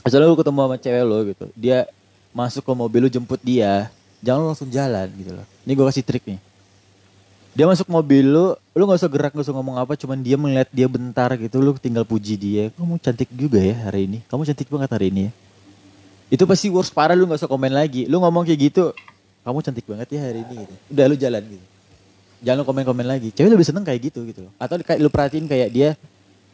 [0.05, 1.89] Misalnya lu ketemu sama cewek lo gitu, dia
[2.31, 3.91] masuk ke mobil lu jemput dia,
[4.23, 5.45] jangan lu langsung jalan gitu loh.
[5.67, 6.39] Ini gue kasih trik nih.
[7.51, 10.71] Dia masuk mobil lu, lu gak usah gerak, gak usah ngomong apa, cuman dia melihat
[10.71, 12.63] dia bentar gitu, lu tinggal puji dia.
[12.79, 15.31] Kamu cantik juga ya hari ini, kamu cantik banget hari ini ya
[16.31, 18.95] itu pasti worst parah lu gak usah komen lagi lu ngomong kayak gitu
[19.43, 20.75] kamu cantik banget ya hari ini gitu.
[20.95, 21.65] udah lu jalan gitu
[22.39, 25.45] jangan lu komen-komen lagi cewek lebih seneng kayak gitu gitu loh atau kayak lu perhatiin
[25.51, 25.89] kayak dia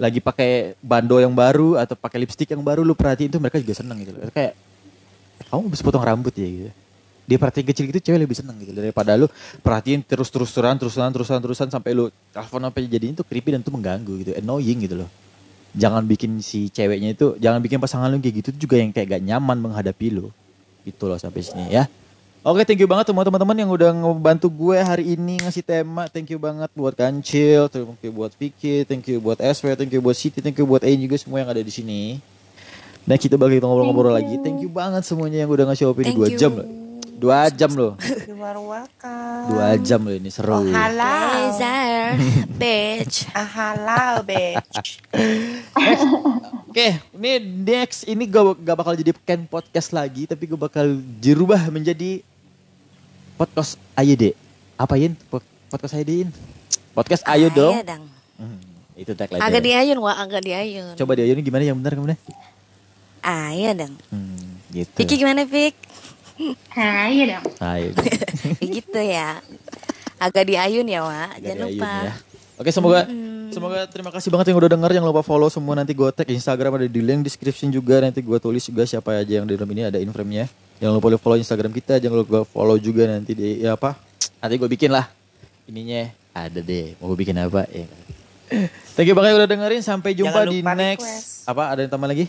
[0.01, 3.77] lagi pakai bando yang baru atau pakai lipstick yang baru lu perhatiin tuh mereka juga
[3.77, 4.57] seneng gitu loh kayak
[5.47, 6.71] kamu habis potong rambut ya gitu.
[7.27, 8.71] Dia perhatiin kecil gitu cewek lebih seneng gitu.
[8.71, 9.27] Daripada lu
[9.59, 13.61] perhatiin terus terus terusan terusan terusan terusan sampai lu telepon apa jadiin tuh creepy dan
[13.63, 15.09] tuh mengganggu gitu annoying gitu loh.
[15.75, 19.23] Jangan bikin si ceweknya itu jangan bikin pasangan lu kayak gitu juga yang kayak gak
[19.27, 20.31] nyaman menghadapi lu.
[20.87, 21.91] Gitu loh sampai sini ya.
[22.47, 26.07] Oke, thank you banget semua teman-teman yang udah ngebantu gue hari ini ngasih tema.
[26.07, 29.99] Thank you banget buat Kancil, thank you buat Vicky, thank you buat SW, thank you
[29.99, 32.23] buat Siti, thank you buat Ain juga semua yang ada di sini.
[33.07, 34.35] Dan kita kita ngobrol-ngobrol lagi.
[34.43, 36.35] Thank you banget semuanya yang udah ngasih opini Thank dua you.
[36.35, 36.67] jam loh.
[37.17, 37.93] Dua jam loh.
[39.49, 40.53] Dua jam loh ini seru.
[40.53, 41.55] Oh, halal.
[42.51, 43.25] Bitch.
[43.37, 44.99] Ah, halal, bitch.
[46.67, 47.31] Oke, ini
[47.63, 52.21] next ini gak, gak bakal jadi Ken podcast lagi, tapi gue bakal dirubah menjadi
[53.33, 54.35] podcast AYD.
[54.75, 55.15] Apa Yin?
[55.31, 56.29] Po- Podcast AYD Yin?
[56.91, 57.71] Podcast Ayo dong.
[57.71, 58.03] Ayo dong.
[58.37, 58.59] Hmm,
[58.93, 60.93] itu tagline Agak diayun, wah agak diayun.
[60.93, 62.13] Coba diayun gimana yang benar gimana?
[63.21, 63.93] Ayo dong.
[64.09, 64.97] Hmm, gitu.
[64.97, 65.73] Vicky gimana, Vic?
[66.77, 67.45] Ayo dong.
[67.59, 67.89] Ayo.
[68.61, 69.29] Ya gitu ya.
[70.17, 71.29] Agak diayun ya, Wak.
[71.37, 71.93] Agak Jangan diayun lupa.
[72.05, 72.13] ya.
[72.57, 73.05] Oke, semoga
[73.53, 74.89] semoga terima kasih banget yang udah denger.
[74.97, 78.01] Jangan lupa follow semua nanti gue tag Instagram ada di link description juga.
[78.01, 80.49] Nanti gue tulis juga siapa aja yang di dalam ini ada inframenya.
[80.81, 82.01] Jangan lupa follow Instagram kita.
[82.01, 83.93] Jangan lupa follow juga nanti di ya apa?
[84.41, 85.05] Nanti gue bikin lah
[85.67, 86.95] ininya ada deh.
[86.97, 87.67] Mau gue bikin apa?
[87.69, 87.85] Ya.
[88.95, 89.81] Thank you banget yang udah dengerin.
[89.83, 91.03] Sampai jumpa di next.
[91.03, 91.27] request.
[91.45, 91.63] Apa?
[91.75, 92.25] Ada yang tambah lagi?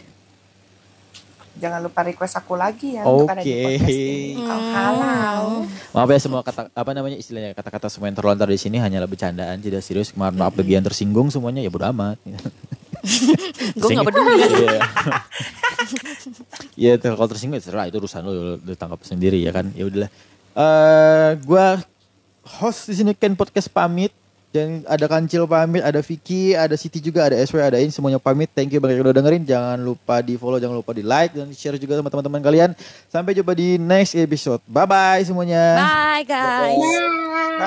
[1.58, 3.62] Jangan lupa request aku lagi ya untuk ada di Oke.
[3.66, 4.38] podcast ini.
[4.38, 5.42] Oh, halal.
[5.90, 9.58] Maaf ya semua kata apa namanya istilahnya kata-kata semua yang terlontar di sini hanyalah bercandaan
[9.58, 10.14] tidak serius.
[10.14, 12.16] Maaf maaf bagi yang tersinggung semuanya ya bodo amat.
[13.78, 14.38] Gue Sing- gak peduli.
[14.38, 14.80] Iya.
[16.78, 19.70] Iya ter- kalau tersinggung ya terserah itu urusan lo lu tangkap sendiri ya kan.
[19.74, 20.10] Ya udahlah.
[20.54, 21.78] Eh gua
[22.58, 24.10] host di sini Ken Podcast pamit.
[24.48, 28.48] Dan ada Kancil pamit, ada Vicky, ada Siti juga, ada SW, ada In semuanya pamit.
[28.56, 29.44] Thank you banget yang udah dengerin.
[29.44, 32.70] Jangan lupa di follow, jangan lupa di like dan share juga sama teman-teman kalian.
[33.12, 34.64] Sampai jumpa di next episode.
[34.64, 35.84] Bye bye semuanya.
[35.84, 36.80] Bye, guys.
[36.80, 37.48] Bye.